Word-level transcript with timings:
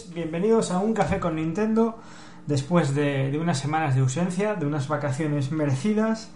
noches, 0.00 0.14
bienvenidos 0.14 0.70
a 0.70 0.78
un 0.78 0.94
café 0.94 1.20
con 1.20 1.36
Nintendo 1.36 1.98
después 2.46 2.94
de, 2.94 3.36
unas 3.40 3.58
semanas 3.58 3.94
de 3.94 4.00
ausencia, 4.00 4.54
de 4.54 4.66
unas 4.66 4.88
vacaciones 4.88 5.52
merecidas. 5.52 6.30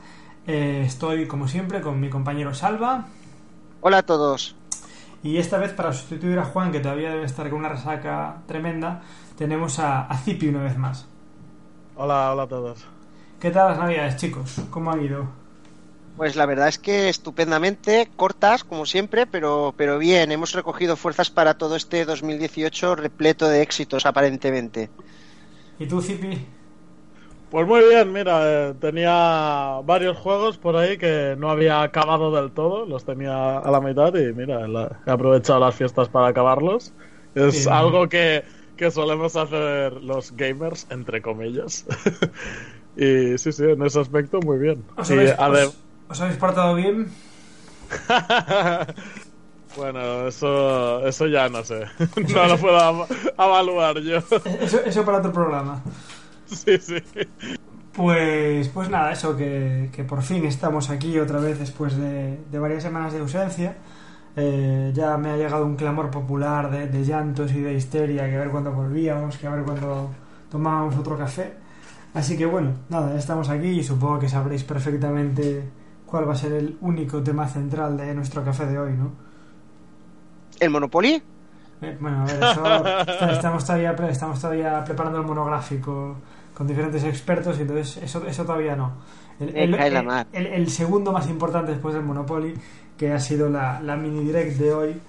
Eh, 0.47 0.83
estoy 0.87 1.27
como 1.27 1.49
siempre 1.49 1.81
con 1.81 2.01
mi 2.01 2.11
compañero 2.11 2.55
Salva. 2.55 3.07
Hola 3.81 3.99
a 3.99 4.03
todos. 4.03 4.57
Y 5.23 5.39
esta 5.39 5.59
vez 5.59 5.73
para 5.73 5.93
sustituir 5.93 6.39
a 6.39 6.45
Juan, 6.45 6.73
que 6.73 6.81
todavía 6.81 7.11
debe 7.11 7.25
estar 7.25 7.49
con 7.49 7.61
una 7.61 7.71
resaca 7.71 8.43
tremenda, 8.47 9.03
tenemos 9.37 9.79
a, 9.79 10.03
a 10.07 10.17
Zipi 10.17 10.49
una 10.49 10.63
vez 10.63 10.77
más. 10.77 11.07
Hola, 11.97 12.33
hola 12.33 12.43
a 12.43 12.49
todos. 12.49 12.85
¿Qué 13.41 13.51
tal 13.51 13.69
las 13.71 13.79
navidades, 13.79 14.17
chicos? 14.17 14.61
¿Cómo 14.71 14.91
han 14.91 15.05
ido? 15.05 15.44
Pues 16.17 16.37
la 16.37 16.47
verdad 16.47 16.69
es 16.69 16.79
que 16.79 17.09
estupendamente, 17.09 18.09
cortas 18.17 18.63
como 18.63 18.87
siempre, 18.87 19.27
pero, 19.27 19.75
pero 19.77 19.99
bien, 19.99 20.31
hemos 20.31 20.53
recogido 20.53 20.97
fuerzas 20.97 21.31
para 21.31 21.55
todo 21.55 21.75
este 21.75 22.05
2018 22.05 22.95
repleto 22.95 23.49
de 23.49 23.63
éxitos 23.63 24.07
aparentemente. 24.07 24.91
¿Y 25.79 25.87
tú, 25.87 26.01
Zipi? 26.01 26.39
Pues 27.51 27.67
muy 27.67 27.83
bien, 27.89 28.13
mira, 28.13 28.41
eh, 28.43 28.75
tenía 28.81 29.81
varios 29.85 30.17
juegos 30.17 30.59
por 30.59 30.77
ahí 30.77 30.99
que 30.99 31.37
no 31.39 31.51
había 31.51 31.83
acabado 31.83 32.33
del 32.33 32.51
todo, 32.51 32.85
los 32.85 33.05
tenía 33.05 33.59
a 33.59 33.71
la 33.71 33.81
mitad 33.81 34.13
y 34.17 34.33
mira, 34.33 34.67
he 35.07 35.11
aprovechado 35.11 35.61
las 35.61 35.75
fiestas 35.75 36.09
para 36.09 36.29
acabarlos. 36.29 36.93
Es 37.35 37.67
algo 37.67 38.09
que, 38.09 38.43
que 38.77 38.91
solemos 38.91 39.37
hacer 39.37 39.93
los 40.03 40.33
gamers, 40.37 40.87
entre 40.91 41.23
comillas. 41.23 41.87
y 42.97 43.39
sí, 43.39 43.53
sí, 43.53 43.65
en 43.65 43.83
ese 43.83 44.01
aspecto 44.01 44.41
muy 44.41 44.59
bien. 44.59 44.85
¿Os 46.09 46.21
habéis 46.21 46.37
portado 46.37 46.75
bien? 46.75 47.09
bueno, 49.77 50.29
eso, 50.29 51.07
eso 51.07 51.27
ya 51.27 51.49
no 51.49 51.65
sé. 51.65 51.85
no 52.35 52.47
lo 52.47 52.59
puedo 52.59 53.07
evaluar 53.39 53.99
yo. 54.01 54.19
Eso, 54.61 54.81
eso 54.85 55.05
para 55.05 55.19
otro 55.19 55.33
programa. 55.33 55.83
Sí, 56.47 56.79
sí. 56.79 56.97
Pues, 57.93 58.69
pues 58.69 58.91
nada, 58.91 59.13
eso, 59.13 59.37
que, 59.37 59.89
que 59.93 60.03
por 60.05 60.23
fin 60.23 60.45
estamos 60.45 60.91
aquí 60.91 61.19
otra 61.19 61.39
vez 61.39 61.59
después 61.59 61.97
de, 61.97 62.41
de 62.51 62.59
varias 62.59 62.83
semanas 62.83 63.13
de 63.13 63.21
ausencia. 63.21 63.77
Eh, 64.37 64.91
ya 64.93 65.17
me 65.17 65.31
ha 65.31 65.37
llegado 65.37 65.65
un 65.65 65.77
clamor 65.77 66.11
popular 66.11 66.71
de, 66.71 66.89
de, 66.89 67.05
llantos 67.05 67.53
y 67.53 67.61
de 67.61 67.75
histeria, 67.75 68.29
que 68.29 68.37
a 68.37 68.41
ver 68.41 68.51
cuándo 68.51 68.73
volvíamos, 68.73 69.37
que 69.37 69.47
a 69.47 69.51
ver 69.51 69.65
cuándo 69.65 70.11
tomábamos 70.51 70.97
otro 70.97 71.17
café. 71.17 71.55
Así 72.15 72.37
que 72.37 72.47
bueno, 72.47 72.73
nada, 72.89 73.13
ya 73.13 73.19
estamos 73.19 73.49
aquí 73.49 73.69
y 73.69 73.85
supongo 73.85 74.19
que 74.19 74.29
sabréis 74.29 74.65
perfectamente 74.65 75.63
cuál 76.07 76.29
va 76.29 76.33
a 76.33 76.37
ser 76.37 76.53
el 76.53 76.77
único 76.81 77.23
tema 77.23 77.47
central 77.49 77.97
de 77.97 78.15
nuestro 78.15 78.45
café 78.45 78.67
de 78.67 78.79
hoy, 78.79 78.93
¿no? 78.93 79.13
¿El 80.61 80.71
Monopoly? 80.71 81.23
Eh, 81.83 81.97
bueno, 82.01 82.23
a 82.23 82.25
ver, 82.25 82.37
eso, 82.37 83.31
estamos, 83.31 83.65
todavía, 83.65 83.95
estamos 84.09 84.41
todavía 84.41 84.83
preparando 84.85 85.19
el 85.19 85.27
monográfico 85.27 86.17
con 86.55 86.67
diferentes 86.67 87.03
expertos 87.05 87.59
y 87.59 87.63
entonces 87.63 88.03
eso, 88.03 88.25
eso 88.27 88.45
todavía 88.45 88.77
no. 88.77 88.93
El, 89.41 89.75
el, 90.33 90.71
segundo 90.71 91.11
más 91.11 91.29
importante 91.29 91.73
después 91.73 91.95
del 91.95 92.05
Monopoly, 92.05 92.55
que 92.97 93.13
ha 93.13 93.19
sido 93.19 93.49
la, 93.49 93.81
la 93.81 93.97
mini 93.97 94.23
direct 94.25 94.57
de 94.59 94.73
hoy, 94.73 95.01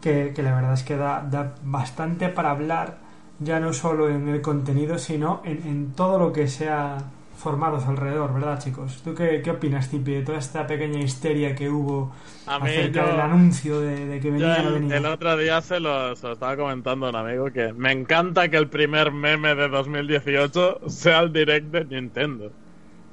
que, 0.00 0.32
que, 0.34 0.42
la 0.42 0.54
verdad 0.54 0.74
es 0.74 0.84
que 0.84 0.96
da, 0.96 1.26
da, 1.28 1.56
bastante 1.64 2.28
para 2.28 2.52
hablar, 2.52 2.98
ya 3.40 3.58
no 3.58 3.72
solo 3.72 4.08
en 4.08 4.28
el 4.28 4.40
contenido, 4.40 4.98
sino 4.98 5.42
en, 5.44 5.66
en 5.66 5.92
todo 5.92 6.20
lo 6.20 6.32
que 6.32 6.46
sea 6.46 6.98
formados 7.44 7.84
alrededor, 7.84 8.32
¿verdad, 8.32 8.58
chicos? 8.58 9.02
¿Tú 9.04 9.14
qué, 9.14 9.42
qué 9.42 9.50
opinas, 9.50 9.90
Tipi, 9.90 10.12
de 10.12 10.22
toda 10.22 10.38
esta 10.38 10.66
pequeña 10.66 10.98
histeria 10.98 11.54
que 11.54 11.68
hubo 11.68 12.10
acerca 12.46 13.06
del 13.06 13.20
anuncio 13.20 13.80
de, 13.80 14.18
que 14.18 14.30
venía 14.30 14.56
el, 14.56 14.64
no 14.64 14.72
venía? 14.72 14.96
El 14.96 15.04
otro 15.04 15.36
día 15.36 15.60
se 15.60 15.78
lo, 15.78 16.16
se 16.16 16.26
lo, 16.26 16.32
estaba 16.32 16.56
comentando 16.56 17.04
a 17.04 17.10
un 17.10 17.16
amigo 17.16 17.52
que 17.52 17.74
me 17.74 17.92
encanta 17.92 18.48
que 18.48 18.56
el 18.56 18.68
primer 18.68 19.12
meme 19.12 19.54
de 19.54 19.68
2018 19.68 20.88
sea 20.88 21.20
el 21.20 21.34
direct 21.34 21.66
de 21.66 21.84
Nintendo. 21.84 22.50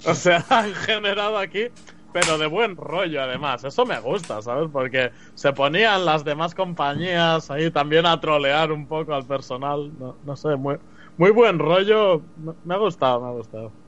O 0.05 0.13
sea, 0.15 0.45
han 0.49 0.73
generado 0.75 1.37
aquí, 1.37 1.65
pero 2.13 2.37
de 2.37 2.47
buen 2.47 2.77
rollo 2.77 3.21
además. 3.21 3.65
Eso 3.65 3.85
me 3.85 3.99
gusta, 3.99 4.41
¿sabes? 4.41 4.69
Porque 4.71 5.11
se 5.35 5.51
ponían 5.51 6.05
las 6.05 6.23
demás 6.23 6.55
compañías 6.55 7.51
ahí 7.51 7.69
también 7.69 8.05
a 8.05 8.21
trolear 8.21 8.71
un 8.71 8.87
poco 8.87 9.13
al 9.13 9.25
personal. 9.25 9.91
No, 9.99 10.15
no 10.23 10.35
sé, 10.37 10.55
muy, 10.55 10.77
muy 11.17 11.31
buen 11.31 11.59
rollo. 11.59 12.21
Me 12.63 12.75
ha 12.75 12.77
gustado, 12.77 13.19
me 13.19 13.27
ha 13.27 13.31
gustado. 13.31 13.80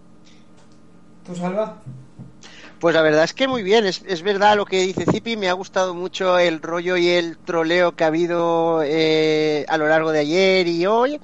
¿Tú? 1.25 1.33
Pues 2.79 2.95
la 2.95 3.01
verdad 3.01 3.23
es 3.23 3.33
que 3.33 3.47
muy 3.47 3.63
bien, 3.63 3.85
es, 3.85 4.03
es, 4.05 4.23
verdad 4.23 4.57
lo 4.57 4.65
que 4.65 4.81
dice 4.81 5.05
Zipi, 5.09 5.37
me 5.37 5.47
ha 5.47 5.53
gustado 5.53 5.93
mucho 5.93 6.37
el 6.37 6.61
rollo 6.61 6.97
y 6.97 7.07
el 7.07 7.37
troleo 7.37 7.95
que 7.95 8.03
ha 8.03 8.07
habido 8.07 8.81
eh, 8.83 9.65
a 9.69 9.77
lo 9.77 9.87
largo 9.87 10.11
de 10.11 10.19
ayer 10.19 10.67
y 10.67 10.85
hoy. 10.85 11.21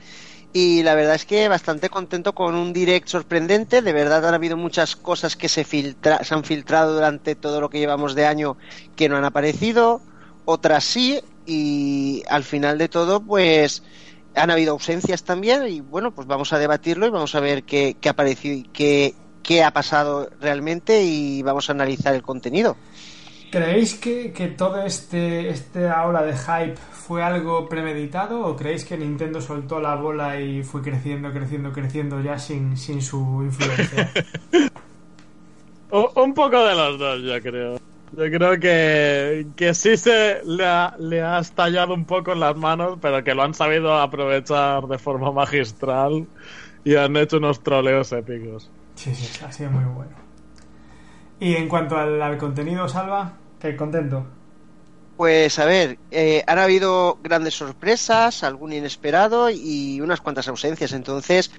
Y 0.52 0.82
la 0.84 0.96
verdad 0.96 1.16
es 1.16 1.26
que 1.26 1.48
bastante 1.48 1.90
contento 1.90 2.34
con 2.34 2.56
un 2.56 2.72
direct 2.72 3.10
sorprendente. 3.10 3.82
De 3.82 3.94
verdad 3.94 4.26
han 4.26 4.34
habido 4.34 4.58
muchas 4.58 4.96
cosas 4.96 5.36
que 5.36 5.50
se, 5.50 5.64
filtra, 5.64 6.24
se 6.24 6.34
han 6.34 6.44
filtrado 6.44 6.94
durante 6.94 7.36
todo 7.36 7.62
lo 7.62 7.70
que 7.70 7.80
llevamos 7.80 8.16
de 8.16 8.26
año 8.26 8.58
que 8.96 9.10
no 9.10 9.18
han 9.18 9.26
aparecido. 9.26 10.02
Otras 10.46 10.86
sí. 10.86 11.20
Y 11.46 12.24
al 12.30 12.44
final 12.44 12.78
de 12.78 12.88
todo, 12.88 13.20
pues 13.20 13.84
han 14.34 14.50
habido 14.50 14.72
ausencias 14.72 15.24
también. 15.24 15.68
Y 15.68 15.82
bueno, 15.82 16.12
pues 16.16 16.26
vamos 16.26 16.52
a 16.54 16.58
debatirlo 16.58 17.06
y 17.06 17.10
vamos 17.12 17.36
a 17.36 17.42
ver 17.42 17.64
qué, 17.64 17.98
qué 18.00 18.10
ha 18.10 18.14
aparecido 18.14 18.56
y 18.56 18.64
qué, 18.64 19.14
qué 19.44 19.64
ha 19.64 19.72
pasado 19.72 20.30
realmente 20.42 21.04
y 21.04 21.42
vamos 21.44 21.70
a 21.70 21.74
analizar 21.74 22.14
el 22.14 22.22
contenido. 22.22 22.76
¿Creéis 23.52 23.96
que, 23.96 24.32
que 24.32 24.48
todo 24.48 24.84
este 24.84 25.50
esta 25.50 26.06
ola 26.06 26.22
de 26.22 26.34
hype 26.38 26.76
fue 26.92 27.24
algo 27.24 27.68
premeditado 27.68 28.46
o 28.46 28.56
creéis 28.56 28.86
que 28.86 28.96
Nintendo 28.96 29.42
soltó 29.42 29.80
la 29.80 29.96
bola 29.96 30.40
y 30.40 30.62
fue 30.62 30.84
creciendo, 30.84 31.32
creciendo, 31.32 31.72
creciendo 31.72 32.22
ya 32.22 32.38
sin, 32.38 32.78
sin 32.78 33.02
su 33.02 33.42
influencia? 33.44 34.12
Un 35.92 36.36
poco 36.36 36.64
de 36.64 36.76
los 36.76 37.00
dos, 37.00 37.22
yo 37.24 37.42
creo. 37.42 37.80
Yo 38.12 38.26
creo 38.30 38.60
que, 38.60 39.48
que 39.56 39.74
sí 39.74 39.98
se 39.98 40.42
le 40.44 40.66
ha, 40.66 40.96
le 41.00 41.22
ha 41.22 41.40
estallado 41.40 41.94
un 41.94 42.06
poco 42.06 42.32
en 42.32 42.40
las 42.40 42.56
manos, 42.56 42.98
pero 43.02 43.24
que 43.24 43.34
lo 43.34 43.44
han 43.44 43.54
sabido 43.54 43.96
aprovechar 44.00 44.88
de 44.88 44.98
forma 44.98 45.32
magistral 45.32 46.28
y 46.84 46.96
han 46.96 47.16
hecho 47.18 47.38
unos 47.38 47.62
troleos 47.62 48.12
épicos. 48.12 48.70
Sí, 49.00 49.16
sí, 49.16 49.30
ha 49.46 49.50
sido 49.50 49.72
muy 49.72 49.86
bueno. 49.86 50.12
Y 51.40 51.56
en 51.56 51.70
cuanto 51.70 51.96
al, 51.96 52.38
contenido, 52.38 52.90
Salva, 52.90 53.32
¿qué 53.58 53.78
contento? 53.78 54.26
Pues 55.16 55.58
a 55.58 55.64
ver, 55.64 55.98
eh, 56.12 56.44
han 56.48 56.60
habido 56.60 57.18
grandes 57.24 57.54
sorpresas, 57.54 58.44
algún 58.44 58.74
inesperado 58.74 59.50
y 59.50 60.02
unas 60.02 60.20
cuantas 60.20 60.50
ausencias. 60.50 60.92
Entonces, 60.92 61.50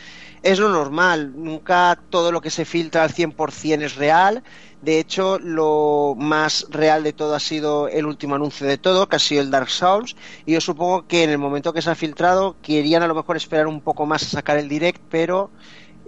es 0.43 0.59
lo 0.59 0.69
normal. 0.69 1.33
Nunca 1.35 1.99
todo 2.11 2.31
lo 2.31 2.43
que 2.43 2.51
se 2.51 2.67
filtra 2.67 3.05
al 3.05 3.15
100% 3.15 3.85
es 3.85 3.95
real. 3.97 4.43
De 4.83 4.99
hecho, 4.99 5.39
lo 5.39 6.15
más 6.19 6.67
real 6.69 7.03
de 7.03 7.15
todo 7.15 7.35
ha 7.35 7.41
sido 7.41 7.89
el 7.89 8.05
último 8.05 8.35
anuncio 8.35 8.67
de 8.67 8.77
todo, 8.77 9.09
que 9.09 9.17
ha 9.17 9.19
sido 9.19 9.41
el 9.41 9.51
Dark 9.51 9.71
Souls. 9.71 10.15
Y 10.45 10.53
yo 10.53 10.61
supongo 10.61 11.07
que 11.07 11.25
en 11.25 11.31
el 11.31 11.39
momento 11.39 11.73
que 11.73 11.81
se 11.81 11.89
ha 11.89 11.95
filtrado, 11.95 12.57
querían 12.61 13.03
a 13.03 13.07
lo 13.07 13.15
mejor 13.15 13.39
esperar 13.39 13.67
un 13.67 13.81
poco 13.81 14.05
más 14.05 14.25
a 14.25 14.27
sacar 14.27 14.59
el 14.59 14.69
direct, 14.69 15.01
pero 15.09 15.51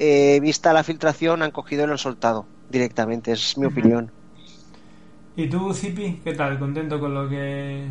eh, 0.04 0.40
vista 0.40 0.72
la 0.72 0.82
filtración, 0.82 1.42
han 1.42 1.52
cogido 1.52 1.84
y 1.84 1.86
lo 1.86 1.92
han 1.92 1.98
soltado 1.98 2.44
directamente, 2.68 3.30
es 3.30 3.56
mi 3.56 3.66
opinión. 3.66 4.10
¿Y 5.36 5.48
tú, 5.48 5.72
Zipi, 5.72 6.20
qué 6.24 6.34
tal? 6.34 6.58
¿Contento 6.58 6.98
con 6.98 7.14
lo 7.14 7.28
que...? 7.28 7.86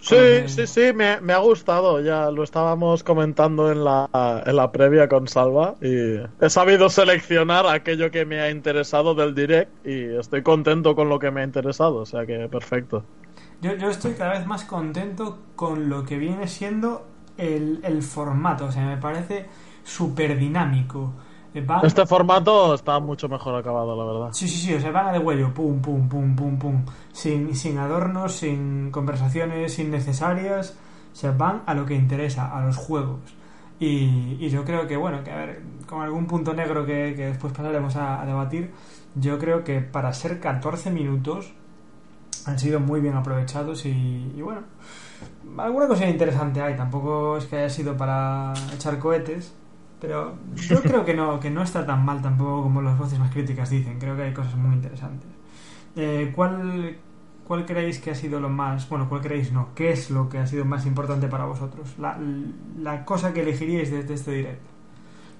Sí, 0.00 0.16
sí, 0.46 0.66
sí, 0.66 0.92
me, 0.92 1.20
me, 1.20 1.32
ha 1.32 1.38
gustado. 1.38 2.00
Ya 2.00 2.30
lo 2.30 2.42
estábamos 2.42 3.04
comentando 3.04 3.70
en 3.70 3.84
la, 3.84 4.08
en 4.44 4.56
la 4.56 4.72
previa 4.72 5.08
con 5.08 5.28
Salva 5.28 5.76
y 5.80 6.16
he 6.40 6.50
sabido 6.50 6.88
seleccionar 6.90 7.66
aquello 7.66 8.10
que 8.10 8.24
me 8.24 8.40
ha 8.40 8.50
interesado 8.50 9.14
del 9.14 9.34
direct 9.34 9.86
y 9.86 10.16
estoy 10.16 10.42
contento 10.42 10.96
con 10.96 11.08
lo 11.08 11.18
que 11.18 11.30
me 11.30 11.42
ha 11.42 11.44
interesado, 11.44 11.96
o 11.96 12.06
sea 12.06 12.26
que 12.26 12.48
perfecto. 12.48 13.04
Yo, 13.62 13.74
yo 13.76 13.88
estoy 13.88 14.12
cada 14.14 14.32
vez 14.32 14.46
más 14.46 14.64
contento 14.64 15.38
con 15.56 15.88
lo 15.88 16.04
que 16.04 16.18
viene 16.18 16.46
siendo 16.46 17.06
el, 17.38 17.80
el 17.82 18.02
formato, 18.02 18.66
o 18.66 18.72
sea, 18.72 18.84
me 18.84 18.98
parece 18.98 19.46
súper 19.86 20.36
dinámico. 20.36 21.12
Eh, 21.54 21.64
este 21.84 22.04
formato 22.04 22.74
está 22.74 22.98
mucho 22.98 23.28
mejor 23.28 23.54
acabado, 23.54 23.96
la 23.96 24.04
verdad. 24.04 24.32
Sí, 24.32 24.46
sí, 24.48 24.58
sí, 24.66 24.74
o 24.74 24.80
sea, 24.80 24.90
van 24.90 25.06
a 25.06 25.12
de 25.12 25.18
huello, 25.18 25.54
pum, 25.54 25.80
pum, 25.80 26.08
pum, 26.08 26.36
pum, 26.36 26.58
pum, 26.58 26.84
sin, 27.12 27.54
sin 27.54 27.78
adornos, 27.78 28.34
sin 28.34 28.90
conversaciones 28.90 29.78
innecesarias, 29.78 30.76
o 31.12 31.16
sea, 31.16 31.30
van 31.32 31.62
a 31.64 31.72
lo 31.72 31.86
que 31.86 31.94
interesa, 31.94 32.54
a 32.54 32.60
los 32.64 32.76
juegos. 32.76 33.20
Y, 33.78 34.36
y 34.40 34.48
yo 34.50 34.64
creo 34.64 34.86
que, 34.86 34.96
bueno, 34.96 35.22
que 35.22 35.30
a 35.30 35.36
ver, 35.36 35.62
con 35.86 36.02
algún 36.02 36.26
punto 36.26 36.52
negro 36.52 36.84
que, 36.84 37.14
que 37.16 37.26
después 37.26 37.52
pasaremos 37.52 37.96
a, 37.96 38.20
a, 38.20 38.26
debatir, 38.26 38.72
yo 39.14 39.38
creo 39.38 39.64
que 39.64 39.80
para 39.80 40.12
ser 40.12 40.40
14 40.40 40.90
minutos 40.90 41.52
han 42.46 42.58
sido 42.58 42.80
muy 42.80 43.00
bien 43.00 43.14
aprovechados 43.14 43.86
y, 43.86 44.32
y 44.36 44.42
bueno, 44.42 44.62
alguna 45.58 45.88
cosa 45.88 46.08
interesante 46.08 46.60
hay, 46.60 46.76
tampoco 46.76 47.36
es 47.38 47.46
que 47.46 47.56
haya 47.56 47.70
sido 47.70 47.96
para 47.96 48.52
echar 48.74 48.98
cohetes, 48.98 49.54
pero 50.06 50.36
yo 50.54 50.80
creo 50.82 51.04
que 51.04 51.14
no, 51.14 51.40
que 51.40 51.50
no 51.50 51.62
está 51.62 51.84
tan 51.84 52.04
mal 52.04 52.22
tampoco 52.22 52.62
como 52.62 52.80
las 52.80 52.96
voces 52.96 53.18
más 53.18 53.32
críticas 53.32 53.70
dicen. 53.70 53.98
Creo 53.98 54.14
que 54.14 54.22
hay 54.22 54.32
cosas 54.32 54.54
muy 54.54 54.74
interesantes. 54.74 55.28
Eh, 55.96 56.32
¿Cuál 56.34 56.96
cuál 57.44 57.66
creéis 57.66 57.98
que 57.98 58.12
ha 58.12 58.14
sido 58.14 58.38
lo 58.40 58.48
más, 58.48 58.88
bueno, 58.88 59.08
cuál 59.08 59.20
creéis 59.20 59.52
no, 59.52 59.68
qué 59.74 59.90
es 59.90 60.10
lo 60.10 60.28
que 60.28 60.38
ha 60.38 60.46
sido 60.46 60.64
más 60.64 60.86
importante 60.86 61.26
para 61.26 61.44
vosotros? 61.44 61.96
La, 61.98 62.18
la 62.78 63.04
cosa 63.04 63.32
que 63.32 63.42
elegiríais 63.42 63.90
desde 63.90 64.14
este 64.14 64.30
directo. 64.30 64.70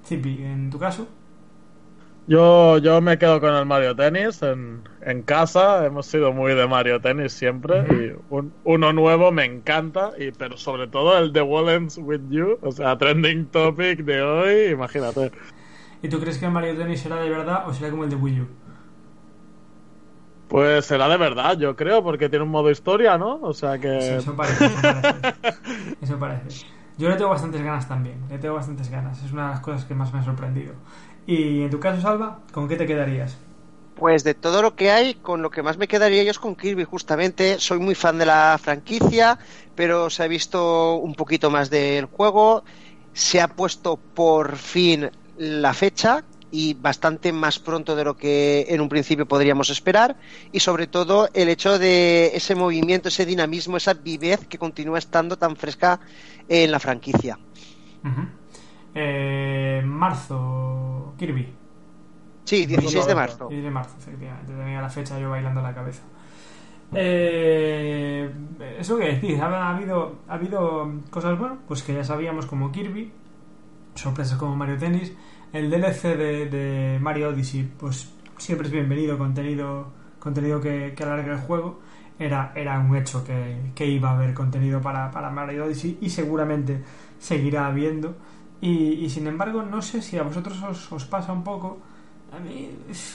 Zipi, 0.04 0.42
en 0.42 0.70
tu 0.70 0.78
caso. 0.80 1.06
Yo, 2.28 2.78
yo 2.78 3.00
me 3.00 3.18
quedo 3.18 3.40
con 3.40 3.54
el 3.54 3.66
Mario 3.66 3.94
Tennis 3.94 4.42
en, 4.42 4.82
en 5.02 5.22
casa. 5.22 5.86
Hemos 5.86 6.06
sido 6.06 6.32
muy 6.32 6.54
de 6.54 6.66
Mario 6.66 7.00
Tennis 7.00 7.32
siempre. 7.32 7.86
Y 7.88 8.12
uno 8.64 8.92
nuevo 8.92 9.30
me 9.30 9.44
encanta. 9.44 10.10
Y, 10.18 10.32
pero 10.32 10.56
sobre 10.56 10.88
todo 10.88 11.16
el 11.18 11.32
de 11.32 11.42
Wallens 11.42 11.98
with 11.98 12.22
You. 12.28 12.58
O 12.62 12.72
sea, 12.72 12.98
trending 12.98 13.48
topic 13.50 14.00
de 14.00 14.22
hoy. 14.22 14.72
Imagínate. 14.72 15.30
¿Y 16.02 16.08
tú 16.08 16.20
crees 16.20 16.38
que 16.38 16.46
el 16.46 16.52
Mario 16.52 16.76
Tennis 16.76 17.00
será 17.00 17.16
de 17.20 17.30
verdad 17.30 17.68
o 17.68 17.72
será 17.72 17.90
como 17.90 18.04
el 18.04 18.10
de 18.10 18.16
Wii 18.16 18.40
U? 18.40 18.48
Pues 20.48 20.86
será 20.86 21.08
de 21.08 21.16
verdad, 21.16 21.58
yo 21.58 21.74
creo, 21.74 22.02
porque 22.04 22.28
tiene 22.28 22.44
un 22.44 22.50
modo 22.50 22.70
historia, 22.70 23.18
¿no? 23.18 23.40
O 23.42 23.52
sea 23.52 23.78
que. 23.80 24.18
eso 24.18 24.36
parece. 24.36 24.66
Eso 24.66 24.80
parece. 24.80 25.30
eso 26.00 26.18
parece. 26.18 26.54
Yo 26.98 27.08
le 27.08 27.16
tengo 27.16 27.30
bastantes 27.30 27.62
ganas 27.62 27.88
también. 27.88 28.26
Le 28.28 28.38
tengo 28.38 28.54
bastantes 28.54 28.88
ganas. 28.88 29.22
Es 29.22 29.32
una 29.32 29.44
de 29.44 29.50
las 29.50 29.60
cosas 29.60 29.84
que 29.84 29.94
más 29.94 30.12
me 30.14 30.20
ha 30.20 30.22
sorprendido. 30.22 30.74
Y 31.26 31.62
en 31.62 31.70
tu 31.70 31.80
caso, 31.80 32.00
Salva, 32.00 32.38
¿con 32.52 32.68
qué 32.68 32.76
te 32.76 32.86
quedarías? 32.86 33.36
Pues 33.96 34.22
de 34.24 34.34
todo 34.34 34.62
lo 34.62 34.76
que 34.76 34.90
hay, 34.90 35.14
con 35.14 35.42
lo 35.42 35.50
que 35.50 35.62
más 35.62 35.78
me 35.78 35.88
quedaría 35.88 36.22
yo 36.22 36.30
es 36.30 36.38
con 36.38 36.54
Kirby, 36.54 36.84
justamente. 36.84 37.58
Soy 37.58 37.78
muy 37.78 37.94
fan 37.94 38.18
de 38.18 38.26
la 38.26 38.58
franquicia, 38.62 39.38
pero 39.74 40.10
se 40.10 40.22
ha 40.22 40.28
visto 40.28 40.96
un 40.96 41.14
poquito 41.14 41.50
más 41.50 41.70
del 41.70 42.04
juego. 42.04 42.62
Se 43.12 43.40
ha 43.40 43.48
puesto 43.48 43.96
por 43.96 44.56
fin 44.56 45.10
la 45.38 45.72
fecha 45.72 46.24
y 46.50 46.74
bastante 46.74 47.32
más 47.32 47.58
pronto 47.58 47.96
de 47.96 48.04
lo 48.04 48.16
que 48.16 48.66
en 48.68 48.80
un 48.80 48.88
principio 48.88 49.26
podríamos 49.26 49.70
esperar. 49.70 50.16
Y 50.52 50.60
sobre 50.60 50.86
todo 50.86 51.28
el 51.32 51.48
hecho 51.48 51.78
de 51.78 52.32
ese 52.34 52.54
movimiento, 52.54 53.08
ese 53.08 53.26
dinamismo, 53.26 53.78
esa 53.78 53.94
vivez 53.94 54.46
que 54.46 54.58
continúa 54.58 54.98
estando 54.98 55.36
tan 55.36 55.56
fresca 55.56 55.98
en 56.48 56.70
la 56.70 56.78
franquicia. 56.78 57.38
Eh, 58.98 59.82
marzo, 59.84 61.12
Kirby. 61.18 61.52
Sí, 62.44 62.64
16 62.64 63.06
de 63.06 63.14
marzo. 63.14 63.48
16 63.48 63.62
de 63.64 63.70
marzo, 63.70 63.96
efectivamente. 63.98 64.54
Tenía 64.54 64.80
la 64.80 64.88
fecha 64.88 65.18
yo 65.18 65.28
bailando 65.28 65.60
en 65.60 65.66
la 65.66 65.74
cabeza. 65.74 66.02
Eh, 66.94 68.30
eso 68.78 68.96
que 68.96 69.12
decís, 69.12 69.38
ha, 69.38 69.68
habido, 69.68 70.20
ha 70.28 70.34
habido 70.34 70.90
cosas, 71.10 71.38
bueno, 71.38 71.58
pues 71.68 71.82
que 71.82 71.92
ya 71.92 72.04
sabíamos 72.04 72.46
como 72.46 72.72
Kirby, 72.72 73.12
sorpresas 73.94 74.38
como 74.38 74.56
Mario 74.56 74.78
Tennis, 74.78 75.12
el 75.52 75.68
DLC 75.68 76.16
de, 76.16 76.98
Mario 76.98 77.28
Odyssey, 77.28 77.70
pues 77.78 78.14
siempre 78.38 78.68
es 78.68 78.72
bienvenido, 78.72 79.18
contenido, 79.18 79.92
contenido 80.18 80.58
que, 80.58 80.94
que 80.96 81.02
alargue 81.02 81.32
el 81.32 81.38
juego. 81.40 81.80
Era, 82.18 82.52
era 82.54 82.78
un 82.78 82.96
hecho 82.96 83.22
que, 83.22 83.72
que 83.74 83.86
iba 83.86 84.08
a 84.08 84.16
haber 84.16 84.32
contenido 84.32 84.80
para, 84.80 85.10
para 85.10 85.28
Mario 85.28 85.66
Odyssey 85.66 85.98
y 86.00 86.08
seguramente 86.08 86.82
seguirá 87.18 87.66
habiendo. 87.66 88.16
Y, 88.66 89.08
sin 89.10 89.28
embargo, 89.28 89.62
no 89.62 89.80
sé 89.80 90.02
si 90.02 90.18
a 90.18 90.24
vosotros 90.24 90.60
os, 90.90 91.04
pasa 91.04 91.32
un 91.32 91.44
poco. 91.44 91.78
A 92.32 92.40
mí 92.40 92.70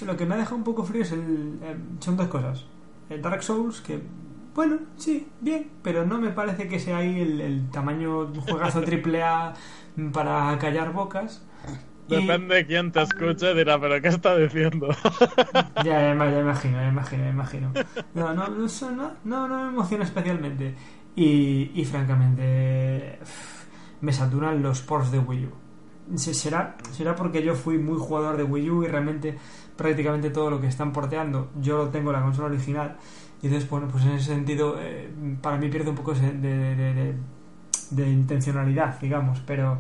lo 0.06 0.16
que 0.16 0.26
me 0.26 0.36
ha 0.36 0.38
dejado 0.38 0.56
un 0.56 0.64
poco 0.64 0.86
frío 0.86 1.02
es 1.02 1.12
el, 1.12 1.60
eh, 1.62 1.76
son 2.00 2.16
dos 2.16 2.28
cosas. 2.28 2.66
El 3.10 3.22
Dark 3.22 3.44
Souls, 3.44 3.82
que 3.82 4.02
bueno, 4.56 4.78
sí, 4.96 5.28
bien, 5.42 5.70
pero 5.84 6.06
no 6.06 6.20
me 6.20 6.30
parece 6.30 6.70
que 6.70 6.80
sea 6.80 6.98
ahí 6.98 7.20
el, 7.20 7.70
tamaño 7.70 8.34
juegazo 8.34 8.82
triple 8.86 9.24
A 9.24 9.54
para 10.14 10.58
callar 10.58 10.94
bocas. 10.94 11.46
Depende 12.08 12.56
de 12.56 12.66
quién 12.66 12.92
te 12.94 13.02
escuche, 13.02 13.54
dirá, 13.54 13.80
pero 13.80 14.02
¿qué 14.02 14.08
está 14.08 14.38
diciendo? 14.38 14.88
ya, 15.84 15.84
ya, 15.84 16.16
ya, 16.16 16.40
imagino, 16.40 16.78
ya 16.78 16.88
imagino, 16.88 17.24
ya 17.24 17.30
imagino. 17.30 17.74
No, 18.14 18.34
no, 18.34 18.48
no, 18.48 18.68
no, 19.26 19.48
no 19.48 19.64
me 19.64 19.70
emociona 19.70 20.06
especialmente. 20.06 20.76
Y, 21.14 21.72
y 21.76 21.84
francamente 21.84 23.20
me 24.02 24.14
saturan 24.14 24.62
los 24.62 24.82
ports 24.82 25.12
de 25.12 25.20
Wii 25.20 25.46
U. 25.46 26.18
¿Será, 26.18 26.76
será 26.92 27.16
porque 27.16 27.42
yo 27.44 27.56
fui 27.56 27.78
muy 27.78 27.98
jugador 27.98 28.36
de 28.36 28.44
Wii 28.44 28.70
U 28.70 28.84
y 28.84 28.88
realmente 28.88 29.38
prácticamente 29.82 30.30
todo 30.30 30.50
lo 30.50 30.60
que 30.60 30.68
están 30.68 30.92
porteando 30.92 31.50
yo 31.60 31.78
lo 31.78 31.90
tengo 31.90 32.12
en 32.12 32.18
la 32.18 32.24
consola 32.24 32.48
original 32.48 32.98
y 33.42 33.48
entonces 33.48 33.70
bueno 33.70 33.88
pues 33.88 34.04
en 34.06 34.12
ese 34.12 34.26
sentido 34.26 34.76
eh, 34.80 35.10
para 35.42 35.58
mí 35.58 35.70
pierde 35.70 35.90
un 35.90 35.96
poco 35.96 36.14
de, 36.14 36.32
de, 36.34 37.16
de, 37.90 38.10
intencionalidad 38.10 39.00
digamos 39.00 39.42
pero 39.46 39.80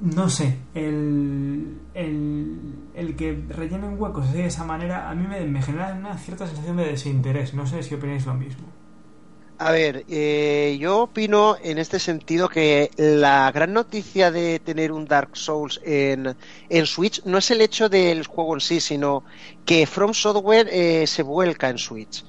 no 0.00 0.28
sé 0.28 0.58
el, 0.74 1.78
el, 1.94 2.74
el 2.94 3.16
que 3.16 3.44
rellenen 3.48 4.00
huecos 4.00 4.32
de 4.32 4.46
esa 4.46 4.64
manera 4.64 5.08
a 5.08 5.14
mí 5.14 5.26
me, 5.26 5.46
me 5.46 5.62
genera 5.62 5.94
una 5.94 6.18
cierta 6.18 6.46
sensación 6.46 6.76
de 6.76 6.86
desinterés 6.86 7.54
no 7.54 7.66
sé 7.66 7.82
si 7.82 7.94
opináis 7.94 8.26
lo 8.26 8.34
mismo 8.34 8.66
a 9.64 9.70
ver, 9.70 10.04
eh, 10.08 10.76
yo 10.80 11.02
opino 11.02 11.56
en 11.62 11.78
este 11.78 12.00
sentido 12.00 12.48
que 12.48 12.90
la 12.96 13.52
gran 13.52 13.72
noticia 13.72 14.32
de 14.32 14.58
tener 14.58 14.90
un 14.90 15.06
Dark 15.06 15.36
Souls 15.36 15.80
en, 15.84 16.36
en 16.68 16.86
Switch 16.86 17.22
no 17.24 17.38
es 17.38 17.48
el 17.52 17.60
hecho 17.60 17.88
del 17.88 18.26
juego 18.26 18.54
en 18.54 18.60
sí, 18.60 18.80
sino 18.80 19.22
que 19.64 19.86
From 19.86 20.14
Software 20.14 20.68
eh, 20.72 21.06
se 21.06 21.22
vuelca 21.22 21.68
en 21.68 21.78
Switch. 21.78 22.24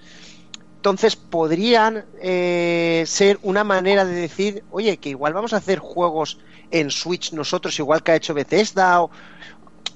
Entonces 0.76 1.16
podrían 1.16 2.06
eh, 2.22 3.04
ser 3.08 3.40
una 3.42 3.64
manera 3.64 4.06
de 4.06 4.14
decir, 4.14 4.64
oye, 4.70 4.98
que 4.98 5.10
igual 5.10 5.34
vamos 5.34 5.54
a 5.54 5.58
hacer 5.58 5.80
juegos 5.80 6.38
en 6.70 6.92
Switch 6.92 7.34
nosotros, 7.34 7.80
igual 7.80 8.04
que 8.04 8.12
ha 8.12 8.16
hecho 8.16 8.36
Bethesda 8.36 9.02
o, 9.02 9.10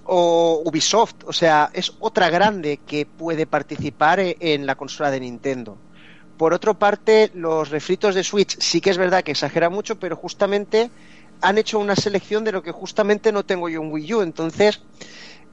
o 0.05 0.63
Ubisoft. 0.65 1.23
O 1.27 1.33
sea, 1.33 1.69
es 1.73 1.93
otra 1.99 2.31
grande 2.31 2.77
que 2.77 3.05
puede 3.05 3.45
participar 3.45 4.19
en 4.21 4.65
la 4.65 4.73
consola 4.73 5.11
de 5.11 5.19
Nintendo. 5.19 5.77
Por 6.37 6.53
otra 6.53 6.73
parte, 6.73 7.31
los 7.33 7.69
refritos 7.69 8.13
de 8.15 8.23
Switch 8.23 8.57
sí 8.59 8.79
que 8.79 8.91
es 8.91 8.97
verdad 8.97 9.23
que 9.23 9.31
exagera 9.31 9.69
mucho, 9.69 9.99
pero 9.99 10.15
justamente 10.15 10.91
han 11.41 11.57
hecho 11.57 11.79
una 11.79 11.95
selección 11.95 12.43
de 12.43 12.51
lo 12.51 12.63
que 12.63 12.71
justamente 12.71 13.31
no 13.31 13.43
tengo 13.43 13.69
yo 13.69 13.81
en 13.81 13.91
Wii 13.91 14.13
U. 14.13 14.21
Entonces, 14.21 14.81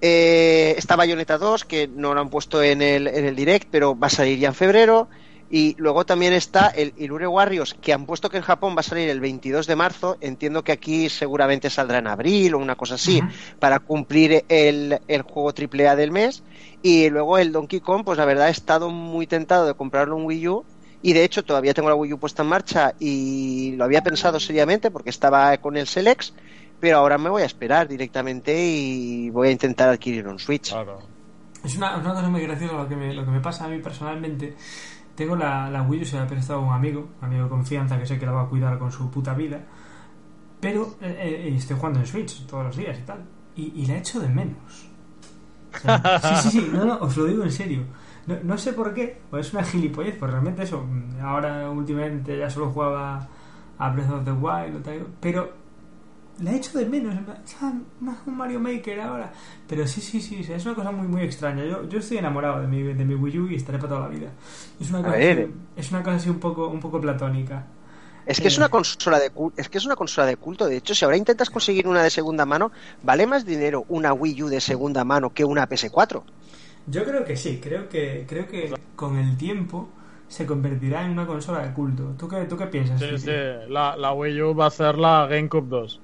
eh, 0.01 0.75
está 0.77 0.97
Bayonetta 0.97 1.39
2, 1.39 1.65
que 1.65 1.89
no 1.89 2.15
lo 2.15 2.21
han 2.21 2.31
puesto 2.31 2.63
en 2.63 2.83
el, 2.83 3.07
en 3.07 3.25
el 3.25 3.37
direct, 3.37 3.69
pero 3.71 3.99
va 3.99 4.09
a 4.09 4.11
salir 4.11 4.39
ya 4.39 4.49
en 4.49 4.55
febrero. 4.55 5.09
Y 5.51 5.77
luego 5.79 6.05
también 6.05 6.33
está 6.33 6.69
el 6.69 6.95
Ilure 6.97 7.27
Warriors, 7.27 7.75
que 7.75 7.93
han 7.93 8.07
puesto 8.07 8.29
que 8.29 8.39
en 8.39 8.43
Japón 8.43 8.75
va 8.77 8.81
a 8.81 8.83
salir 8.83 9.09
el 9.09 9.21
22 9.21 9.67
de 9.67 9.77
marzo. 9.77 10.17
Entiendo 10.21 10.65
que 10.65 10.73
aquí 10.73 11.09
seguramente 11.09 11.71
saldrá 11.71 11.99
en 11.99 12.07
abril 12.07 12.55
o 12.55 12.59
una 12.59 12.75
cosa 12.75 12.97
así, 12.97 13.23
para 13.61 13.79
cumplir 13.79 14.45
el, 14.49 14.99
el 15.07 15.23
juego 15.23 15.51
AAA 15.51 15.97
del 15.97 16.11
mes. 16.11 16.43
Y 16.83 17.09
luego 17.09 17.38
el 17.38 17.53
Donkey 17.53 17.81
Kong, 17.81 18.05
pues 18.05 18.19
la 18.19 18.25
verdad 18.25 18.49
he 18.49 18.53
estado 18.53 18.91
muy 18.91 19.26
tentado 19.26 19.67
de 19.67 19.75
comprarlo 19.75 20.19
en 20.19 20.25
Wii 20.25 20.49
U, 20.49 20.64
y 21.04 21.12
de 21.12 21.23
hecho 21.23 21.44
todavía 21.44 21.75
tengo 21.75 21.90
la 21.90 21.96
Wii 21.96 22.14
U 22.14 22.18
puesta 22.18 22.42
en 22.42 22.49
marcha 22.49 22.94
y 22.99 23.75
lo 23.76 23.84
había 23.84 24.00
pensado 24.00 24.40
seriamente 24.40 24.90
porque 24.90 25.11
estaba 25.11 25.54
con 25.58 25.76
el 25.76 25.87
Selex, 25.87 26.32
pero 26.80 26.96
ahora 26.96 27.18
me 27.18 27.28
voy 27.28 27.42
a 27.42 27.44
esperar 27.44 27.87
directamente 27.87 28.58
y 28.58 29.28
voy 29.28 29.49
a 29.49 29.50
intentar 29.50 29.90
adquirir 29.90 30.26
un 30.26 30.38
Switch. 30.38 30.75
Es 31.62 31.76
una, 31.76 31.99
una, 31.99 32.14
cosa 32.14 32.30
muy 32.30 32.40
graciosa 32.40 32.73
lo 32.73 32.88
que, 32.88 32.96
me, 32.96 33.12
lo 33.12 33.23
que 33.23 33.32
me 33.32 33.40
pasa 33.40 33.66
a 33.66 33.68
mí 33.68 33.80
personalmente. 33.80 34.56
Tengo 35.14 35.37
la, 35.37 35.68
la 35.68 35.82
Wii 35.82 36.00
U, 36.00 36.04
se 36.06 36.16
la 36.16 36.23
ha 36.23 36.26
prestado 36.26 36.62
un 36.62 36.73
amigo, 36.73 37.11
un 37.20 37.25
amigo 37.26 37.44
de 37.44 37.50
confianza 37.50 37.99
que 37.99 38.06
sé 38.06 38.18
que 38.18 38.25
la 38.25 38.32
va 38.32 38.42
a 38.44 38.49
cuidar 38.49 38.78
con 38.78 38.90
su 38.90 39.11
puta 39.11 39.34
vida. 39.34 39.61
Pero 40.58 40.96
eh, 41.02 41.16
eh, 41.20 41.54
estoy 41.54 41.76
jugando 41.76 42.00
en 42.00 42.06
Switch 42.06 42.46
todos 42.46 42.64
los 42.64 42.76
días 42.78 42.99
y 42.99 43.02
tal. 43.02 43.23
Y, 43.56 43.82
y 43.82 43.87
la 43.87 43.99
echo 43.99 44.20
de 44.20 44.28
menos. 44.28 44.88
sí, 45.75 46.37
sí, 46.44 46.50
sí, 46.50 46.70
no, 46.73 46.87
no, 46.87 46.96
os 46.96 47.14
lo 47.14 47.26
digo 47.26 47.42
en 47.42 47.52
serio 47.52 47.84
no, 48.26 48.37
no, 48.43 48.59
sé 48.59 48.73
por 48.73 48.95
qué, 48.95 49.19
pues 49.31 49.47
es 49.47 49.52
una 49.54 49.64
gilipollez, 49.64 50.16
pues 50.19 50.31
realmente 50.31 50.62
eso. 50.62 50.87
Ahora 51.23 51.71
últimamente 51.71 52.38
ya 52.38 52.50
solo 52.50 52.71
jugaba 52.71 53.28
a 53.78 53.90
Breath 53.90 54.11
of 54.11 54.25
the 54.25 54.33
Wild, 54.33 54.87
pero 55.21 55.64
le 56.40 56.50
he 56.50 56.57
hecho 56.57 56.78
de 56.78 56.87
menos. 56.87 57.14
Un 58.26 58.37
Mario 58.37 58.61
Maker 58.61 59.00
ahora. 59.00 59.33
Pero 59.69 59.87
sí, 59.87 60.00
sí, 60.00 60.21
sí, 60.21 60.45
es 60.49 60.66
una 60.66 60.75
cosa 60.75 60.90
muy 60.90 61.07
muy 61.07 61.23
extraña. 61.23 61.64
Yo, 61.64 61.88
yo 61.88 61.99
estoy 61.99 62.19
enamorado 62.19 62.61
de 62.61 62.66
mi, 62.66 62.83
de 62.83 63.04
mi 63.04 63.14
Wii 63.14 63.38
U 63.38 63.50
y 63.50 63.57
estaré 63.57 63.78
para 63.78 63.90
toda 63.90 64.00
la 64.02 64.09
vida. 64.09 64.31
Es 64.81 64.90
una 64.90 65.02
cosa, 65.02 65.16
así, 65.16 65.47
es 65.76 65.90
una 65.90 66.02
cosa 66.02 66.16
así 66.16 66.31
un 66.31 66.40
poco, 66.40 66.69
un 66.69 66.81
poco 66.81 67.00
platónica. 67.00 67.66
Es 68.26 68.40
que 68.40 68.49
es 68.49 68.57
una 68.57 68.71
consola 68.71 69.19
de 69.19 69.31
es 69.57 69.69
que 69.69 69.76
es 69.78 69.85
una 69.85 69.97
consola 69.97 70.26
de 70.26 70.37
culto. 70.37 70.66
De 70.66 70.78
hecho, 70.78 70.95
si 70.95 71.04
ahora 71.04 71.16
intentas 71.16 71.50
conseguir 71.50 71.87
una 71.87 72.02
de 72.02 72.11
segunda 72.11 72.47
mano, 72.47 72.73
vale 73.02 73.26
más 73.26 73.45
dinero 73.45 73.85
una 73.88 74.12
Wii 74.12 74.45
U 74.45 74.49
de 74.49 74.61
segunda 74.61 75.04
mano 75.04 75.31
que 75.33 75.45
una 75.45 75.69
PS4. 75.69 76.23
Yo 76.87 77.05
creo 77.05 77.25
que 77.25 77.37
sí, 77.37 77.61
creo 77.62 77.88
que, 77.88 78.25
creo 78.29 78.47
que 78.47 78.75
con 78.97 79.19
el 79.19 79.37
tiempo 79.37 79.88
se 80.29 80.47
convertirá 80.47 81.05
en 81.05 81.12
una 81.12 81.26
consola 81.26 81.61
de 81.67 81.73
culto. 81.73 82.14
¿Tú 82.19 82.29
qué, 82.29 82.45
tú 82.45 82.57
qué 82.57 82.67
piensas? 82.67 83.00
Sí, 83.00 83.19
sí, 83.19 83.31
La, 83.69 83.97
la 83.97 84.12
Wii 84.12 84.43
U 84.43 84.55
va 84.55 84.67
a 84.67 84.71
ser 84.71 84.99
la 84.99 85.26
GameCube 85.26 85.69
2. 85.69 86.00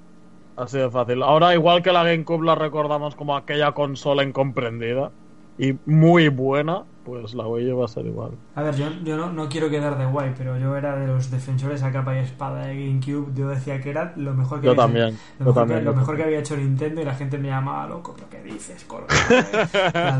Así 0.56 0.78
de 0.78 0.90
fácil. 0.90 1.22
Ahora, 1.22 1.54
igual 1.54 1.82
que 1.82 1.92
la 1.92 2.04
GameCube 2.04 2.44
la 2.44 2.54
recordamos 2.54 3.14
como 3.14 3.36
aquella 3.36 3.72
consola 3.72 4.22
incomprendida 4.22 5.10
y 5.58 5.74
muy 5.86 6.28
buena, 6.28 6.84
pues 7.10 7.34
la 7.34 7.46
U 7.46 7.78
va 7.78 7.84
a 7.84 7.88
ser 7.88 8.06
igual. 8.06 8.32
A 8.54 8.62
ver, 8.62 8.76
yo, 8.76 8.86
yo 9.04 9.16
no, 9.16 9.32
no, 9.32 9.48
quiero 9.48 9.68
quedar 9.68 9.98
de 9.98 10.06
guay, 10.06 10.34
pero 10.36 10.58
yo 10.58 10.76
era 10.76 10.96
de 10.96 11.06
los 11.06 11.30
defensores 11.30 11.82
a 11.82 11.90
capa 11.92 12.14
y 12.14 12.18
espada 12.18 12.66
de 12.66 12.74
GameCube. 12.74 13.32
Yo 13.34 13.48
decía 13.48 13.80
que 13.80 13.90
era 13.90 14.12
lo 14.16 14.34
mejor 14.34 14.60
que, 14.60 14.66
yo 14.66 14.72
había, 14.72 14.82
también, 14.82 15.18
lo, 15.38 15.46
mejor 15.46 15.68
Que, 15.68 15.80
lo 15.82 15.94
mejor 15.94 16.16
que 16.16 16.22
había 16.22 16.38
hecho 16.38 16.56
Nintendo 16.56 17.00
y 17.00 17.04
la 17.04 17.14
gente 17.14 17.38
me 17.38 17.48
llamaba 17.48 17.86
loco. 17.86 18.14
¿Pero 18.16 18.28
qué 18.30 18.42
dices, 18.42 18.84
Colo? 18.84 19.06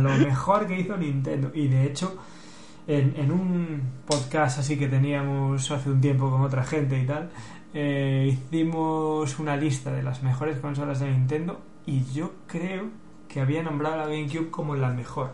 lo 0.03 0.11
mejor 0.19 0.67
que 0.67 0.81
hizo 0.81 0.97
Nintendo. 0.97 1.51
Y 1.55 1.69
de 1.69 1.85
hecho, 1.87 2.17
en, 2.87 3.15
en, 3.17 3.31
un 3.31 3.83
podcast 4.07 4.59
así 4.59 4.79
que 4.79 4.89
teníamos 4.89 5.71
hace 5.71 5.91
un 5.91 6.01
tiempo 6.01 6.31
con 6.31 6.43
otra 6.43 6.65
gente 6.65 6.99
y 6.99 7.07
tal, 7.07 7.31
eh, 7.73 8.37
hicimos 8.37 9.39
una 9.39 9.57
lista 9.57 9.93
de 9.93 10.03
las 10.03 10.23
mejores 10.23 10.59
consolas 10.59 10.99
de 10.99 11.11
Nintendo 11.11 11.61
y 11.87 12.05
yo 12.13 12.33
creo 12.49 12.89
que 13.29 13.41
había 13.41 13.63
nombrado 13.63 13.97
la 13.97 14.07
GameCube 14.07 14.51
como 14.51 14.75
la 14.75 14.89
mejor. 14.89 15.31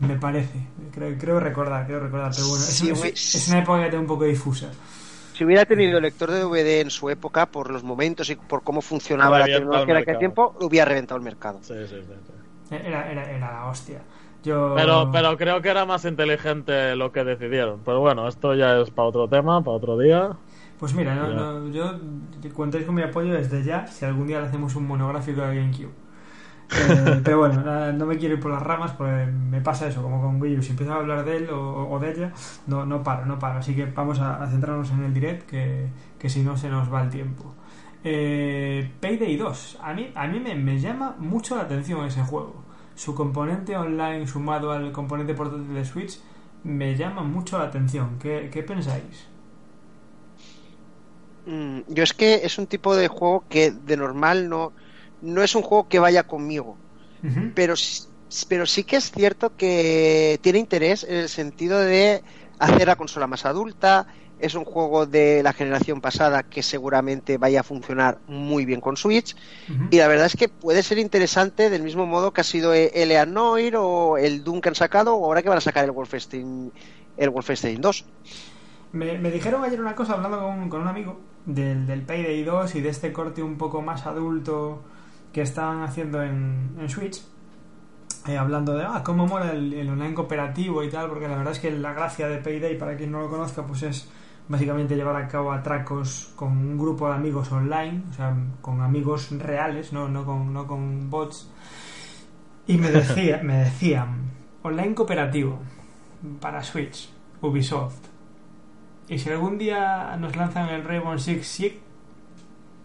Me 0.00 0.16
parece, 0.16 0.58
creo, 0.92 1.16
creo 1.18 1.40
recordar, 1.40 1.86
creo 1.86 2.00
recordar, 2.00 2.32
pero 2.34 2.48
bueno, 2.48 2.64
es, 2.64 3.48
una 3.48 3.58
época 3.60 3.98
un 3.98 4.06
poco 4.06 4.24
difusa. 4.24 4.70
Si 5.34 5.44
hubiera 5.44 5.64
tenido 5.64 6.00
lector 6.00 6.30
de 6.30 6.40
DVD 6.40 6.80
en 6.80 6.90
su 6.90 7.10
época, 7.10 7.46
por 7.46 7.70
los 7.70 7.82
momentos 7.82 8.28
y 8.30 8.36
por 8.36 8.62
cómo 8.62 8.82
funcionaba 8.82 9.38
la 9.40 9.46
tecnología 9.46 9.94
en 9.94 10.02
aquel 10.02 10.18
tiempo, 10.18 10.56
hubiera 10.60 10.84
reventado 10.84 11.18
el 11.18 11.24
mercado. 11.24 11.60
Sí, 11.62 11.74
sí, 11.88 11.96
sí, 11.96 12.74
Era, 12.74 13.10
era, 13.10 13.30
era 13.30 13.52
la 13.52 13.66
hostia. 13.66 14.00
Pero, 14.44 15.10
pero 15.10 15.36
creo 15.38 15.62
que 15.62 15.70
era 15.70 15.86
más 15.86 16.04
inteligente 16.04 16.94
lo 16.96 17.10
que 17.12 17.24
decidieron. 17.24 17.80
Pero 17.84 18.00
bueno, 18.00 18.28
esto 18.28 18.54
ya 18.54 18.78
es 18.80 18.90
para 18.90 19.08
otro 19.08 19.26
tema, 19.26 19.62
para 19.62 19.76
otro 19.76 19.98
día. 19.98 20.32
Pues 20.78 20.92
mira, 20.92 21.14
no, 21.14 21.68
yo 21.70 21.98
contéis 22.52 22.84
con 22.84 22.94
mi 22.94 23.02
apoyo 23.02 23.32
desde 23.32 23.62
ya 23.62 23.86
si 23.86 24.04
algún 24.04 24.26
día 24.26 24.40
le 24.40 24.48
hacemos 24.48 24.74
un 24.76 24.86
monográfico 24.86 25.40
de 25.40 25.56
GameCube. 25.56 26.03
Eh, 26.70 27.20
pero 27.24 27.38
bueno, 27.38 27.92
no 27.92 28.06
me 28.06 28.16
quiero 28.16 28.34
ir 28.34 28.40
por 28.40 28.50
las 28.50 28.62
ramas 28.62 28.92
porque 28.92 29.26
me 29.26 29.60
pasa 29.60 29.86
eso, 29.86 30.02
como 30.02 30.20
con 30.20 30.40
Wii 30.40 30.58
U, 30.58 30.62
si 30.62 30.70
empiezo 30.70 30.92
a 30.92 30.96
hablar 30.96 31.24
de 31.24 31.36
él 31.36 31.48
o, 31.50 31.98
de 32.00 32.10
ella, 32.10 32.32
no, 32.66 32.86
no 32.86 33.02
paro, 33.02 33.26
no 33.26 33.38
paro. 33.38 33.58
Así 33.58 33.74
que 33.74 33.86
vamos 33.86 34.20
a, 34.20 34.46
centrarnos 34.48 34.90
en 34.90 35.04
el 35.04 35.14
direct, 35.14 35.48
que, 35.48 35.88
que, 36.18 36.28
si 36.28 36.42
no 36.42 36.56
se 36.56 36.68
nos 36.70 36.92
va 36.92 37.02
el 37.02 37.10
tiempo. 37.10 37.54
Eh, 38.02 38.90
Payday 39.00 39.36
2, 39.36 39.78
a 39.82 39.94
mí, 39.94 40.10
a 40.14 40.26
mí 40.26 40.40
me, 40.40 40.54
me 40.54 40.78
llama 40.78 41.14
mucho 41.18 41.56
la 41.56 41.62
atención 41.62 42.04
ese 42.06 42.22
juego 42.22 42.64
su 42.94 43.14
componente 43.14 43.76
online 43.76 44.26
sumado 44.26 44.70
al 44.70 44.92
componente 44.92 45.34
portátil 45.34 45.74
de 45.74 45.84
Switch 45.84 46.18
me 46.62 46.96
llama 46.96 47.22
mucho 47.22 47.58
la 47.58 47.64
atención. 47.64 48.18
¿Qué, 48.18 48.64
pensáis? 48.66 49.26
Mm, 51.46 51.80
yo 51.88 52.02
es 52.02 52.14
que 52.14 52.36
es 52.36 52.56
un 52.58 52.66
tipo 52.66 52.96
de 52.96 53.08
juego 53.08 53.44
que 53.48 53.70
de 53.70 53.96
normal 53.96 54.48
no, 54.48 54.72
no 55.24 55.42
es 55.42 55.54
un 55.54 55.62
juego 55.62 55.88
que 55.88 55.98
vaya 55.98 56.24
conmigo. 56.24 56.76
pero, 57.54 57.74
pero 58.48 58.66
sí 58.66 58.84
que 58.84 58.96
es 58.96 59.10
cierto 59.10 59.56
que 59.56 60.38
tiene 60.42 60.58
interés 60.58 61.04
en 61.04 61.16
el 61.16 61.28
sentido 61.28 61.78
de 61.78 62.22
hacer 62.58 62.86
la 62.86 62.96
consola 62.96 63.26
más 63.26 63.46
adulta, 63.46 64.06
es 64.38 64.54
un 64.54 64.64
juego 64.64 65.06
de 65.06 65.42
la 65.42 65.52
generación 65.52 66.00
pasada 66.00 66.42
que 66.42 66.62
seguramente 66.62 67.38
vaya 67.38 67.60
a 67.60 67.62
funcionar 67.62 68.18
muy 68.26 68.66
bien 68.66 68.80
con 68.80 68.96
Switch. 68.96 69.34
Y 69.90 69.96
la 69.96 70.08
verdad 70.08 70.26
es 70.26 70.36
que 70.36 70.48
puede 70.48 70.82
ser 70.82 70.98
interesante 70.98 71.70
del 71.70 71.82
mismo 71.82 72.04
modo 72.04 72.32
que 72.32 72.42
ha 72.42 72.44
sido 72.44 72.74
el 72.74 73.10
Eanoir 73.10 73.76
o 73.76 74.18
el 74.18 74.44
Doom 74.44 74.60
que 74.60 74.68
han 74.68 74.74
sacado 74.74 75.14
o 75.14 75.24
ahora 75.24 75.42
que 75.42 75.48
van 75.48 75.58
a 75.58 75.62
sacar 75.62 75.84
el 75.84 75.92
Wolfenstein, 75.92 76.72
el 77.16 77.30
Wolfenstein 77.30 77.80
2. 77.80 78.04
Me, 78.92 79.30
dijeron 79.30 79.64
ayer 79.64 79.80
una 79.80 79.94
cosa 79.94 80.14
hablando 80.14 80.38
con, 80.68 80.80
un 80.80 80.88
amigo 80.88 81.20
del, 81.46 81.86
del, 81.86 82.02
Payday 82.02 82.44
2 82.44 82.74
y 82.76 82.80
de 82.80 82.90
este 82.90 83.12
corte 83.12 83.42
un 83.42 83.56
poco 83.56 83.82
más 83.82 84.06
adulto 84.06 84.82
que 85.34 85.42
estaban 85.42 85.82
haciendo 85.82 86.22
en, 86.22 86.88
Switch. 86.88 87.20
Eh, 88.26 88.38
hablando 88.38 88.74
de 88.74 88.84
ah, 88.84 89.02
cómo 89.04 89.26
mola 89.26 89.50
el, 89.50 89.74
el, 89.74 89.90
online 89.90 90.14
cooperativo 90.14 90.82
y 90.82 90.88
tal, 90.88 91.08
porque 91.08 91.28
la 91.28 91.36
verdad 91.36 91.52
es 91.52 91.58
que 91.58 91.70
la 91.72 91.92
gracia 91.92 92.26
de 92.28 92.38
Payday, 92.38 92.78
para 92.78 92.96
quien 92.96 93.10
no 93.10 93.20
lo 93.20 93.28
conozca, 93.28 93.66
pues 93.66 93.82
es 93.82 94.08
básicamente 94.48 94.94
llevar 94.94 95.16
a 95.16 95.28
cabo 95.28 95.52
atracos 95.52 96.32
con 96.36 96.52
un 96.52 96.78
grupo 96.78 97.08
de 97.08 97.14
amigos 97.14 97.50
online, 97.50 98.04
o 98.10 98.12
sea, 98.14 98.34
con 98.62 98.80
amigos 98.80 99.30
reales, 99.32 99.92
no, 99.92 100.08
no, 100.08 100.24
con, 100.24 100.52
no 100.52 100.66
con 100.66 101.10
bots. 101.10 101.50
Y 102.68 102.78
me, 102.78 102.90
decía, 102.92 103.40
me 103.42 103.58
decían, 103.58 104.30
online 104.62 104.94
cooperativo 104.94 105.58
para 106.40 106.62
Switch, 106.62 107.10
Ubisoft. 107.42 108.06
Y 109.08 109.18
si 109.18 109.28
algún 109.30 109.58
día 109.58 110.16
nos 110.16 110.34
lanzan 110.36 110.68
el 110.70 110.84
Rainbow 110.84 111.18
Six 111.18 111.46
Siege... 111.46 111.80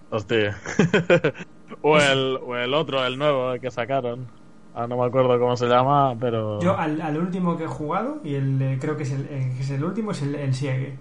Hostia. 0.09 0.57
o, 1.81 1.97
el, 1.97 2.39
o 2.45 2.55
el 2.55 2.73
otro, 2.73 3.05
el 3.05 3.17
nuevo 3.17 3.59
que 3.59 3.71
sacaron. 3.71 4.27
Ah, 4.75 4.87
no 4.87 4.97
me 4.97 5.05
acuerdo 5.05 5.39
cómo 5.39 5.57
se 5.57 5.67
llama, 5.67 6.15
pero... 6.19 6.59
Yo 6.61 6.77
al, 6.77 7.17
último 7.17 7.57
que 7.57 7.63
he 7.63 7.67
jugado, 7.67 8.19
y 8.23 8.35
el 8.35 8.77
creo 8.79 8.95
que 8.97 9.03
es 9.03 9.11
el, 9.11 9.25
es 9.27 9.69
el 9.71 9.83
último, 9.83 10.11
es 10.11 10.21
el, 10.21 10.35
el 10.35 10.53
Siege 10.53 10.97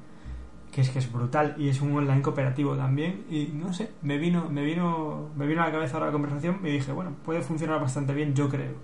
que 0.72 0.82
es 0.82 0.90
que 0.90 0.98
es 0.98 1.10
brutal 1.10 1.54
y 1.56 1.70
es 1.70 1.80
un 1.80 1.96
online 1.96 2.20
cooperativo 2.20 2.76
también 2.76 3.24
y 3.30 3.46
no 3.54 3.72
sé 3.72 3.90
me 4.02 4.18
vino 4.18 4.50
me 4.50 4.62
vino 4.62 5.30
me 5.34 5.46
vino 5.46 5.62
a 5.62 5.66
la 5.66 5.72
cabeza 5.72 5.94
ahora 5.94 6.06
la 6.06 6.12
conversación 6.12 6.60
y 6.62 6.70
dije 6.70 6.92
bueno 6.92 7.12
puede 7.24 7.40
funcionar 7.40 7.80
bastante 7.80 8.12
bien 8.12 8.34
yo 8.34 8.50
creo 8.50 8.74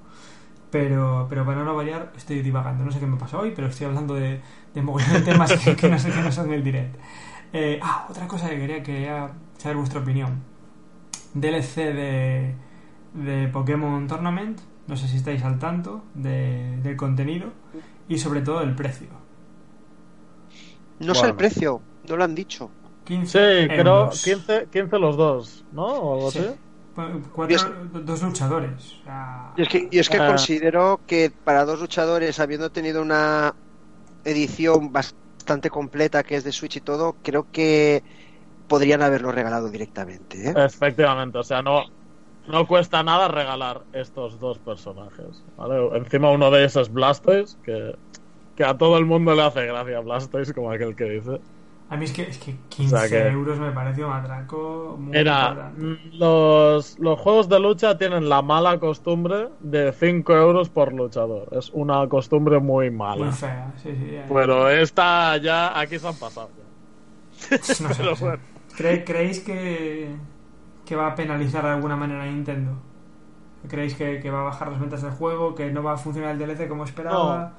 pero 0.74 1.28
pero 1.30 1.46
para 1.46 1.62
no 1.62 1.76
variar 1.76 2.12
estoy 2.16 2.42
divagando. 2.42 2.84
No 2.84 2.90
sé 2.90 2.98
qué 2.98 3.06
me 3.06 3.16
pasó 3.16 3.38
hoy 3.38 3.52
pero 3.54 3.68
estoy 3.68 3.86
hablando 3.86 4.14
de, 4.14 4.40
de 4.74 4.82
de 4.82 5.20
temas 5.20 5.52
que, 5.80 5.88
no 5.88 5.98
sé 6.00 6.10
qué 6.10 6.20
no 6.20 6.32
son 6.32 6.52
el 6.52 6.64
direct. 6.64 6.96
Eh, 7.52 7.78
ah 7.80 8.08
otra 8.10 8.26
cosa 8.26 8.48
que 8.48 8.56
quería 8.56 8.82
quería 8.82 9.30
saber 9.56 9.76
vuestra 9.76 10.00
opinión 10.00 10.42
DLC 11.34 11.76
de 11.76 12.54
de 13.14 13.48
Pokémon 13.48 14.06
Tournament 14.06 14.60
no 14.86 14.96
sé 14.96 15.08
si 15.08 15.16
estáis 15.16 15.42
al 15.44 15.58
tanto 15.58 16.04
de, 16.14 16.78
del 16.82 16.96
contenido 16.96 17.52
y 18.08 18.18
sobre 18.18 18.42
todo 18.42 18.62
el 18.62 18.74
precio 18.74 19.24
no 20.98 21.14
sé 21.14 21.26
el 21.26 21.34
precio, 21.34 21.80
no 22.08 22.16
lo 22.16 22.24
han 22.24 22.34
dicho. 22.34 22.70
15 23.04 23.62
sí, 23.62 23.68
creo 23.68 24.10
15, 24.10 24.68
15 24.72 24.98
los 24.98 25.16
dos, 25.16 25.64
¿no? 25.72 25.84
O 25.84 26.14
algo 26.14 26.28
así. 26.28 26.46
dos 28.04 28.22
luchadores. 28.22 29.00
Y 29.56 29.62
es 29.62 29.68
que, 29.68 29.88
y 29.90 29.98
es 29.98 30.08
que 30.08 30.18
ah. 30.18 30.28
considero 30.28 31.00
que 31.06 31.30
para 31.30 31.64
dos 31.64 31.80
luchadores, 31.80 32.40
habiendo 32.40 32.70
tenido 32.70 33.02
una 33.02 33.54
edición 34.24 34.92
bastante 34.92 35.68
completa 35.68 36.22
que 36.22 36.36
es 36.36 36.44
de 36.44 36.52
Switch 36.52 36.76
y 36.76 36.80
todo, 36.80 37.16
creo 37.22 37.46
que 37.52 38.02
podrían 38.68 39.02
haberlo 39.02 39.32
regalado 39.32 39.68
directamente. 39.70 40.50
¿eh? 40.50 40.54
Efectivamente, 40.56 41.38
o 41.38 41.44
sea, 41.44 41.62
no, 41.62 41.84
no 42.48 42.66
cuesta 42.66 43.02
nada 43.02 43.28
regalar 43.28 43.82
estos 43.92 44.38
dos 44.38 44.58
personajes. 44.58 45.42
¿vale? 45.56 45.96
Encima 45.96 46.30
uno 46.30 46.50
de 46.50 46.60
ellos 46.60 46.76
es 46.76 46.92
Blastoise, 46.92 47.56
que 47.62 47.94
que 48.56 48.64
a 48.64 48.76
todo 48.76 48.98
el 48.98 49.04
mundo 49.04 49.34
le 49.34 49.42
hace 49.42 49.66
gracia 49.66 50.00
Blastoise, 50.00 50.52
como 50.52 50.70
aquel 50.70 50.94
que 50.94 51.04
dice. 51.04 51.40
A 51.90 51.96
mí 51.96 52.06
es 52.06 52.12
que, 52.12 52.22
es 52.22 52.38
que 52.38 52.56
15 52.70 53.28
euros 53.28 53.58
me 53.58 53.70
pareció 53.70 54.06
un 54.06 54.14
atraco 54.14 54.96
muy 54.98 55.16
Era, 55.16 55.70
los, 56.12 56.98
los 56.98 57.20
juegos 57.20 57.48
de 57.48 57.60
lucha 57.60 57.98
tienen 57.98 58.28
la 58.28 58.40
mala 58.40 58.78
costumbre 58.78 59.48
de 59.60 59.92
5 59.92 60.32
euros 60.34 60.70
por 60.70 60.92
luchador. 60.92 61.48
Es 61.52 61.70
una 61.70 62.08
costumbre 62.08 62.58
muy 62.58 62.90
mala. 62.90 63.26
Muy 63.26 63.34
fea, 63.34 63.72
sí, 63.76 63.94
sí. 63.94 64.16
Pero 64.32 64.70
esta 64.70 65.36
ya, 65.36 65.78
aquí 65.78 65.98
se 65.98 66.08
han 66.08 66.16
pasado. 66.16 66.48
¿Creéis 68.76 69.40
que, 69.40 70.14
que 70.84 70.96
va 70.96 71.08
a 71.08 71.14
penalizar 71.14 71.64
de 71.64 71.70
alguna 71.70 71.96
manera 71.96 72.24
a 72.24 72.26
Nintendo? 72.26 72.72
¿Creéis 73.68 73.94
que, 73.94 74.20
que, 74.20 74.30
va 74.30 74.40
a 74.40 74.44
bajar 74.44 74.68
las 74.70 74.80
ventas 74.80 75.02
del 75.02 75.12
juego? 75.12 75.54
¿Que 75.54 75.70
no 75.70 75.82
va 75.82 75.94
a 75.94 75.96
funcionar 75.96 76.32
el 76.32 76.38
DLC 76.38 76.68
como 76.68 76.84
esperaba? 76.84 77.54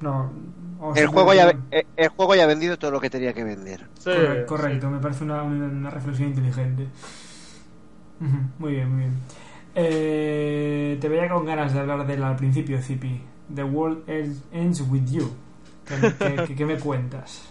No, 0.00 0.30
el, 0.94 1.06
juego 1.06 1.32
ya, 1.32 1.54
eh, 1.70 1.86
el 1.96 2.08
juego 2.08 2.34
ya 2.34 2.44
ha 2.44 2.46
vendido 2.46 2.78
todo 2.78 2.90
lo 2.90 3.00
que 3.00 3.08
tenía 3.08 3.32
que 3.32 3.44
vender. 3.44 3.86
correcto, 4.46 4.90
me 4.90 4.98
parece 4.98 5.24
una, 5.24 5.42
una, 5.42 5.90
reflexión 5.90 6.28
inteligente. 6.28 6.86
Muy 8.58 8.72
bien, 8.72 8.90
muy 8.90 9.00
bien. 9.00 9.14
Eh, 9.74 10.98
te 11.00 11.08
veía 11.08 11.28
con 11.28 11.44
ganas 11.44 11.72
de 11.72 11.80
hablar 11.80 12.06
de 12.06 12.14
él 12.14 12.22
al 12.22 12.36
principio, 12.36 12.80
Zipi. 12.80 13.22
The 13.54 13.64
World 13.64 14.04
Ends 14.52 14.80
With 14.82 15.06
You. 15.10 15.30
¿Qué, 16.56 16.66
me 16.66 16.78
cuentas? 16.78 17.50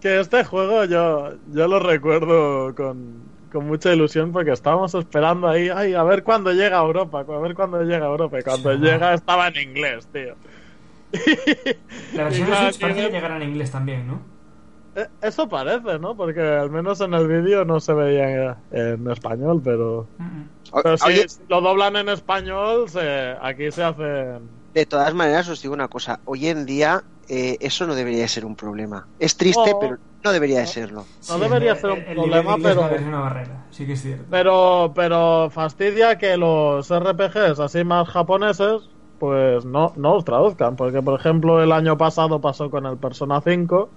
Que 0.00 0.20
este 0.20 0.44
juego 0.44 0.84
yo, 0.84 1.32
yo 1.52 1.68
lo 1.68 1.78
recuerdo 1.78 2.74
con, 2.74 3.22
con 3.50 3.66
mucha 3.66 3.92
ilusión 3.92 4.32
porque 4.32 4.52
estábamos 4.52 4.94
esperando 4.94 5.48
ahí, 5.48 5.68
ay, 5.68 5.94
a 5.94 6.02
ver 6.02 6.22
cuándo 6.22 6.52
llega 6.52 6.78
a 6.78 6.82
Europa, 6.82 7.20
a 7.20 7.38
ver 7.38 7.54
cuándo 7.54 7.82
llega 7.82 8.06
a 8.06 8.10
Europa. 8.10 8.38
Y 8.38 8.42
cuando 8.42 8.74
llega 8.74 9.14
estaba 9.14 9.48
en 9.48 9.70
inglés, 9.70 10.06
tío. 10.12 10.34
La 12.14 12.24
versión 12.24 12.50
de 12.50 12.56
Switch 12.56 12.80
parece 12.80 13.06
que 13.06 13.10
llegará 13.10 13.36
en 13.36 13.42
inglés 13.44 13.70
también, 13.70 14.06
¿no? 14.06 14.20
Eh, 14.96 15.06
eso 15.22 15.48
parece, 15.48 15.98
¿no? 15.98 16.16
Porque 16.16 16.40
al 16.40 16.70
menos 16.70 17.00
en 17.00 17.14
el 17.14 17.28
vídeo 17.28 17.64
no 17.64 17.80
se 17.80 17.92
veía 17.92 18.56
en 18.70 19.10
español, 19.10 19.60
pero. 19.62 20.08
Pero 20.82 20.98
si 20.98 21.24
lo 21.48 21.60
doblan 21.60 21.96
en 21.96 22.08
español, 22.08 22.86
aquí 23.40 23.70
se 23.70 23.84
hace. 23.84 24.38
De 24.74 24.86
todas 24.86 25.14
maneras, 25.14 25.48
os 25.48 25.62
digo 25.62 25.74
una 25.74 25.88
cosa: 25.88 26.20
hoy 26.24 26.48
en 26.48 26.66
día 26.66 27.02
eh, 27.28 27.56
eso 27.60 27.86
no 27.86 27.94
debería 27.94 28.26
ser 28.28 28.44
un 28.44 28.56
problema. 28.56 29.06
Es 29.18 29.36
triste, 29.36 29.74
pero 29.80 29.98
no 30.24 30.32
debería 30.32 30.60
de 30.60 30.66
serlo. 30.66 31.04
No 31.28 31.38
debería 31.38 31.76
ser 31.76 31.90
un 31.90 32.04
problema, 32.04 32.56
pero. 32.62 32.88
Es 32.88 33.02
una 33.02 33.20
barrera, 33.20 33.66
sí 33.70 33.86
que 33.86 33.92
es 33.92 34.02
cierto. 34.02 34.24
Pero, 34.30 34.92
pero 34.94 35.50
fastidia 35.50 36.18
que 36.18 36.36
los 36.36 36.88
RPGs 36.88 37.60
así 37.60 37.84
más 37.84 38.08
japoneses 38.08 38.88
pues 39.18 39.64
no, 39.64 39.92
no 39.96 40.14
los 40.14 40.24
traduzcan. 40.24 40.76
Porque, 40.76 41.02
por 41.02 41.18
ejemplo, 41.18 41.62
el 41.62 41.72
año 41.72 41.96
pasado 41.96 42.40
pasó 42.40 42.70
con 42.70 42.86
el 42.86 42.96
Persona 42.96 43.40
5. 43.40 43.88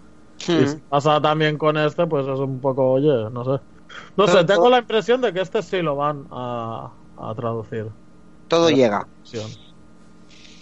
Y 0.47 0.51
hmm. 0.51 0.79
pasa 0.89 1.21
también 1.21 1.57
con 1.57 1.77
este, 1.77 2.07
pues 2.07 2.25
es 2.25 2.39
un 2.39 2.59
poco, 2.59 2.91
oye, 2.91 3.29
no 3.31 3.43
sé. 3.43 3.63
No 4.15 4.27
sé, 4.27 4.43
tengo 4.45 4.69
la 4.69 4.79
impresión 4.79 5.19
de 5.19 5.33
que 5.33 5.41
este 5.41 5.61
sí 5.61 5.81
lo 5.81 5.95
van 5.95 6.27
a, 6.31 6.91
a 7.17 7.35
traducir. 7.35 7.87
Todo 8.47 8.69
llega. 8.69 9.07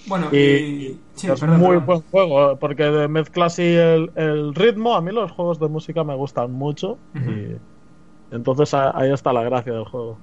Bueno, 0.08 0.30
y, 0.32 1.00
es 1.16 1.42
un 1.42 1.58
muy 1.58 1.78
buen 1.78 2.02
juego, 2.02 2.58
porque 2.58 3.08
mezcla 3.08 3.46
así 3.46 3.64
el, 3.64 4.12
el, 4.16 4.56
ritmo. 4.56 4.96
A 4.96 5.02
mí 5.02 5.12
los 5.12 5.32
juegos 5.32 5.60
de 5.60 5.68
música 5.68 6.04
me 6.04 6.16
gustan 6.16 6.52
mucho. 6.52 6.98
Y 7.16 7.56
entonces 8.34 8.74
ahí 8.74 9.12
está 9.12 9.34
la 9.34 9.44
gracia 9.44 9.74
del 9.74 9.86
juego. 9.86 10.18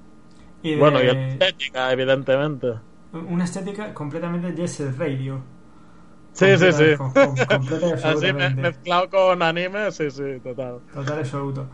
Y 0.63 0.75
Bueno, 0.75 1.01
y 1.01 1.05
la 1.05 1.27
estética, 1.27 1.91
evidentemente. 1.91 2.73
Una 3.13 3.43
estética 3.43 3.93
completamente 3.93 4.53
Yes 4.55 4.97
Radio. 4.97 5.41
Sí, 6.33 6.57
sí, 6.57 6.71
sí. 6.73 6.83
Así 8.03 8.33
mezclado 8.33 9.09
con 9.09 9.41
anime, 9.41 9.91
sí, 9.91 10.11
sí, 10.11 10.39
total. 10.43 10.79
Total 10.93 11.19
absoluto. 11.19 11.67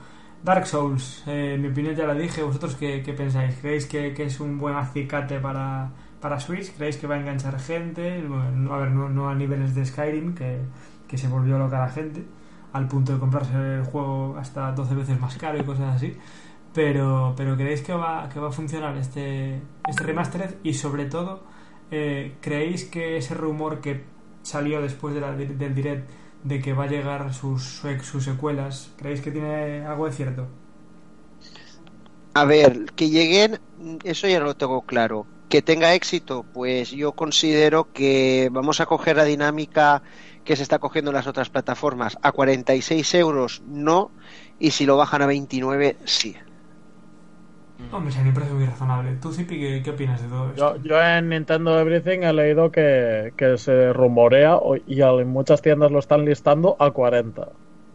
Dark 0.43 0.67
Souls, 0.67 1.23
eh, 1.27 1.53
en 1.55 1.61
mi 1.61 1.69
opinión 1.69 1.95
ya 1.95 2.05
la 2.05 2.13
dije. 2.13 2.43
¿Vosotros 2.43 2.75
qué, 2.75 3.01
qué 3.03 3.13
pensáis? 3.13 3.55
¿Creéis 3.55 3.85
que, 3.85 4.13
que, 4.13 4.25
es 4.25 4.39
un 4.39 4.57
buen 4.59 4.75
acicate 4.75 5.39
para, 5.39 5.91
para 6.21 6.39
Switch? 6.39 6.73
¿Creéis 6.75 6.97
que 6.97 7.07
va 7.07 7.15
a 7.15 7.19
enganchar 7.19 7.59
gente? 7.59 8.23
A 8.71 8.77
ver, 8.77 8.91
no, 8.91 9.29
a 9.29 9.35
niveles 9.35 9.75
de 9.75 9.85
Skyrim, 9.85 10.35
que, 10.35 10.59
que 11.07 11.17
se 11.17 11.27
volvió 11.27 11.57
loca 11.57 11.79
la 11.79 11.89
gente, 11.89 12.23
al 12.73 12.87
punto 12.87 13.13
de 13.13 13.19
comprarse 13.19 13.53
el 13.77 13.83
juego 13.83 14.37
hasta 14.37 14.71
12 14.71 14.95
veces 14.95 15.19
más 15.19 15.35
caro 15.37 15.57
y 15.59 15.63
cosas 15.63 15.95
así. 15.95 16.17
Pero, 16.73 17.33
pero 17.35 17.57
¿creéis 17.57 17.81
que 17.81 17.93
va, 17.93 18.29
que 18.29 18.39
va 18.39 18.49
a 18.49 18.51
funcionar 18.51 18.95
este, 18.97 19.61
este 19.89 20.03
remastered? 20.03 20.55
Y 20.63 20.73
sobre 20.75 21.05
todo, 21.05 21.43
eh, 21.91 22.37
¿creéis 22.39 22.85
que 22.85 23.17
ese 23.17 23.33
rumor 23.33 23.81
que 23.81 24.05
salió 24.43 24.81
después 24.81 25.13
del 25.13 25.75
direct 25.75 26.09
de 26.43 26.61
que 26.61 26.73
va 26.73 26.85
a 26.85 26.87
llegar 26.87 27.33
sus, 27.33 27.83
sus 28.01 28.23
secuelas, 28.23 28.91
¿creéis 28.97 29.21
que 29.21 29.31
tiene 29.31 29.85
algo 29.85 30.05
de 30.05 30.11
cierto? 30.11 30.47
A 32.33 32.45
ver, 32.45 32.85
que 32.95 33.09
lleguen, 33.09 33.59
eso 34.03 34.27
ya 34.27 34.39
lo 34.39 34.55
tengo 34.55 34.81
claro. 34.83 35.25
Que 35.51 35.61
tenga 35.61 35.93
éxito, 35.93 36.45
pues 36.53 36.91
yo 36.91 37.11
considero 37.11 37.91
que 37.91 38.47
vamos 38.53 38.79
a 38.79 38.85
coger 38.85 39.17
la 39.17 39.25
dinámica 39.25 40.01
que 40.45 40.55
se 40.55 40.63
está 40.63 40.79
cogiendo 40.79 41.11
en 41.11 41.15
las 41.15 41.27
otras 41.27 41.49
plataformas. 41.49 42.17
A 42.21 42.31
46 42.31 43.15
euros 43.15 43.61
no, 43.67 44.11
y 44.59 44.71
si 44.71 44.85
lo 44.85 44.95
bajan 44.95 45.23
a 45.23 45.25
29, 45.25 45.97
sí. 46.05 46.37
Hombre, 47.91 48.15
a 48.15 48.19
mí 48.19 48.29
me 48.29 48.33
parece 48.33 48.53
muy 48.53 48.65
razonable. 48.65 49.17
¿Tú, 49.21 49.33
Zipi, 49.33 49.81
qué, 49.83 49.89
opinas 49.89 50.21
de 50.21 50.29
todo 50.29 50.51
esto? 50.51 50.77
Yo, 50.83 51.01
en 51.01 51.27
Nintendo 51.27 51.77
Everything 51.77 52.19
he 52.19 52.31
leído 52.31 52.71
que, 52.71 53.33
se 53.57 53.91
rumorea 53.91 54.57
y 54.87 55.01
en 55.01 55.27
muchas 55.27 55.61
tiendas 55.61 55.91
lo 55.91 55.99
están 55.99 56.23
listando 56.23 56.77
a 56.79 56.91
40. 56.91 57.49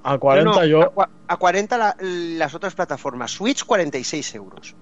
A 0.09 0.19
40 0.19 0.67
yo... 0.67 0.93
A, 1.29 1.37
40 1.37 1.97
las 2.01 2.55
otras 2.55 2.75
plataformas. 2.75 3.33
Switch 3.33 3.65
46 3.65 4.35
euros. 4.37 4.77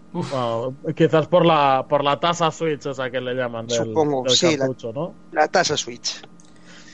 quizás 0.94 1.26
por 1.26 1.46
la, 1.46 1.86
por 1.88 2.04
la 2.04 2.20
tasa 2.20 2.50
Switch 2.50 2.84
esa 2.84 3.10
que 3.10 3.20
le 3.20 3.34
llaman 3.34 3.66
del, 3.66 3.78
Supongo, 3.78 4.28
sí, 4.28 4.58
cartucho, 4.58 4.88
la, 4.88 4.92
¿no? 4.92 5.14
La 5.32 5.48
tasa 5.48 5.78
Switch. 5.78 6.20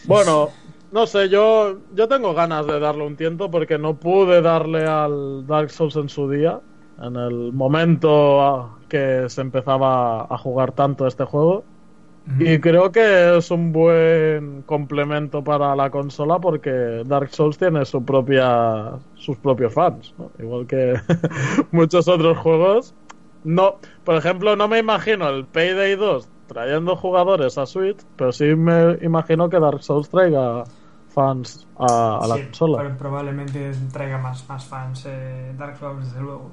Bueno, 0.05 0.51
no 0.93 1.07
sé, 1.07 1.29
yo, 1.29 1.79
yo 1.93 2.07
tengo 2.07 2.33
ganas 2.33 2.67
de 2.67 2.79
darle 2.79 3.05
un 3.05 3.17
tiento 3.17 3.51
porque 3.51 3.79
no 3.79 3.99
pude 3.99 4.41
darle 4.41 4.87
al 4.87 5.45
Dark 5.49 5.71
Souls 5.71 5.97
en 5.97 6.09
su 6.09 6.31
día 6.31 6.61
en 7.01 7.17
el 7.17 7.53
momento 7.53 8.79
que 8.89 9.29
se 9.29 9.41
empezaba 9.41 10.23
a 10.23 10.39
jugar 10.39 10.73
tanto 10.73 11.07
este 11.07 11.25
juego. 11.25 11.65
Y 12.39 12.59
creo 12.61 12.93
que 12.93 13.39
es 13.39 13.51
un 13.51 13.73
buen 13.73 14.63
complemento 14.63 15.43
para 15.43 15.75
la 15.75 15.91
consola 15.91 16.39
porque 16.39 17.03
Dark 17.05 17.31
Souls 17.31 17.59
tiene 17.59 17.85
su 17.85 18.05
propia, 18.05 18.93
sus 19.15 19.37
propios 19.39 19.75
fans, 19.75 20.15
igual 20.39 20.67
que 20.67 20.95
muchos 21.73 22.07
otros 22.09 22.39
juegos. 22.39 22.95
No, 23.43 23.77
por 24.05 24.17
ejemplo, 24.17 24.55
no 24.55 24.69
me 24.69 24.79
imagino 24.79 25.29
el 25.29 25.47
Payday 25.47 25.97
2 25.97 26.29
trayendo 26.47 26.97
jugadores 26.97 27.57
a 27.59 27.67
Switch, 27.67 27.99
pero 28.17 28.33
sí 28.33 28.57
me 28.57 28.99
imagino 29.03 29.49
que 29.49 29.61
Dark 29.61 29.83
Souls 29.83 30.09
traiga 30.11 30.65
fans 31.09 31.67
a, 31.79 32.27
la 32.27 32.35
consola. 32.35 32.97
Probablemente 32.99 33.73
traiga 33.93 34.19
más, 34.19 34.49
más 34.49 34.65
fans 34.65 35.05
eh, 35.07 35.55
Dark 35.57 35.77
Souls, 35.79 36.07
desde 36.07 36.21
luego. 36.21 36.51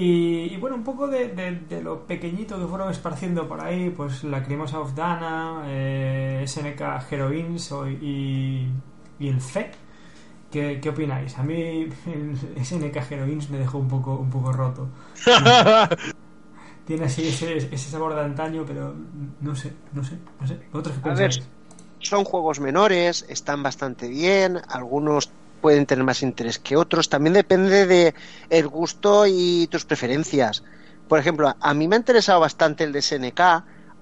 Y, 0.00 0.56
bueno, 0.58 0.76
un 0.76 0.84
poco 0.84 1.08
de, 1.08 1.60
lo 1.82 2.06
pequeñito 2.06 2.56
que 2.56 2.66
fueron 2.68 2.88
esparciendo 2.88 3.48
por 3.48 3.60
ahí, 3.60 3.90
pues 3.90 4.22
la 4.22 4.44
Crimosa 4.44 4.78
of 4.78 4.94
Dana, 4.94 5.64
eh, 5.66 6.44
SNK 6.46 7.10
Heroines 7.10 7.74
y, 8.00 8.68
y 9.18 9.28
el 9.28 9.40
FE. 9.40 9.72
¿Qué, 10.52 10.78
¿Qué, 10.80 10.88
opináis? 10.90 11.36
A 11.36 11.42
mí 11.42 11.90
el 12.06 12.64
SNK 12.64 12.96
Heroines 13.10 13.50
me 13.50 13.58
dejó 13.58 13.78
un 13.78 13.88
poco, 13.88 14.14
un 14.14 14.30
poco 14.30 14.52
roto. 14.52 14.88
Tiene 16.86 17.06
así 17.06 17.26
ese, 17.26 17.56
ese, 17.56 17.90
sabor 17.90 18.14
de 18.14 18.20
antaño, 18.20 18.64
pero 18.64 18.94
no 19.40 19.56
sé, 19.56 19.72
no 19.92 20.04
sé, 20.04 20.16
no 20.40 20.46
sé. 20.46 20.60
¿Otros 20.72 20.94
qué 20.94 21.02
pensáis? 21.02 21.42
son 22.00 22.24
juegos 22.24 22.60
menores, 22.60 23.26
están 23.28 23.62
bastante 23.62 24.08
bien, 24.08 24.60
algunos 24.68 25.30
pueden 25.60 25.86
tener 25.86 26.04
más 26.04 26.22
interés 26.22 26.58
que 26.58 26.76
otros. 26.76 27.08
También 27.08 27.34
depende 27.34 27.86
de 27.86 28.14
el 28.50 28.68
gusto 28.68 29.26
y 29.26 29.66
tus 29.70 29.84
preferencias. 29.84 30.62
Por 31.08 31.18
ejemplo, 31.18 31.54
a 31.58 31.74
mí 31.74 31.88
me 31.88 31.96
ha 31.96 31.98
interesado 31.98 32.40
bastante 32.40 32.84
el 32.84 32.92
de 32.92 33.02
SNK, 33.02 33.40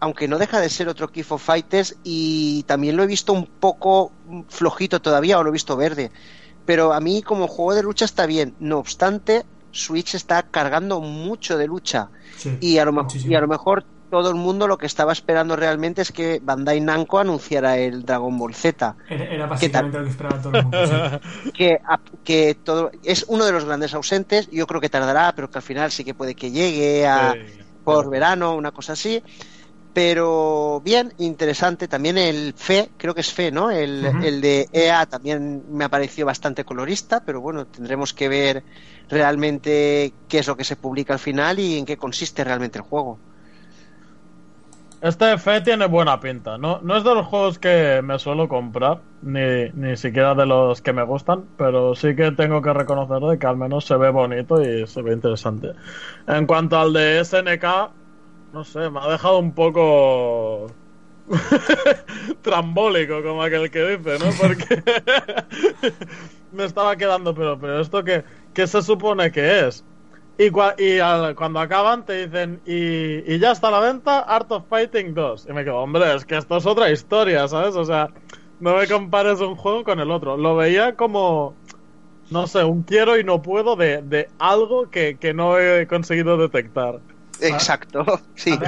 aunque 0.00 0.28
no 0.28 0.38
deja 0.38 0.60
de 0.60 0.68
ser 0.68 0.88
otro 0.88 1.10
of 1.30 1.42
Fighters 1.42 1.96
y 2.04 2.64
también 2.64 2.96
lo 2.96 3.02
he 3.02 3.06
visto 3.06 3.32
un 3.32 3.46
poco 3.46 4.12
flojito 4.48 5.00
todavía 5.00 5.38
o 5.38 5.42
lo 5.42 5.50
he 5.50 5.52
visto 5.52 5.76
verde. 5.76 6.10
Pero 6.64 6.92
a 6.92 7.00
mí 7.00 7.22
como 7.22 7.46
juego 7.46 7.74
de 7.74 7.82
lucha 7.82 8.04
está 8.04 8.26
bien. 8.26 8.54
No 8.58 8.78
obstante, 8.78 9.46
Switch 9.70 10.14
está 10.14 10.42
cargando 10.42 11.00
mucho 11.00 11.56
de 11.56 11.66
lucha. 11.66 12.10
y, 12.60 12.78
a 12.78 12.84
lo, 12.84 13.06
y 13.24 13.34
a 13.34 13.40
lo 13.40 13.48
mejor 13.48 13.84
todo 14.10 14.30
el 14.30 14.36
mundo 14.36 14.66
lo 14.66 14.78
que 14.78 14.86
estaba 14.86 15.12
esperando 15.12 15.56
realmente 15.56 16.02
es 16.02 16.12
que 16.12 16.40
Bandai 16.42 16.80
Namco 16.80 17.18
anunciara 17.18 17.76
el 17.78 18.04
Dragon 18.04 18.36
Ball 18.38 18.54
Z. 18.54 18.96
Era, 19.08 19.46
básicamente 19.46 19.98
lo 19.98 20.04
que 20.04 20.10
esperaba 20.10 20.40
todo 20.40 20.56
el 20.56 20.62
mundo. 20.62 21.20
que, 22.24 22.56
todo, 22.62 22.90
es 23.02 23.24
uno 23.28 23.44
de 23.44 23.52
los 23.52 23.64
grandes 23.64 23.94
ausentes, 23.94 24.48
yo 24.50 24.66
creo 24.66 24.80
que 24.80 24.88
tardará, 24.88 25.32
pero 25.34 25.50
que 25.50 25.58
al 25.58 25.62
final 25.62 25.90
sí 25.90 26.04
que 26.04 26.14
puede 26.14 26.34
que 26.34 26.50
llegue 26.50 27.06
a, 27.06 27.34
por 27.84 28.10
verano, 28.10 28.54
una 28.54 28.72
cosa 28.72 28.92
así. 28.92 29.22
Pero 29.92 30.82
bien, 30.84 31.14
interesante. 31.16 31.88
También 31.88 32.18
el 32.18 32.52
FE, 32.54 32.90
creo 32.98 33.14
que 33.14 33.22
es 33.22 33.32
FE, 33.32 33.50
¿no? 33.50 33.70
El, 33.70 34.04
el 34.22 34.42
de 34.42 34.68
EA 34.70 35.06
también 35.06 35.64
me 35.70 35.84
ha 35.84 35.88
parecido 35.88 36.26
bastante 36.26 36.64
colorista, 36.64 37.24
pero 37.24 37.40
bueno, 37.40 37.66
tendremos 37.66 38.12
que 38.12 38.28
ver 38.28 38.62
realmente 39.08 40.12
qué 40.28 40.40
es 40.40 40.46
lo 40.46 40.56
que 40.56 40.64
se 40.64 40.76
publica 40.76 41.14
al 41.14 41.18
final 41.18 41.58
y 41.58 41.78
en 41.78 41.86
qué 41.86 41.96
consiste 41.96 42.44
realmente 42.44 42.78
el 42.78 42.84
juego. 42.84 43.18
Este 45.06 45.34
F 45.34 45.60
tiene 45.60 45.86
buena 45.86 46.18
pinta. 46.18 46.58
No, 46.58 46.80
no 46.82 46.96
es 46.96 47.04
de 47.04 47.14
los 47.14 47.26
juegos 47.26 47.60
que 47.60 48.00
me 48.02 48.18
suelo 48.18 48.48
comprar, 48.48 49.02
ni, 49.22 49.70
ni 49.74 49.96
siquiera 49.96 50.34
de 50.34 50.46
los 50.46 50.82
que 50.82 50.92
me 50.92 51.04
gustan, 51.04 51.44
pero 51.56 51.94
sí 51.94 52.16
que 52.16 52.32
tengo 52.32 52.60
que 52.60 52.72
reconocer 52.72 53.20
de 53.20 53.38
que 53.38 53.46
al 53.46 53.56
menos 53.56 53.84
se 53.84 53.96
ve 53.96 54.10
bonito 54.10 54.60
y 54.60 54.84
se 54.88 55.02
ve 55.02 55.12
interesante. 55.12 55.74
En 56.26 56.46
cuanto 56.46 56.76
al 56.76 56.92
de 56.92 57.20
SNK, 57.20 57.64
no 58.52 58.64
sé, 58.64 58.90
me 58.90 58.98
ha 58.98 59.08
dejado 59.08 59.38
un 59.38 59.54
poco 59.54 60.66
trambólico, 62.42 63.22
como 63.22 63.44
aquel 63.44 63.70
que 63.70 63.96
dice, 63.98 64.18
¿no? 64.18 64.32
Porque 64.40 64.82
me 66.50 66.64
estaba 66.64 66.96
quedando, 66.96 67.32
pero, 67.32 67.60
pero 67.60 67.80
¿esto 67.80 68.02
qué, 68.02 68.24
qué 68.52 68.66
se 68.66 68.82
supone 68.82 69.30
que 69.30 69.68
es? 69.68 69.84
Y, 70.38 70.50
cuando 70.50 71.60
acaban 71.60 72.04
te 72.04 72.26
dicen, 72.26 72.60
y, 72.66 73.38
ya 73.38 73.52
está 73.52 73.68
a 73.68 73.70
la 73.70 73.80
venta 73.80 74.20
Art 74.20 74.50
of 74.52 74.68
Fighting 74.68 75.14
2. 75.14 75.46
Y 75.48 75.52
me 75.52 75.64
quedo, 75.64 75.78
hombre, 75.78 76.14
es 76.14 76.26
que 76.26 76.36
esto 76.36 76.58
es 76.58 76.66
otra 76.66 76.90
historia, 76.90 77.48
¿sabes? 77.48 77.74
O 77.74 77.84
sea, 77.84 78.10
no 78.60 78.76
me 78.76 78.86
compares 78.86 79.40
un 79.40 79.56
juego 79.56 79.82
con 79.82 79.98
el 79.98 80.10
otro. 80.10 80.36
Lo 80.36 80.54
veía 80.54 80.94
como, 80.94 81.54
no 82.30 82.46
sé, 82.46 82.64
un 82.64 82.82
quiero 82.82 83.18
y 83.18 83.24
no 83.24 83.40
puedo 83.40 83.76
de, 83.76 84.28
algo 84.38 84.90
que, 84.90 85.16
no 85.34 85.58
he 85.58 85.86
conseguido 85.86 86.36
detectar. 86.36 87.00
Exacto, 87.40 88.04
sí. 88.34 88.58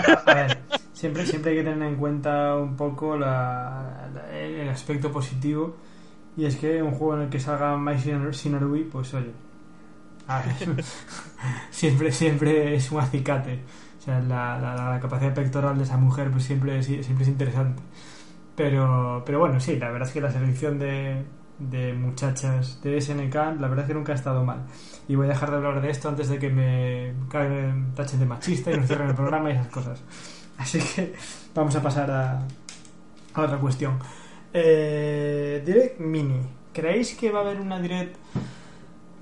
siempre, 0.93 1.27
siempre 1.27 1.53
hay 1.53 1.59
que 1.59 1.65
tener 1.65 1.89
en 1.89 1.97
cuenta 1.97 2.57
un 2.57 2.77
poco 2.77 3.15
el 3.15 4.69
aspecto 4.71 5.13
positivo. 5.13 5.77
Y 6.35 6.47
es 6.47 6.57
que 6.57 6.83
un 6.83 6.93
juego 6.93 7.17
en 7.17 7.23
el 7.23 7.29
que 7.29 7.41
salga 7.41 7.77
My 7.77 7.97
Shinobi, 7.97 8.85
pues 8.85 9.13
oye, 9.13 9.33
siempre, 11.71 12.13
siempre 12.13 12.75
es 12.75 12.91
un 12.91 13.01
acicate. 13.01 13.61
O 13.99 14.03
sea, 14.03 14.21
la, 14.21 14.59
la, 14.59 15.01
capacidad 15.01 15.35
pectoral 15.35 15.77
de 15.77 15.85
esa 15.85 15.97
mujer 15.97 16.31
pues 16.31 16.45
siempre, 16.45 16.83
siempre 16.83 17.23
es 17.23 17.29
interesante. 17.29 17.83
Pero, 18.57 19.23
pero 19.25 19.39
bueno, 19.39 19.61
sí, 19.61 19.77
la 19.77 19.91
verdad 19.91 20.09
es 20.09 20.15
que 20.15 20.21
la 20.21 20.31
selección 20.31 20.79
de, 20.79 21.25
de 21.59 21.93
muchachas 21.93 22.81
de 22.83 23.01
SNK, 23.01 23.35
la 23.35 23.69
verdad 23.69 23.81
es 23.81 23.87
que 23.87 23.95
nunca 23.95 24.13
ha 24.13 24.17
estado 24.17 24.45
mal. 24.45 24.67
Y 25.09 25.15
voy 25.15 25.27
a 25.27 25.31
dejar 25.31 25.51
de 25.51 25.57
hablar 25.57 25.81
de 25.81 25.91
esto 25.91 26.09
antes 26.09 26.29
de 26.29 26.39
que 26.39 26.51
me 26.51 27.15
tachen 27.95 28.19
de 28.19 28.27
machista 28.27 28.73
y 28.73 28.77
nos 28.77 28.87
cierren 28.87 29.09
el 29.09 29.15
programa 29.15 29.51
y 29.51 29.55
esas 29.55 29.69
cosas. 29.69 30.03
Así 30.59 30.81
que 30.81 31.15
vamos 31.55 31.75
a 31.77 31.83
pasar 31.83 32.11
a, 32.11 32.43
a 33.35 33.43
otra 33.43 33.59
cuestión. 33.59 33.99
Eh, 34.53 35.63
direct 35.65 36.01
Mini. 36.01 36.41
¿Creéis 36.73 37.15
que 37.15 37.31
va 37.31 37.41
a 37.41 37.43
haber 37.43 37.61
una 37.61 37.81
Direct 37.81 38.17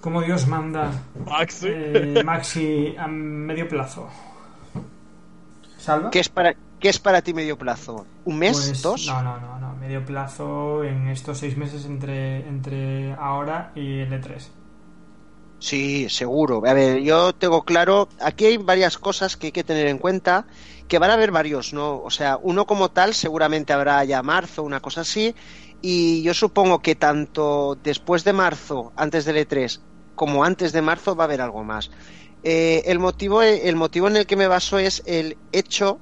como 0.00 0.22
Dios 0.22 0.46
manda 0.46 0.90
Maxi, 1.26 1.68
eh, 1.68 2.22
Maxi 2.24 2.94
a 2.96 3.06
medio 3.06 3.68
plazo. 3.68 4.08
¿Salva? 5.78 6.10
¿Qué, 6.10 6.22
¿qué 6.80 6.88
es 6.88 6.98
para 6.98 7.22
ti 7.22 7.34
medio 7.34 7.56
plazo? 7.56 8.06
¿Un 8.24 8.38
mes? 8.38 8.56
Pues, 8.56 8.82
¿Dos? 8.82 9.06
No, 9.06 9.22
no, 9.22 9.38
no, 9.40 9.58
no. 9.58 9.74
Medio 9.76 10.04
plazo 10.04 10.82
en 10.84 11.08
estos 11.08 11.38
seis 11.38 11.56
meses 11.56 11.84
entre, 11.84 12.46
entre 12.48 13.12
ahora 13.14 13.72
y 13.74 14.00
el 14.00 14.10
E3. 14.10 14.48
Sí, 15.58 16.08
seguro. 16.10 16.62
A 16.66 16.72
ver, 16.74 17.00
yo 17.00 17.32
tengo 17.32 17.62
claro, 17.62 18.08
aquí 18.20 18.46
hay 18.46 18.56
varias 18.56 18.98
cosas 18.98 19.36
que 19.36 19.46
hay 19.46 19.52
que 19.52 19.64
tener 19.64 19.86
en 19.86 19.98
cuenta, 19.98 20.46
que 20.86 20.98
van 20.98 21.10
a 21.10 21.14
haber 21.14 21.30
varios, 21.30 21.72
¿no? 21.72 22.02
O 22.02 22.10
sea, 22.10 22.38
uno 22.42 22.66
como 22.66 22.90
tal 22.90 23.14
seguramente 23.14 23.72
habrá 23.72 24.04
ya 24.04 24.22
marzo, 24.22 24.62
una 24.62 24.80
cosa 24.80 25.00
así, 25.00 25.34
y 25.82 26.22
yo 26.22 26.34
supongo 26.34 26.80
que 26.80 26.94
tanto 26.94 27.78
después 27.82 28.24
de 28.24 28.32
marzo, 28.32 28.92
antes 28.96 29.24
del 29.24 29.36
E3, 29.36 29.80
como 30.14 30.44
antes 30.44 30.72
de 30.72 30.82
marzo 30.82 31.14
va 31.14 31.24
a 31.24 31.26
haber 31.26 31.40
algo 31.40 31.64
más. 31.64 31.90
Eh, 32.42 32.82
el, 32.86 32.98
motivo, 32.98 33.42
el 33.42 33.76
motivo 33.76 34.08
en 34.08 34.16
el 34.16 34.26
que 34.26 34.36
me 34.36 34.48
baso 34.48 34.78
es 34.78 35.02
el 35.06 35.36
hecho 35.52 36.00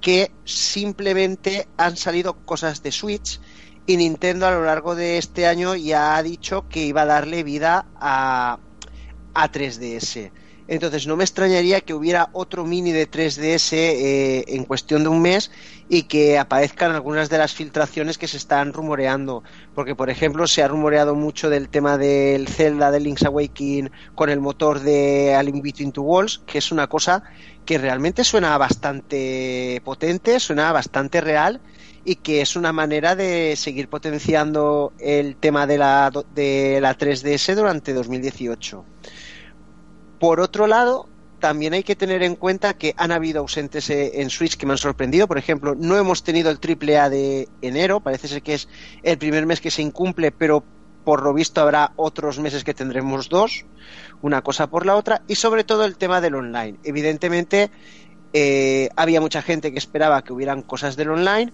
que 0.00 0.32
simplemente 0.44 1.68
han 1.76 1.96
salido 1.96 2.44
cosas 2.44 2.82
de 2.82 2.90
Switch 2.90 3.40
y 3.86 3.96
Nintendo 3.96 4.46
a 4.46 4.50
lo 4.50 4.64
largo 4.64 4.94
de 4.94 5.18
este 5.18 5.46
año 5.46 5.74
ya 5.74 6.16
ha 6.16 6.22
dicho 6.22 6.68
que 6.68 6.84
iba 6.84 7.02
a 7.02 7.06
darle 7.06 7.42
vida 7.44 7.86
a, 7.96 8.58
a 9.34 9.52
3DS. 9.52 10.32
Entonces 10.72 11.06
no 11.06 11.18
me 11.18 11.24
extrañaría 11.24 11.82
que 11.82 11.92
hubiera 11.92 12.30
otro 12.32 12.64
mini 12.64 12.92
de 12.92 13.06
3DS 13.06 13.72
eh, 13.74 14.44
en 14.48 14.64
cuestión 14.64 15.02
de 15.02 15.10
un 15.10 15.20
mes 15.20 15.50
y 15.86 16.04
que 16.04 16.38
aparezcan 16.38 16.92
algunas 16.92 17.28
de 17.28 17.36
las 17.36 17.52
filtraciones 17.52 18.16
que 18.16 18.26
se 18.26 18.38
están 18.38 18.72
rumoreando. 18.72 19.42
Porque, 19.74 19.94
por 19.94 20.08
ejemplo, 20.08 20.46
se 20.46 20.62
ha 20.62 20.68
rumoreado 20.68 21.14
mucho 21.14 21.50
del 21.50 21.68
tema 21.68 21.98
del 21.98 22.48
Zelda 22.48 22.90
de 22.90 23.00
Link's 23.00 23.22
Awakening 23.22 23.90
con 24.14 24.30
el 24.30 24.40
motor 24.40 24.80
de 24.80 25.34
A 25.34 25.42
Link 25.42 25.62
Between 25.62 25.92
Two 25.92 26.04
Walls, 26.04 26.40
que 26.46 26.56
es 26.56 26.72
una 26.72 26.86
cosa 26.86 27.22
que 27.66 27.76
realmente 27.76 28.24
suena 28.24 28.56
bastante 28.56 29.82
potente, 29.84 30.40
suena 30.40 30.72
bastante 30.72 31.20
real 31.20 31.60
y 32.02 32.14
que 32.16 32.40
es 32.40 32.56
una 32.56 32.72
manera 32.72 33.14
de 33.14 33.56
seguir 33.56 33.88
potenciando 33.88 34.94
el 34.98 35.36
tema 35.36 35.66
de 35.66 35.76
la, 35.76 36.10
de 36.34 36.78
la 36.80 36.96
3DS 36.96 37.56
durante 37.56 37.92
2018. 37.92 38.86
Por 40.22 40.38
otro 40.38 40.68
lado, 40.68 41.08
también 41.40 41.72
hay 41.72 41.82
que 41.82 41.96
tener 41.96 42.22
en 42.22 42.36
cuenta 42.36 42.74
que 42.74 42.94
han 42.96 43.10
habido 43.10 43.40
ausentes 43.40 43.90
eh, 43.90 44.20
en 44.20 44.30
Switch 44.30 44.56
que 44.56 44.66
me 44.66 44.72
han 44.72 44.78
sorprendido. 44.78 45.26
Por 45.26 45.36
ejemplo, 45.36 45.74
no 45.74 45.98
hemos 45.98 46.22
tenido 46.22 46.48
el 46.48 46.60
triple 46.60 46.96
A 46.96 47.10
de 47.10 47.48
enero, 47.60 47.98
parece 47.98 48.28
ser 48.28 48.40
que 48.40 48.54
es 48.54 48.68
el 49.02 49.18
primer 49.18 49.46
mes 49.46 49.60
que 49.60 49.72
se 49.72 49.82
incumple, 49.82 50.30
pero 50.30 50.62
por 51.02 51.24
lo 51.24 51.34
visto 51.34 51.60
habrá 51.60 51.90
otros 51.96 52.38
meses 52.38 52.62
que 52.62 52.72
tendremos 52.72 53.28
dos, 53.28 53.64
una 54.20 54.42
cosa 54.42 54.68
por 54.68 54.86
la 54.86 54.94
otra, 54.94 55.22
y 55.26 55.34
sobre 55.34 55.64
todo 55.64 55.84
el 55.84 55.96
tema 55.96 56.20
del 56.20 56.36
online. 56.36 56.78
Evidentemente, 56.84 57.72
eh, 58.32 58.90
había 58.94 59.20
mucha 59.20 59.42
gente 59.42 59.72
que 59.72 59.78
esperaba 59.78 60.22
que 60.22 60.32
hubieran 60.32 60.62
cosas 60.62 60.94
del 60.94 61.10
online, 61.10 61.52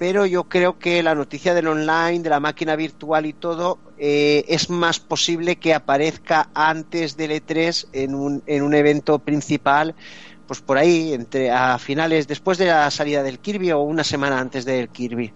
pero 0.00 0.24
yo 0.24 0.44
creo 0.44 0.78
que 0.78 1.02
la 1.02 1.14
noticia 1.14 1.52
del 1.52 1.68
online, 1.68 2.20
de 2.20 2.30
la 2.30 2.40
máquina 2.40 2.74
virtual 2.74 3.26
y 3.26 3.34
todo, 3.34 3.78
eh, 3.98 4.46
es 4.48 4.70
más 4.70 4.98
posible 4.98 5.56
que 5.56 5.74
aparezca 5.74 6.48
antes 6.54 7.18
del 7.18 7.32
E3 7.32 7.88
en 7.92 8.14
un, 8.14 8.42
en 8.46 8.62
un 8.62 8.72
evento 8.72 9.18
principal, 9.18 9.94
pues 10.46 10.62
por 10.62 10.78
ahí, 10.78 11.12
entre 11.12 11.50
a 11.50 11.76
finales, 11.76 12.26
después 12.26 12.56
de 12.56 12.64
la 12.64 12.90
salida 12.90 13.22
del 13.22 13.40
Kirby 13.40 13.72
o 13.72 13.82
una 13.82 14.02
semana 14.02 14.40
antes 14.40 14.64
del 14.64 14.88
Kirby. 14.88 15.34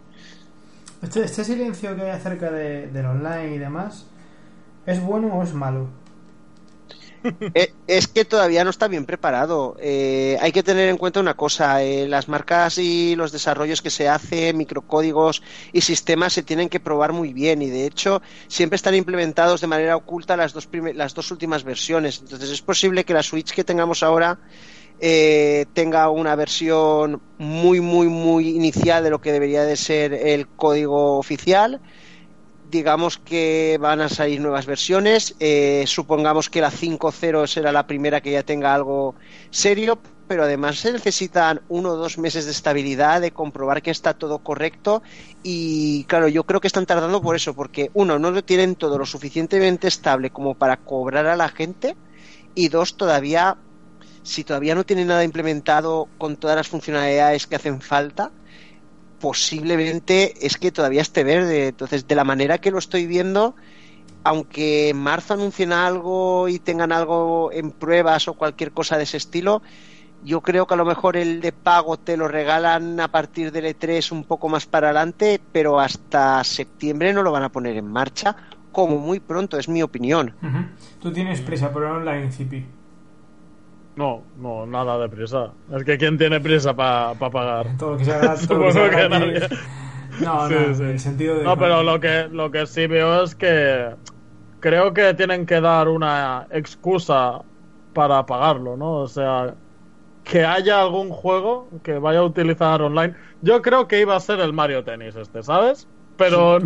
Este, 1.02 1.24
este 1.24 1.44
silencio 1.44 1.94
que 1.94 2.00
hay 2.00 2.10
acerca 2.12 2.50
de, 2.50 2.86
del 2.86 3.04
online 3.04 3.56
y 3.56 3.58
demás, 3.58 4.06
¿es 4.86 4.98
bueno 5.02 5.26
o 5.26 5.42
es 5.42 5.52
malo? 5.52 5.88
Eh, 7.54 7.72
es 7.86 8.08
que 8.08 8.24
todavía 8.24 8.64
no 8.64 8.70
está 8.70 8.88
bien 8.88 9.06
preparado. 9.06 9.76
Eh, 9.80 10.36
hay 10.40 10.52
que 10.52 10.62
tener 10.62 10.88
en 10.88 10.96
cuenta 10.96 11.20
una 11.20 11.34
cosa, 11.34 11.82
eh, 11.82 12.06
las 12.08 12.28
marcas 12.28 12.78
y 12.78 13.16
los 13.16 13.32
desarrollos 13.32 13.80
que 13.82 13.90
se 13.90 14.08
hacen, 14.08 14.56
microcódigos 14.56 15.42
y 15.72 15.80
sistemas 15.80 16.32
se 16.32 16.42
tienen 16.42 16.68
que 16.68 16.80
probar 16.80 17.12
muy 17.12 17.32
bien 17.32 17.62
y 17.62 17.70
de 17.70 17.86
hecho 17.86 18.22
siempre 18.48 18.76
están 18.76 18.94
implementados 18.94 19.60
de 19.60 19.66
manera 19.66 19.96
oculta 19.96 20.36
las 20.36 20.52
dos, 20.52 20.68
las 20.94 21.14
dos 21.14 21.30
últimas 21.30 21.64
versiones. 21.64 22.20
Entonces 22.20 22.50
es 22.50 22.62
posible 22.62 23.04
que 23.04 23.14
la 23.14 23.22
Switch 23.22 23.52
que 23.52 23.64
tengamos 23.64 24.02
ahora 24.02 24.38
tenga 25.00 26.08
una 26.08 26.34
versión 26.34 27.20
muy, 27.36 27.80
muy, 27.80 28.08
muy 28.08 28.50
inicial 28.50 29.04
de 29.04 29.10
lo 29.10 29.20
que 29.20 29.32
debería 29.32 29.64
de 29.64 29.76
ser 29.76 30.14
el 30.14 30.48
código 30.48 31.18
oficial 31.18 31.80
digamos 32.74 33.18
que 33.18 33.78
van 33.80 34.00
a 34.00 34.08
salir 34.08 34.40
nuevas 34.40 34.66
versiones. 34.66 35.36
Eh, 35.38 35.84
supongamos 35.86 36.50
que 36.50 36.60
la 36.60 36.72
5.0 36.72 37.46
será 37.46 37.70
la 37.70 37.86
primera 37.86 38.20
que 38.20 38.32
ya 38.32 38.42
tenga 38.42 38.74
algo 38.74 39.14
serio, 39.50 40.00
pero 40.26 40.42
además 40.42 40.80
se 40.80 40.92
necesitan 40.92 41.62
uno 41.68 41.90
o 41.90 41.96
dos 41.96 42.18
meses 42.18 42.46
de 42.46 42.50
estabilidad, 42.50 43.20
de 43.20 43.30
comprobar 43.30 43.80
que 43.80 43.92
está 43.92 44.14
todo 44.14 44.40
correcto. 44.40 45.04
Y 45.44 46.02
claro, 46.04 46.26
yo 46.26 46.42
creo 46.42 46.60
que 46.60 46.66
están 46.66 46.84
tardando 46.84 47.22
por 47.22 47.36
eso, 47.36 47.54
porque 47.54 47.92
uno, 47.94 48.18
no 48.18 48.32
lo 48.32 48.42
tienen 48.42 48.74
todo 48.74 48.98
lo 48.98 49.06
suficientemente 49.06 49.86
estable 49.86 50.30
como 50.30 50.54
para 50.56 50.78
cobrar 50.78 51.26
a 51.26 51.36
la 51.36 51.50
gente, 51.50 51.96
y 52.56 52.70
dos, 52.70 52.96
todavía, 52.96 53.56
si 54.24 54.42
todavía 54.42 54.74
no 54.74 54.82
tienen 54.84 55.06
nada 55.06 55.22
implementado 55.22 56.08
con 56.18 56.36
todas 56.36 56.56
las 56.56 56.68
funcionalidades 56.68 57.46
que 57.46 57.54
hacen 57.54 57.80
falta, 57.80 58.32
posiblemente 59.20 60.46
es 60.46 60.56
que 60.56 60.72
todavía 60.72 61.02
esté 61.02 61.24
verde. 61.24 61.68
Entonces, 61.68 62.06
de 62.06 62.14
la 62.14 62.24
manera 62.24 62.58
que 62.58 62.70
lo 62.70 62.78
estoy 62.78 63.06
viendo, 63.06 63.54
aunque 64.22 64.90
en 64.90 64.98
marzo 64.98 65.34
anuncien 65.34 65.72
algo 65.72 66.48
y 66.48 66.58
tengan 66.58 66.92
algo 66.92 67.52
en 67.52 67.70
pruebas 67.70 68.28
o 68.28 68.34
cualquier 68.34 68.72
cosa 68.72 68.96
de 68.96 69.04
ese 69.04 69.18
estilo, 69.18 69.62
yo 70.24 70.40
creo 70.40 70.66
que 70.66 70.74
a 70.74 70.78
lo 70.78 70.86
mejor 70.86 71.16
el 71.16 71.40
de 71.40 71.52
pago 71.52 71.98
te 71.98 72.16
lo 72.16 72.28
regalan 72.28 72.98
a 72.98 73.08
partir 73.08 73.52
del 73.52 73.66
E3 73.66 74.10
un 74.10 74.24
poco 74.24 74.48
más 74.48 74.66
para 74.66 74.88
adelante, 74.88 75.40
pero 75.52 75.78
hasta 75.78 76.42
septiembre 76.44 77.12
no 77.12 77.22
lo 77.22 77.30
van 77.30 77.42
a 77.42 77.52
poner 77.52 77.76
en 77.76 77.86
marcha, 77.86 78.34
como 78.72 78.98
muy 78.98 79.20
pronto, 79.20 79.58
es 79.58 79.68
mi 79.68 79.82
opinión. 79.82 80.34
Tú 81.00 81.12
tienes 81.12 81.40
prisa 81.40 81.70
por 81.72 81.84
online, 81.84 82.32
Cipi. 82.32 82.64
No, 83.96 84.22
no, 84.36 84.66
nada 84.66 84.98
de 84.98 85.08
prisa. 85.08 85.52
Es 85.72 85.84
que 85.84 85.96
¿quién 85.98 86.18
tiene 86.18 86.40
prisa 86.40 86.74
para 86.74 87.14
pagar? 87.14 87.76
Todo 87.76 87.92
lo 87.92 87.98
que 87.98 88.04
sea 88.04 88.18
gratis. 88.18 88.48
todo 88.48 88.58
lo 88.58 88.90
que. 88.90 89.48
No, 90.20 90.48
Sí, 90.48 90.54
no, 90.54 90.74
sí. 90.74 90.82
en 90.82 90.88
el 90.90 91.00
sentido 91.00 91.36
de... 91.38 91.44
No, 91.44 91.56
pero 91.58 91.82
lo 91.82 91.98
que, 92.00 92.28
lo 92.30 92.50
que 92.50 92.66
sí 92.66 92.86
veo 92.86 93.24
es 93.24 93.34
que 93.34 93.96
creo 94.60 94.94
que 94.94 95.14
tienen 95.14 95.44
que 95.46 95.60
dar 95.60 95.88
una 95.88 96.46
excusa 96.50 97.42
para 97.92 98.24
pagarlo, 98.26 98.76
¿no? 98.76 98.92
O 98.98 99.08
sea, 99.08 99.54
que 100.22 100.44
haya 100.44 100.80
algún 100.80 101.10
juego 101.10 101.68
que 101.82 101.98
vaya 101.98 102.20
a 102.20 102.24
utilizar 102.24 102.80
online. 102.82 103.14
Yo 103.42 103.60
creo 103.62 103.88
que 103.88 104.00
iba 104.00 104.16
a 104.16 104.20
ser 104.20 104.40
el 104.40 104.52
Mario 104.52 104.84
Tennis 104.84 105.16
este, 105.16 105.42
¿sabes? 105.42 105.88
Pero 106.16 106.58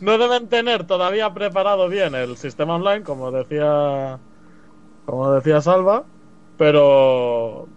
no 0.00 0.18
deben 0.18 0.48
tener 0.48 0.84
todavía 0.86 1.32
preparado 1.34 1.88
bien 1.88 2.14
el 2.14 2.36
sistema 2.38 2.76
online, 2.76 3.02
como 3.02 3.30
decía 3.30 4.18
como 5.04 5.30
decía 5.32 5.60
Salva, 5.60 6.04
pero 6.56 7.70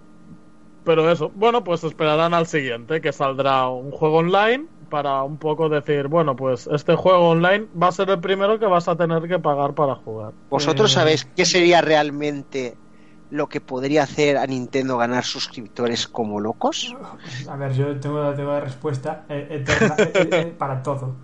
pero 0.84 1.12
eso, 1.12 1.30
bueno, 1.32 1.64
pues 1.66 1.84
esperarán 1.84 2.34
al 2.34 2.48
siguiente, 2.48 3.02
que 3.02 3.12
saldrá 3.12 3.68
un 3.70 3.92
juego 3.92 4.18
online 4.20 4.70
para 4.90 5.24
un 5.24 5.38
poco 5.38 5.68
decir, 5.70 6.08
bueno, 6.08 6.36
pues 6.38 6.66
este 6.68 6.96
juego 6.96 7.30
online 7.30 7.68
va 7.82 7.90
a 7.90 7.92
ser 7.92 8.10
el 8.10 8.22
primero 8.22 8.58
que 8.58 8.66
vas 8.68 8.88
a 8.88 8.96
tener 8.96 9.28
que 9.28 9.40
pagar 9.40 9.74
para 9.76 9.96
jugar. 9.96 10.34
¿Vosotros 10.50 10.92
Eh, 10.92 10.94
sabéis 10.94 11.26
qué 11.36 11.46
sería 11.46 11.82
realmente 11.82 12.80
lo 13.30 13.48
que 13.50 13.60
podría 13.62 14.04
hacer 14.04 14.38
a 14.38 14.48
Nintendo 14.48 14.98
ganar 14.98 15.26
suscriptores 15.26 16.08
como 16.08 16.40
locos? 16.40 16.96
A 17.50 17.56
ver, 17.58 17.74
yo 17.74 18.00
tengo, 18.00 18.34
tengo 18.36 18.52
la 18.52 18.60
respuesta 18.62 19.26
eh, 19.30 19.48
eterna 19.52 20.04
eh, 20.14 20.34
eh, 20.38 20.56
para 20.58 20.82
todo. 20.84 21.22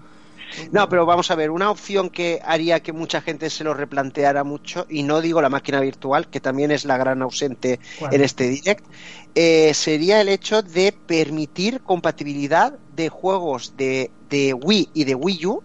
No, 0.72 0.90
pero 0.90 1.06
vamos 1.06 1.32
a 1.32 1.36
ver, 1.36 1.52
una 1.52 1.70
opción 1.70 2.10
que 2.10 2.40
haría 2.44 2.82
que 2.82 2.94
mucha 2.94 3.22
gente 3.22 3.50
se 3.50 3.64
lo 3.64 3.74
replanteara 3.74 4.44
mucho, 4.44 4.86
y 4.90 5.04
no 5.04 5.22
digo 5.22 5.42
la 5.42 5.50
máquina 5.50 5.80
virtual, 5.80 6.28
que 6.28 6.40
también 6.40 6.72
es 6.72 6.86
la 6.86 6.98
gran 6.98 7.22
ausente 7.22 7.80
en 8.12 8.22
este 8.22 8.50
direct, 8.50 8.86
eh, 9.36 9.74
sería 9.74 10.22
el 10.22 10.30
hecho 10.30 10.62
de 10.62 10.92
permitir 10.92 11.82
compatibilidad 11.82 12.78
de 12.96 13.10
juegos 13.10 13.76
de, 13.78 14.12
de 14.30 14.54
Wii 14.54 14.90
y 14.94 15.04
de 15.04 15.16
Wii 15.16 15.46
U 15.48 15.64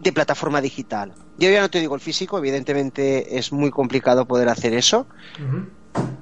de 0.00 0.12
plataforma 0.12 0.60
digital. 0.60 1.14
Yo 1.38 1.50
ya 1.50 1.60
no 1.60 1.70
te 1.70 1.80
digo 1.80 1.94
el 1.94 2.00
físico, 2.00 2.38
evidentemente 2.38 3.38
es 3.38 3.52
muy 3.52 3.70
complicado 3.70 4.26
poder 4.26 4.48
hacer 4.48 4.72
eso. 4.74 5.06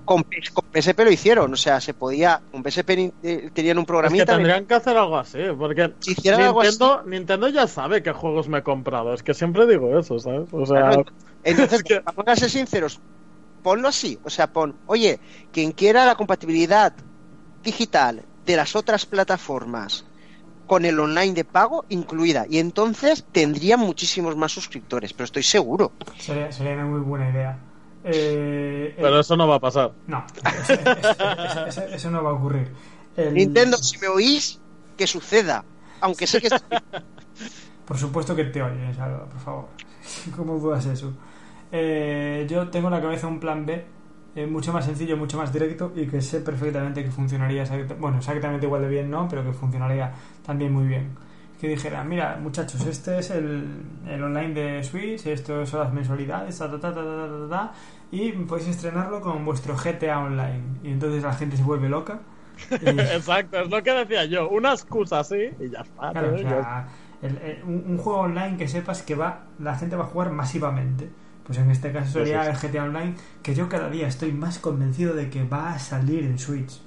Con, 0.04 0.22
P- 0.24 0.36
con 0.52 0.64
PSP 0.70 1.04
lo 1.04 1.10
hicieron, 1.10 1.52
o 1.52 1.56
sea, 1.56 1.80
se 1.80 1.94
podía, 1.94 2.42
con 2.50 2.62
PSP 2.62 2.96
ni- 2.96 3.12
eh, 3.22 3.50
tenían 3.52 3.78
un 3.78 3.84
Es 3.84 3.86
que 3.86 3.92
programita. 3.94 4.36
tendrían 4.36 4.66
que 4.66 4.74
hacer 4.74 4.96
algo 4.96 5.16
así, 5.16 5.38
porque 5.58 5.94
Si 6.00 6.12
hicieran 6.12 6.40
algo 6.42 6.62
Nintendo, 6.62 7.02
Nintendo 7.04 7.48
ya 7.48 7.66
sabe 7.66 8.02
qué 8.02 8.12
juegos 8.12 8.48
me 8.48 8.58
he 8.58 8.62
comprado. 8.62 9.14
Es 9.14 9.22
que 9.22 9.32
siempre 9.34 9.66
digo 9.66 9.98
eso, 9.98 10.18
¿sabes? 10.18 10.52
O 10.52 10.66
sea, 10.66 10.78
Claro, 10.80 11.04
Entonces, 11.42 11.78
Es 11.80 11.82
que- 11.84 12.00
vamos 12.04 12.24
a 12.26 12.36
ser 12.36 12.50
sinceros, 12.50 13.00
ponlo 13.62 13.88
así, 13.88 14.18
o 14.22 14.30
sea, 14.30 14.48
pon, 14.48 14.78
oye, 14.86 15.20
quien 15.50 15.72
quiera 15.72 16.06
la 16.06 16.16
compatibilidad 16.16 16.94
digital 17.62 18.26
de 18.44 18.56
las 18.56 18.76
otras 18.76 19.06
plataformas 19.06 20.04
con 20.66 20.84
el 20.84 20.98
online 21.00 21.34
de 21.34 21.44
pago 21.44 21.84
incluida, 21.88 22.46
y 22.48 22.58
entonces 22.58 23.26
tendrían 23.32 23.80
muchísimos 23.80 24.36
más 24.36 24.52
suscriptores, 24.52 25.12
pero 25.14 25.24
estoy 25.26 25.42
seguro. 25.42 25.94
Sería, 26.18 26.50
sería 26.52 26.74
una 26.74 26.86
muy 26.86 27.00
buena 27.00 27.30
idea. 27.30 27.58
Eh, 28.04 28.88
eh, 28.90 28.98
pero 29.00 29.20
eso 29.20 29.36
no 29.36 29.48
va 29.48 29.56
a 29.56 29.60
pasar. 29.60 29.92
No, 30.06 30.24
eso, 30.60 30.74
eso- 30.74 31.66
eso- 31.66 31.84
eso 31.94 32.10
no 32.10 32.22
va 32.22 32.30
a 32.30 32.34
ocurrir. 32.34 32.70
Nintendo, 33.32 33.76
si 33.78 33.98
me 33.98 34.08
oís, 34.08 34.60
que 34.96 35.06
suceda. 35.06 35.64
Aunque 36.00 36.26
sé 36.26 36.40
que. 36.40 36.48
por 37.86 37.98
supuesto 37.98 38.36
que 38.36 38.44
te 38.44 38.62
oyes, 38.62 38.96
por 38.96 39.40
favor. 39.40 39.68
¿Cómo 40.36 40.58
dudas 40.58 40.84
eso? 40.86 41.12
Eh, 41.72 42.46
yo 42.48 42.68
tengo 42.68 42.88
en 42.88 42.94
la 42.94 43.00
cabeza 43.00 43.26
un 43.26 43.40
plan 43.40 43.64
B 43.66 43.84
eh, 44.36 44.46
mucho 44.46 44.72
más 44.72 44.84
sencillo, 44.84 45.16
mucho 45.16 45.38
más 45.38 45.52
directo 45.52 45.92
y 45.96 46.06
que 46.06 46.20
sé 46.20 46.40
perfectamente 46.40 47.02
que 47.04 47.10
funcionaría, 47.10 47.64
bueno, 47.98 48.18
exactamente 48.18 48.66
igual 48.66 48.82
de 48.82 48.88
bien 48.88 49.10
no, 49.10 49.28
pero 49.28 49.42
que 49.44 49.52
funcionaría 49.52 50.12
también 50.44 50.72
muy 50.72 50.86
bien. 50.86 51.16
Que 51.64 51.70
dijera, 51.70 52.04
mira, 52.04 52.38
muchachos, 52.42 52.84
este 52.84 53.20
es 53.20 53.30
el, 53.30 53.64
el 54.06 54.22
online 54.22 54.52
de 54.52 54.84
Switch, 54.84 55.24
esto 55.24 55.64
son 55.64 55.80
las 55.80 55.94
mensualidades, 55.94 56.58
ta, 56.58 56.70
ta, 56.70 56.78
ta, 56.78 56.92
ta, 56.92 57.02
ta, 57.02 57.48
ta, 57.48 57.72
y 58.10 58.32
podéis 58.32 58.68
estrenarlo 58.68 59.22
con 59.22 59.46
vuestro 59.46 59.74
GTA 59.74 60.18
Online. 60.18 60.60
Y 60.82 60.88
entonces 60.92 61.22
la 61.22 61.32
gente 61.32 61.56
se 61.56 61.62
vuelve 61.62 61.88
loca. 61.88 62.20
Exacto, 62.70 63.60
es 63.60 63.70
lo 63.70 63.82
que 63.82 63.92
decía 63.92 64.26
yo, 64.26 64.50
una 64.50 64.72
excusa 64.72 65.20
así 65.20 65.48
y 65.58 65.70
ya 65.70 65.80
está. 65.80 66.10
Claro, 66.12 66.34
o 66.34 66.38
sea, 66.38 66.86
un, 67.64 67.84
un, 67.88 67.96
juego 67.96 68.20
online 68.20 68.58
que 68.58 68.68
sepas 68.68 69.00
que 69.00 69.14
va 69.14 69.44
la 69.58 69.74
gente 69.74 69.96
va 69.96 70.04
a 70.04 70.08
jugar 70.08 70.32
masivamente 70.32 71.08
pues 71.46 71.58
en 71.58 71.70
este 71.70 71.92
caso 71.92 72.12
sería 72.12 72.46
el 72.46 72.56
GTA 72.56 72.84
Online, 72.84 73.14
que 73.42 73.54
yo 73.54 73.68
cada 73.68 73.90
día 73.90 74.06
estoy 74.06 74.32
más 74.32 74.58
convencido 74.58 75.14
de 75.14 75.30
que 75.30 75.44
va 75.44 75.74
a 75.74 75.78
salir 75.78 76.24
en 76.24 76.38
Switch. 76.38 76.80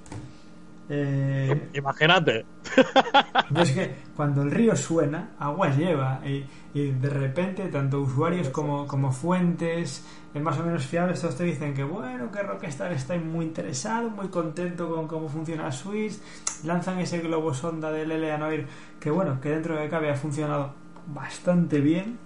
Eh, 0.90 1.70
Imagínate. 1.74 2.46
es 3.56 3.72
que 3.72 3.96
cuando 4.16 4.44
el 4.44 4.52
río 4.52 4.76
suena, 4.76 5.32
agua 5.40 5.70
lleva. 5.70 6.22
Y, 6.26 6.46
de 6.74 7.10
repente, 7.10 7.68
tanto 7.70 8.02
usuarios 8.02 8.50
como, 8.50 8.86
como 8.86 9.12
fuentes 9.12 10.06
más 10.40 10.60
o 10.60 10.64
menos 10.64 10.86
fiables, 10.86 11.22
todos 11.22 11.36
te 11.36 11.44
dicen 11.44 11.74
que 11.74 11.84
bueno, 11.84 12.32
que 12.32 12.42
Rockstar 12.42 12.92
está 12.92 13.18
muy 13.18 13.46
interesado, 13.46 14.10
muy 14.10 14.28
contento 14.28 14.94
con 14.94 15.08
cómo 15.08 15.30
funciona 15.30 15.72
Switch. 15.72 16.20
Lanzan 16.64 17.00
ese 17.00 17.20
globo 17.20 17.54
sonda 17.54 17.92
del 17.92 18.12
Eleanor, 18.12 18.66
que 19.00 19.10
bueno, 19.10 19.40
que 19.42 19.50
dentro 19.50 19.76
de 19.76 19.90
cabe 19.90 20.10
ha 20.10 20.16
funcionado 20.16 20.74
bastante 21.08 21.80
bien. 21.82 22.18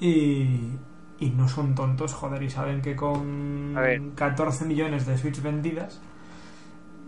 Y, 0.00 0.70
y 1.20 1.30
no 1.30 1.48
son 1.48 1.74
tontos, 1.74 2.12
joder, 2.12 2.42
y 2.42 2.50
saben 2.50 2.82
que 2.82 2.96
con 2.96 3.74
14 4.14 4.64
millones 4.64 5.06
de 5.06 5.16
Switch 5.16 5.40
vendidas, 5.40 6.00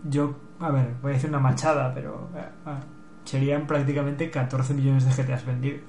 yo, 0.03 0.35
a 0.59 0.71
ver, 0.71 0.95
voy 1.01 1.11
a 1.11 1.13
decir 1.15 1.29
una 1.29 1.39
machada, 1.39 1.93
pero 1.93 2.29
eh, 2.35 2.45
ah, 2.65 2.79
serían 3.25 3.67
prácticamente 3.67 4.29
14 4.29 4.73
millones 4.73 5.05
de 5.05 5.23
GTAs 5.23 5.45
vendidos. 5.45 5.81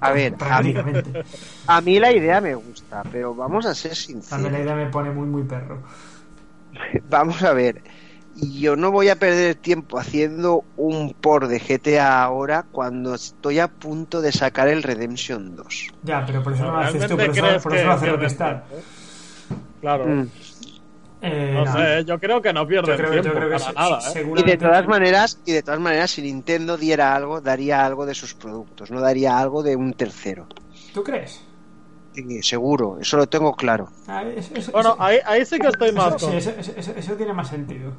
A 0.00 0.12
ver, 0.12 0.34
a 1.66 1.80
mí, 1.80 1.98
la 1.98 2.12
idea 2.12 2.40
me 2.40 2.54
gusta, 2.54 3.02
pero 3.10 3.34
vamos 3.34 3.64
a 3.64 3.74
ser 3.74 3.94
sinceros. 3.94 4.32
A 4.32 4.38
mí 4.38 4.50
la 4.50 4.60
idea 4.60 4.74
me 4.74 4.86
pone 4.86 5.10
muy, 5.10 5.26
muy 5.26 5.44
perro. 5.44 5.78
Vamos 7.08 7.42
a 7.42 7.54
ver, 7.54 7.80
y 8.36 8.60
yo 8.60 8.74
no 8.76 8.90
voy 8.90 9.08
a 9.08 9.16
perder 9.16 9.54
tiempo 9.54 9.98
haciendo 9.98 10.64
un 10.76 11.14
por 11.14 11.46
de 11.46 11.60
GTA 11.60 12.22
ahora 12.22 12.64
cuando 12.70 13.14
estoy 13.14 13.60
a 13.60 13.68
punto 13.68 14.20
de 14.20 14.32
sacar 14.32 14.68
el 14.68 14.82
Redemption 14.82 15.54
2. 15.54 15.92
Ya, 16.02 16.26
pero 16.26 16.42
por 16.42 16.52
eso 16.52 16.64
no 16.64 16.72
lo 16.72 16.78
haces 16.78 17.06
tú, 17.06 17.16
por 17.16 17.30
eso, 17.30 17.62
por 17.62 17.76
eso 17.76 17.86
lo 17.86 17.92
hace 17.92 18.10
Rockstar. 18.10 18.64
Claro. 19.80 20.06
Mm. 20.06 20.28
Eh, 21.26 21.52
no, 21.54 21.72
sé, 21.72 22.04
yo 22.04 22.20
creo 22.20 22.42
que 22.42 22.52
no 22.52 22.66
pierde 22.66 22.96
tiempo 22.96 23.32
para 23.32 23.72
nada. 23.72 24.12
¿eh? 24.14 24.32
Y 24.36 24.42
de 24.42 24.56
todas 24.58 24.86
maneras, 24.86 25.40
y 25.46 25.52
de 25.52 25.62
todas 25.62 25.80
maneras, 25.80 26.10
si 26.10 26.20
Nintendo 26.20 26.76
diera 26.76 27.16
algo, 27.16 27.40
daría 27.40 27.86
algo 27.86 28.04
de 28.04 28.14
sus 28.14 28.34
productos, 28.34 28.90
no 28.90 29.00
daría 29.00 29.38
algo 29.38 29.62
de 29.62 29.74
un 29.74 29.94
tercero. 29.94 30.46
¿Tú 30.92 31.02
crees? 31.02 31.40
Sí, 32.12 32.42
seguro, 32.42 32.98
eso 33.00 33.16
lo 33.16 33.26
tengo 33.26 33.54
claro. 33.54 33.90
Ah, 34.06 34.22
bueno, 34.70 34.96
ahí, 34.98 35.18
ahí, 35.24 35.46
sí 35.46 35.58
que 35.58 35.68
estoy 35.68 35.92
más. 35.92 36.20
Sí, 36.20 36.36
eso 36.36 37.16
tiene 37.16 37.32
más 37.32 37.48
sentido. 37.48 37.94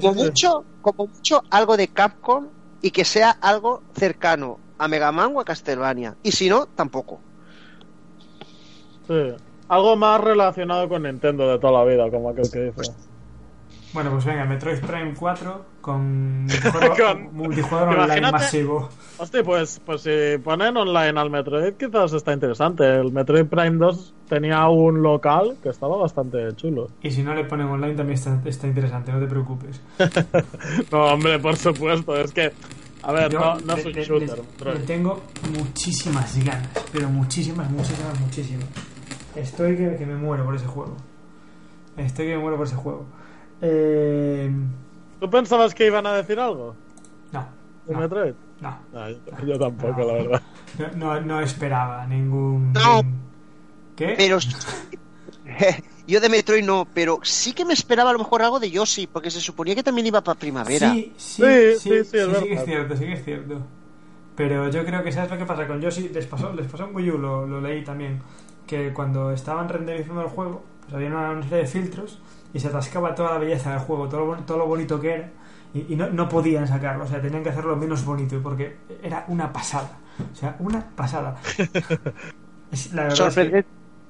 Como 0.00 0.14
mucho, 0.14 0.64
como 0.80 1.08
mucho 1.14 1.42
algo 1.50 1.76
de 1.76 1.88
Capcom 1.88 2.48
y 2.80 2.90
que 2.90 3.04
sea 3.04 3.30
algo 3.30 3.82
cercano 3.94 4.58
a 4.78 4.88
Mega 4.88 5.12
Man 5.12 5.32
o 5.34 5.40
a 5.40 5.44
Castlevania. 5.44 6.16
Y 6.22 6.32
si 6.32 6.48
no, 6.48 6.66
tampoco. 6.66 7.20
Sí. 9.06 9.51
Algo 9.72 9.96
más 9.96 10.20
relacionado 10.20 10.86
con 10.86 11.04
Nintendo 11.04 11.48
de 11.48 11.58
toda 11.58 11.82
la 11.82 11.84
vida, 11.90 12.10
como 12.10 12.28
aquel 12.28 12.44
que 12.52 12.64
dice. 12.64 12.92
Bueno, 13.94 14.10
pues 14.10 14.26
venga, 14.26 14.44
Metroid 14.44 14.80
Prime 14.80 15.14
4 15.18 15.64
con 15.80 16.46
multijugador, 17.32 18.00
online 18.00 18.30
masivo. 18.30 18.90
Hostia, 19.16 19.42
pues, 19.42 19.80
pues 19.82 20.02
si 20.02 20.36
ponen 20.44 20.76
online 20.76 21.18
al 21.18 21.30
Metroid 21.30 21.72
quizás 21.72 22.12
está 22.12 22.34
interesante. 22.34 22.84
El 22.84 23.12
Metroid 23.12 23.46
Prime 23.46 23.78
2 23.78 24.14
tenía 24.28 24.68
un 24.68 25.02
local 25.02 25.56
que 25.62 25.70
estaba 25.70 25.96
bastante 25.96 26.54
chulo. 26.54 26.88
Y 27.02 27.10
si 27.10 27.22
no 27.22 27.32
le 27.34 27.44
ponen 27.44 27.68
online 27.68 27.94
también 27.94 28.18
está, 28.18 28.42
está 28.44 28.66
interesante, 28.66 29.10
no 29.10 29.20
te 29.20 29.26
preocupes. 29.26 29.80
no, 30.92 30.98
hombre, 31.06 31.38
por 31.38 31.56
supuesto, 31.56 32.14
es 32.14 32.30
que... 32.30 32.52
A 33.04 33.10
ver, 33.12 33.32
no, 33.32 33.58
no 33.60 33.76
soy 33.78 33.94
shooter. 33.94 34.38
Le, 34.64 34.80
tengo 34.80 35.18
muchísimas 35.58 36.38
ganas, 36.44 36.68
pero 36.92 37.08
muchísimas, 37.08 37.70
muchísimas, 37.70 38.20
muchísimas. 38.20 38.91
Estoy 39.36 39.76
que, 39.76 39.96
que 39.96 40.06
me 40.06 40.14
muero 40.14 40.44
por 40.44 40.54
ese 40.54 40.66
juego. 40.66 40.96
Estoy 41.96 42.26
que 42.26 42.36
me 42.36 42.42
muero 42.42 42.56
por 42.56 42.66
ese 42.66 42.76
juego. 42.76 43.06
Eh... 43.60 44.50
¿Tú 45.20 45.30
pensabas 45.30 45.74
que 45.74 45.86
iban 45.86 46.06
a 46.06 46.12
decir 46.14 46.38
algo? 46.40 46.74
No. 47.30 47.46
¿En 47.88 47.98
Metroid? 47.98 48.34
No. 48.60 48.78
yo, 49.44 49.58
tampoco, 49.58 50.00
la 50.04 50.12
verdad. 50.14 50.42
No, 50.96 51.20
no, 51.20 51.40
esperaba 51.40 52.06
ningún. 52.06 52.72
No. 52.72 53.02
¿Qué? 53.96 54.14
Pero. 54.16 54.38
yo 56.06 56.20
de 56.20 56.28
Metroid 56.28 56.64
no, 56.64 56.86
pero 56.92 57.20
sí 57.22 57.52
que 57.52 57.64
me 57.64 57.72
esperaba 57.72 58.10
a 58.10 58.12
lo 58.12 58.20
mejor 58.20 58.42
algo 58.42 58.60
de 58.60 58.70
Yoshi, 58.70 59.06
porque 59.06 59.30
se 59.30 59.40
suponía 59.40 59.74
que 59.74 59.82
también 59.82 60.06
iba 60.06 60.22
para 60.22 60.38
primavera. 60.38 60.92
Sí, 60.92 61.12
sí, 61.16 61.42
sí, 61.78 61.78
sí, 61.78 62.04
sí, 62.04 62.18
sí, 62.40 62.48
es 62.50 62.64
cierto, 62.64 62.96
sí 62.96 63.04
que 63.04 63.12
es 63.12 63.24
cierto. 63.24 63.62
Pero 64.36 64.70
yo 64.70 64.84
creo 64.84 65.02
que 65.02 65.12
sabes 65.12 65.30
lo 65.30 65.38
que 65.38 65.44
pasa 65.44 65.66
con 65.66 65.80
Yoshi, 65.80 66.08
les 66.08 66.26
pasó, 66.26 66.52
les 66.52 66.66
pasó 66.66 66.86
en 66.86 66.96
Wii 66.96 67.10
U, 67.10 67.18
lo, 67.18 67.46
lo 67.46 67.60
leí 67.60 67.84
también, 67.84 68.22
que 68.72 68.92
cuando 68.94 69.32
estaban 69.32 69.68
renderizando 69.68 70.22
el 70.22 70.28
juego, 70.28 70.62
pues 70.80 70.94
había 70.94 71.08
una 71.08 71.42
serie 71.42 71.58
de 71.58 71.66
filtros 71.66 72.18
y 72.54 72.58
se 72.58 72.68
atascaba 72.68 73.14
toda 73.14 73.32
la 73.32 73.38
belleza 73.38 73.70
del 73.70 73.80
juego, 73.80 74.08
todo 74.08 74.24
lo, 74.24 74.36
todo 74.44 74.58
lo 74.58 74.66
bonito 74.66 74.98
que 74.98 75.12
era, 75.12 75.30
y, 75.74 75.94
no, 75.94 76.08
no, 76.08 76.26
podían 76.28 76.66
sacarlo, 76.66 77.04
o 77.04 77.06
sea, 77.06 77.20
tenían 77.20 77.42
que 77.42 77.50
hacerlo 77.50 77.76
menos 77.76 78.04
bonito, 78.04 78.40
porque 78.42 78.78
era 79.02 79.26
una 79.28 79.52
pasada, 79.52 79.98
o 80.32 80.34
sea, 80.34 80.56
una 80.58 80.80
pasada. 80.96 81.36
la 82.94 83.04
verdad 83.04 83.64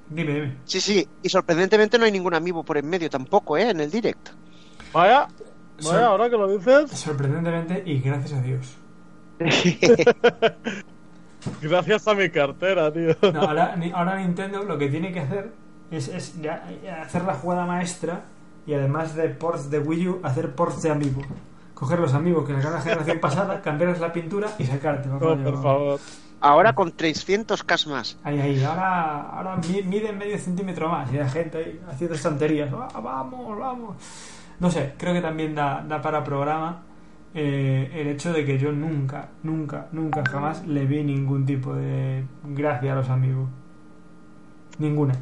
Dime, 0.09 0.33
dime. 0.33 0.57
Sí, 0.65 0.79
sí, 0.79 1.07
y 1.21 1.29
sorprendentemente 1.29 1.97
no 1.97 2.05
hay 2.05 2.11
ningún 2.11 2.33
amigo 2.33 2.63
por 2.63 2.77
en 2.77 2.87
medio 2.87 3.09
tampoco, 3.09 3.57
¿eh? 3.57 3.69
En 3.69 3.79
el 3.79 3.89
directo. 3.89 4.31
Vaya, 4.93 5.27
vaya, 5.81 6.05
ahora 6.05 6.29
que 6.29 6.37
lo 6.37 6.57
dices. 6.57 6.91
Sorprendentemente 6.91 7.81
y 7.85 7.99
gracias 7.99 8.33
a 8.33 8.41
Dios. 8.41 8.77
gracias 11.61 12.07
a 12.07 12.13
mi 12.13 12.29
cartera, 12.29 12.91
tío. 12.91 13.15
No, 13.33 13.41
ahora, 13.41 13.75
ahora 13.93 14.17
Nintendo 14.17 14.63
lo 14.63 14.77
que 14.77 14.89
tiene 14.89 15.11
que 15.11 15.19
hacer 15.19 15.51
es, 15.91 16.07
es 16.07 16.33
hacer 17.01 17.23
la 17.23 17.33
jugada 17.35 17.65
maestra 17.65 18.25
y 18.65 18.73
además 18.73 19.15
de 19.15 19.29
ports 19.29 19.69
de 19.69 19.79
Wii 19.79 20.07
U, 20.07 20.19
hacer 20.23 20.55
ports 20.55 20.81
de 20.81 20.91
amigo. 20.91 21.21
Coger 21.73 21.99
los 21.99 22.13
amigos 22.13 22.45
que 22.45 22.53
en 22.53 22.63
la 22.63 22.81
generación 22.81 23.19
pasada, 23.19 23.61
cambiarles 23.61 23.99
la 23.99 24.13
pintura 24.13 24.49
y 24.57 24.65
sacarte. 24.65 25.09
por 25.09 25.61
favor. 25.61 25.99
Ahora 26.39 26.73
con 26.73 26.91
300 26.91 27.63
cas 27.63 27.87
más. 27.87 28.17
Ahí, 28.23 28.39
ahí, 28.39 28.63
ahora, 28.63 29.21
ahora 29.29 29.57
mide 29.85 30.11
medio 30.11 30.37
centímetro 30.37 30.89
más 30.89 31.11
y 31.13 31.17
la 31.17 31.29
gente 31.29 31.57
ahí 31.57 31.81
haciendo 31.89 32.17
tonterías. 32.17 32.69
Ah, 32.73 32.99
vamos, 32.99 33.57
vamos. 33.57 33.95
No 34.59 34.69
sé, 34.69 34.93
creo 34.97 35.13
que 35.13 35.21
también 35.21 35.55
da, 35.55 35.83
da 35.87 36.01
para 36.01 36.23
programa 36.23 36.83
eh, 37.35 37.89
el 37.95 38.07
hecho 38.09 38.31
de 38.31 38.45
que 38.45 38.57
yo 38.59 38.71
nunca, 38.71 39.29
nunca, 39.41 39.87
nunca 39.91 40.23
jamás 40.29 40.67
le 40.67 40.85
vi 40.85 41.03
ningún 41.03 41.45
tipo 41.45 41.73
de 41.73 42.23
gracia 42.43 42.93
a 42.93 42.95
los 42.95 43.09
amigos. 43.09 43.49
Ninguna. 44.77 45.13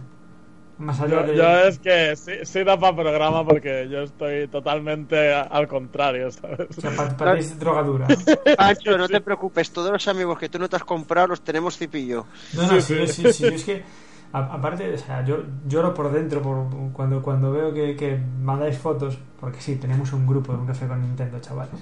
Más 0.78 1.00
allá 1.00 1.28
yo, 1.28 1.34
yo, 1.34 1.60
es 1.60 1.80
que 1.80 2.16
sí, 2.16 2.64
da 2.64 2.78
para 2.78 2.96
programa 2.96 3.46
porque 3.46 3.88
yo 3.88 4.02
estoy 4.02 4.48
totalmente 4.48 5.32
al 5.32 5.68
contrario, 5.68 6.32
¿sabes? 6.32 6.76
O 6.76 6.82
sea, 6.82 7.16
para, 7.18 7.36
ti 7.36 7.42
es 7.42 7.60
drogadura. 7.60 8.08
Pancho, 8.58 8.98
no 8.98 9.08
te 9.08 9.22
preocupes, 9.22 9.72
todos 9.72 9.92
los 9.92 10.08
amigos 10.08 10.40
que 10.40 10.50
tú 10.50 10.58
no 10.58 10.68
te 10.68 10.78
has 10.78 10.84
comprado 10.84 11.28
los 11.28 11.42
tenemos 11.42 11.78
cipillo. 11.78 12.26
No, 12.54 12.64
no, 12.64 12.82
sí, 12.82 13.08
sí, 13.08 13.32
sí, 13.32 13.46
es 13.46 13.64
que 13.64 13.84
aparte, 14.34 14.94
o 14.94 14.98
sea, 14.98 15.24
yo 15.26 15.44
lloro 15.68 15.94
por 15.94 16.12
dentro 16.12 16.42
por 16.42 16.68
cuando, 16.94 17.22
cuando 17.22 17.52
veo 17.52 17.74
que, 17.74 17.96
que 17.96 18.20
mandáis 18.42 18.78
fotos, 18.78 19.18
porque 19.40 19.62
sí, 19.62 19.76
tenemos 19.76 20.14
un 20.14 20.26
grupo 20.28 20.54
de 20.54 20.60
un 20.60 20.68
café 20.68 20.88
con 20.88 21.02
Nintendo, 21.02 21.40
chavales 21.40 21.82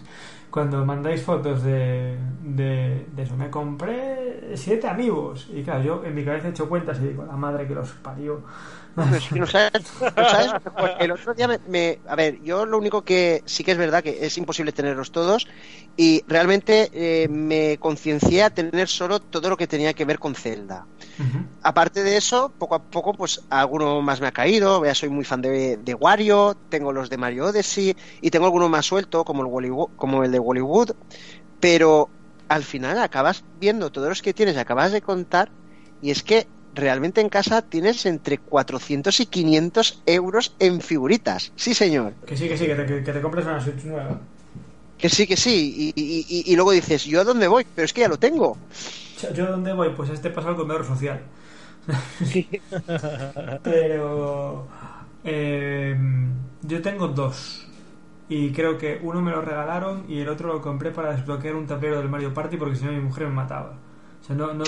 cuando 0.49 0.83
mandáis 0.85 1.21
fotos 1.21 1.63
de, 1.63 2.17
de, 2.41 3.05
eso, 3.17 3.35
me 3.35 3.49
compré 3.49 4.55
siete 4.55 4.87
amigos. 4.87 5.47
Y 5.53 5.63
claro, 5.63 5.83
yo 5.83 6.03
en 6.03 6.15
mi 6.15 6.25
cabeza 6.25 6.47
he 6.47 6.51
hecho 6.51 6.67
cuentas 6.67 6.97
y 6.99 7.09
digo, 7.09 7.25
la 7.25 7.35
madre 7.35 7.67
que 7.67 7.75
los 7.75 7.89
parió. 7.91 8.43
No 9.31 9.45
sabes, 9.45 9.93
el 10.99 11.11
otro 11.11 11.33
día 11.33 11.47
me, 11.67 11.99
A 12.07 12.15
ver, 12.15 12.41
yo 12.41 12.65
lo 12.65 12.77
único 12.77 13.03
que 13.03 13.43
sí 13.45 13.63
que 13.63 13.71
es 13.71 13.77
verdad 13.77 14.03
que 14.03 14.25
es 14.25 14.37
imposible 14.37 14.71
tenerlos 14.73 15.11
todos 15.11 15.47
y 15.95 16.23
realmente 16.27 16.89
eh, 16.91 17.27
me 17.29 17.77
conciencié 17.77 18.43
a 18.43 18.49
tener 18.49 18.87
solo 18.89 19.19
todo 19.19 19.49
lo 19.49 19.55
que 19.55 19.67
tenía 19.67 19.93
que 19.93 20.03
ver 20.03 20.19
con 20.19 20.35
Zelda. 20.35 20.85
Aparte 21.63 22.03
de 22.03 22.17
eso, 22.17 22.51
poco 22.57 22.75
a 22.75 22.83
poco, 22.83 23.13
pues 23.13 23.41
alguno 23.49 24.01
más 24.01 24.21
me 24.21 24.27
ha 24.27 24.31
caído. 24.31 24.83
Ya 24.85 24.95
soy 24.95 25.09
muy 25.09 25.25
fan 25.25 25.41
de, 25.41 25.77
de, 25.77 25.93
Wario, 25.93 26.55
tengo 26.69 26.93
los 26.93 27.09
de 27.09 27.17
Mario 27.17 27.47
Odyssey 27.47 27.95
y 28.21 28.31
tengo 28.31 28.45
alguno 28.45 28.69
más 28.69 28.85
suelto, 28.85 29.25
como 29.25 29.59
el, 29.59 29.71
como 29.95 30.23
el 30.23 30.31
de 30.31 30.39
Hollywood. 30.39 30.91
Pero 31.59 32.09
al 32.47 32.63
final 32.63 32.99
acabas 32.99 33.43
viendo 33.59 33.91
todos 33.91 34.09
los 34.09 34.21
que 34.21 34.33
tienes, 34.33 34.57
acabas 34.57 34.91
de 34.91 35.01
contar, 35.01 35.49
y 36.01 36.11
es 36.11 36.23
que 36.23 36.47
realmente 36.73 37.21
en 37.21 37.29
casa 37.29 37.61
tienes 37.61 38.05
entre 38.05 38.37
400 38.37 39.19
y 39.19 39.25
500 39.25 40.03
euros 40.05 40.55
en 40.59 40.81
figuritas. 40.81 41.51
Sí, 41.55 41.73
señor. 41.73 42.13
Que 42.25 42.37
sí, 42.37 42.47
que 42.47 42.57
sí, 42.57 42.65
que 42.65 42.75
te, 42.75 43.03
que 43.03 43.13
te 43.13 43.21
compres 43.21 43.45
una 43.45 43.61
Switch 43.61 43.83
nueva. 43.83 44.19
Que 44.97 45.09
sí, 45.09 45.25
que 45.25 45.37
sí. 45.37 45.93
Y, 45.95 46.55
luego 46.55 46.71
dices, 46.71 47.05
¿yo 47.05 47.21
a 47.21 47.23
dónde 47.23 47.47
voy? 47.47 47.65
Pero 47.73 47.85
es 47.85 47.93
que 47.93 48.01
ya 48.01 48.09
lo 48.09 48.17
tengo. 48.19 48.57
¿Yo 49.33 49.45
a 49.45 49.51
dónde 49.51 49.73
voy? 49.73 49.89
Pues 49.89 50.09
a 50.09 50.13
este 50.13 50.29
paso 50.29 50.49
al 50.49 50.55
comedor 50.55 50.85
social. 50.85 51.21
Pero. 53.63 54.67
Em, 55.23 56.31
yo 56.61 56.81
tengo 56.81 57.07
dos. 57.07 57.67
Y 58.29 58.51
creo 58.51 58.77
que 58.77 58.99
uno 59.01 59.21
me 59.21 59.31
lo 59.31 59.41
regalaron 59.41 60.05
y 60.07 60.19
el 60.19 60.29
otro 60.29 60.53
lo 60.53 60.61
compré 60.61 60.91
para 60.91 61.13
desbloquear 61.13 61.55
un 61.55 61.65
tablero 61.65 61.97
del 61.97 62.09
Mario 62.09 62.33
Party 62.33 62.57
porque 62.57 62.75
si 62.75 62.85
no 62.85 62.91
mi 62.91 62.99
mujer 62.99 63.27
me 63.27 63.33
mataba. 63.33 63.73
O 64.21 64.23
sea, 64.23 64.35
no, 64.35 64.53
no, 64.53 64.63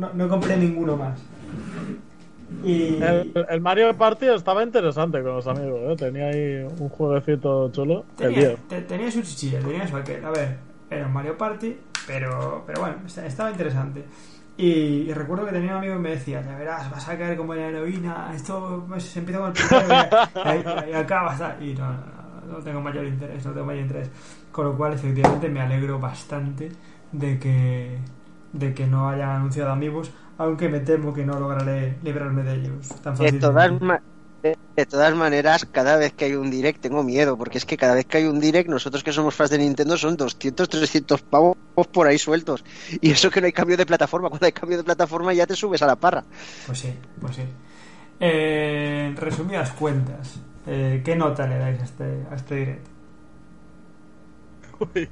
no, 0.00 0.12
no 0.14 0.28
compré 0.28 0.56
ninguno 0.56 0.96
más. 0.96 1.20
El, 2.64 3.60
Mario 3.60 3.96
Party 3.96 4.26
estaba 4.26 4.64
interesante 4.64 5.22
con 5.22 5.36
los 5.36 5.46
amigos, 5.46 5.80
¿eh? 5.92 5.96
tenía 5.96 6.26
ahí 6.26 6.66
un 6.78 6.88
jueguecito 6.88 7.70
chulo. 7.70 8.04
Tenía, 8.16 8.56
tenía 8.88 9.10
su 9.10 9.22
chichilla, 9.22 9.60
tenía 9.60 9.86
su 9.86 9.96
aquel. 9.96 10.24
A 10.24 10.30
ver, 10.30 10.56
era 10.90 11.06
un 11.06 11.12
Mario 11.12 11.38
Party, 11.38 11.76
pero, 12.10 12.64
pero 12.66 12.80
bueno, 12.80 12.96
estaba 13.06 13.50
interesante. 13.52 14.04
Y, 14.56 15.12
recuerdo 15.12 15.46
que 15.46 15.52
tenía 15.52 15.70
un 15.70 15.78
amigo 15.78 15.94
que 15.94 16.00
me 16.00 16.10
decía, 16.10 16.42
ya 16.42 16.56
verás, 16.56 16.90
vas 16.90 17.08
a 17.08 17.16
caer 17.16 17.36
como 17.36 17.54
en 17.54 17.60
la 17.60 17.68
heroína, 17.68 18.32
esto 18.34 18.84
pues, 18.88 19.04
se 19.04 19.20
empieza 19.20 19.40
con 19.40 19.50
el 19.50 19.54
primero 19.54 20.88
y, 20.90 20.92
acaba 20.92 21.56
Y 21.60 21.72
no, 21.72 21.88
no, 21.88 22.52
no, 22.52 22.58
tengo 22.58 22.80
mayor 22.80 23.06
interés, 23.06 23.46
no 23.46 23.52
tengo 23.52 23.66
mayor 23.66 23.82
interés. 23.82 24.10
Con 24.50 24.66
lo 24.66 24.76
cual, 24.76 24.94
efectivamente, 24.94 25.48
me 25.48 25.60
alegro 25.60 26.00
bastante 26.00 26.72
de 27.12 27.38
que, 27.38 27.98
de 28.52 28.74
que 28.74 28.86
no 28.86 29.08
hayan 29.08 29.30
anunciado 29.30 29.70
amigos 29.70 30.12
aunque 30.36 30.70
me 30.70 30.80
temo 30.80 31.12
que 31.12 31.22
no 31.22 31.38
lograré 31.38 31.98
librarme 32.02 32.42
de 32.42 32.54
ellos 32.54 32.88
tan 33.02 33.14
de 33.14 33.32
todas, 33.32 33.72
de 34.42 34.86
todas 34.86 35.14
maneras, 35.14 35.66
cada 35.70 35.96
vez 35.96 36.12
que 36.12 36.26
hay 36.26 36.34
un 36.34 36.50
direct 36.50 36.80
tengo 36.80 37.02
miedo, 37.02 37.36
porque 37.36 37.58
es 37.58 37.64
que 37.64 37.76
cada 37.76 37.94
vez 37.94 38.06
que 38.06 38.18
hay 38.18 38.24
un 38.24 38.40
direct, 38.40 38.68
nosotros 38.68 39.04
que 39.04 39.12
somos 39.12 39.34
fans 39.34 39.50
de 39.50 39.58
Nintendo 39.58 39.96
son 39.96 40.16
200, 40.16 40.68
300 40.68 41.22
pavos 41.22 41.56
por 41.92 42.06
ahí 42.06 42.18
sueltos. 42.18 42.64
Y 43.00 43.10
eso 43.10 43.30
que 43.30 43.40
no 43.40 43.46
hay 43.46 43.52
cambio 43.52 43.76
de 43.76 43.86
plataforma, 43.86 44.28
cuando 44.28 44.46
hay 44.46 44.52
cambio 44.52 44.78
de 44.78 44.84
plataforma 44.84 45.34
ya 45.34 45.46
te 45.46 45.56
subes 45.56 45.82
a 45.82 45.86
la 45.86 45.96
parra. 45.96 46.24
Pues 46.66 46.78
sí, 46.78 46.94
pues 47.20 47.36
sí. 47.36 47.42
Eh, 48.18 49.14
resumidas 49.16 49.72
cuentas, 49.72 50.36
eh, 50.66 51.02
¿qué 51.04 51.16
nota 51.16 51.46
le 51.46 51.58
dais 51.58 51.80
a 51.80 51.84
este, 51.84 52.26
a 52.30 52.34
este 52.34 52.54
direct? 52.54 52.86
Uy, 54.94 55.08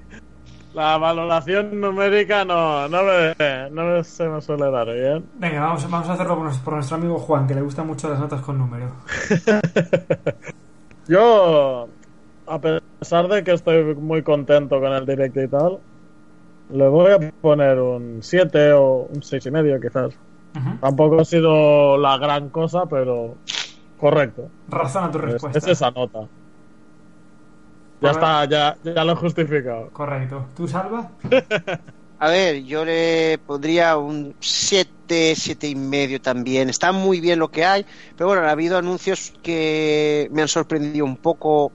la 0.75 0.99
valoración 0.99 1.81
numérica 1.81 2.45
no, 2.45 2.89
no, 2.89 3.03
me, 3.03 3.71
no 3.71 4.05
se 4.05 4.29
me 4.29 4.41
suele 4.41 4.71
dar 4.71 4.93
bien. 4.93 5.25
Venga, 5.35 5.61
vamos, 5.61 5.91
vamos 5.91 6.09
a 6.09 6.13
hacerlo 6.13 6.37
por 6.65 6.75
nuestro, 6.75 6.97
amigo 6.97 7.19
Juan, 7.19 7.47
que 7.47 7.55
le 7.55 7.63
gustan 7.63 7.87
mucho 7.87 8.09
las 8.09 8.19
notas 8.19 8.41
con 8.43 8.59
número. 8.59 8.91
Yo, 11.09 11.89
a 12.47 12.59
pesar 12.59 13.29
de 13.29 13.45
que 13.45 13.53
estoy 13.53 13.95
muy 13.95 14.23
contento 14.23 14.81
con 14.81 14.93
el 14.93 15.07
directo 15.07 15.43
y 15.43 15.49
tal, 15.49 15.79
le 16.71 16.89
voy 16.89 17.13
a 17.13 17.33
poner 17.41 17.81
un 17.81 18.19
7 18.23 18.73
o 18.75 19.09
un 19.11 19.21
6,5 19.21 19.47
y 19.47 19.51
medio 19.51 19.81
quizás. 19.81 20.15
Tampoco 20.81 21.21
ha 21.21 21.25
sido 21.25 21.97
la 21.99 22.19
gran 22.19 22.49
cosa, 22.51 22.87
pero 22.87 23.37
correcto. 23.97 24.49
Razona 24.69 25.11
tu 25.11 25.19
respuesta. 25.19 25.59
es 25.59 25.67
esa 25.69 25.91
nota. 25.91 26.27
Ya 28.01 28.11
está, 28.11 28.45
ya, 28.45 28.77
ya 28.85 29.05
lo 29.05 29.13
he 29.13 29.17
justificado. 29.17 29.91
Correcto. 29.91 30.47
¿Tú, 30.57 30.69
Salva? 30.69 31.11
A 32.21 32.31
ver, 32.31 32.65
yo 32.65 32.85
le 32.85 33.39
pondría 33.47 33.97
un 33.97 34.35
7, 34.41 35.35
7 35.37 35.69
y 35.69 35.75
medio 35.77 36.21
también. 36.21 36.69
Está 36.69 36.91
muy 36.91 37.21
bien 37.21 37.39
lo 37.39 37.49
que 37.49 37.65
hay, 37.65 37.87
pero 38.17 38.29
bueno, 38.29 38.43
ha 38.43 38.51
habido 38.51 38.77
anuncios 38.77 39.33
que 39.41 40.29
me 40.33 40.43
han 40.43 40.49
sorprendido 40.49 41.05
un 41.05 41.17
poco 41.17 41.73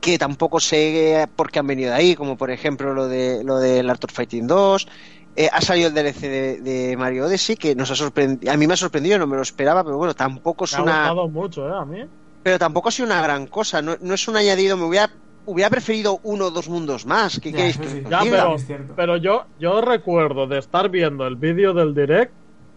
que 0.00 0.18
tampoco 0.18 0.58
sé 0.58 1.28
por 1.36 1.50
qué 1.50 1.58
han 1.58 1.66
venido 1.66 1.90
de 1.90 1.96
ahí, 1.96 2.14
como 2.16 2.36
por 2.36 2.50
ejemplo 2.50 2.94
lo 2.94 3.08
de 3.08 3.44
lo 3.44 3.58
del 3.58 3.90
Art 3.90 4.02
of 4.04 4.12
Fighting 4.12 4.46
2. 4.46 4.88
Eh, 5.36 5.48
ha 5.52 5.60
salido 5.60 5.88
el 5.88 5.94
DLC 5.94 6.20
de, 6.62 6.94
Mario 6.98 7.26
Odyssey 7.26 7.56
que 7.56 7.74
nos 7.74 7.90
ha 7.90 7.94
sorprendido. 7.94 8.52
A 8.52 8.56
mí 8.56 8.66
me 8.66 8.74
ha 8.74 8.76
sorprendido, 8.78 9.18
no 9.18 9.26
me 9.26 9.36
lo 9.36 9.42
esperaba, 9.42 9.84
pero 9.84 9.98
bueno, 9.98 10.14
tampoco 10.14 10.64
es 10.64 10.74
me 10.76 10.82
una. 10.84 11.08
Ha 11.08 11.14
mucho, 11.14 11.68
¿eh? 11.68 11.72
A 11.78 11.84
mí 11.84 11.98
pero 12.42 12.58
tampoco 12.58 12.88
ha 12.88 12.92
sido 12.92 13.06
una 13.06 13.22
gran 13.22 13.46
cosa, 13.46 13.82
no, 13.82 13.96
no 14.00 14.14
es 14.14 14.28
un 14.28 14.36
añadido, 14.36 14.76
me 14.76 14.84
hubiera 14.84 15.10
hubiera 15.44 15.70
preferido 15.70 16.20
uno 16.22 16.46
o 16.46 16.50
dos 16.50 16.68
mundos 16.68 17.06
más. 17.06 17.40
¿Qué 17.40 17.52
queréis 17.52 17.76
que 17.76 18.04
pero, 18.08 18.56
pero, 18.94 19.16
yo, 19.16 19.46
yo 19.58 19.80
recuerdo 19.80 20.46
de 20.46 20.58
estar 20.58 20.88
viendo 20.88 21.26
el 21.26 21.36
vídeo 21.36 21.74
del 21.74 21.94
direct 21.94 22.32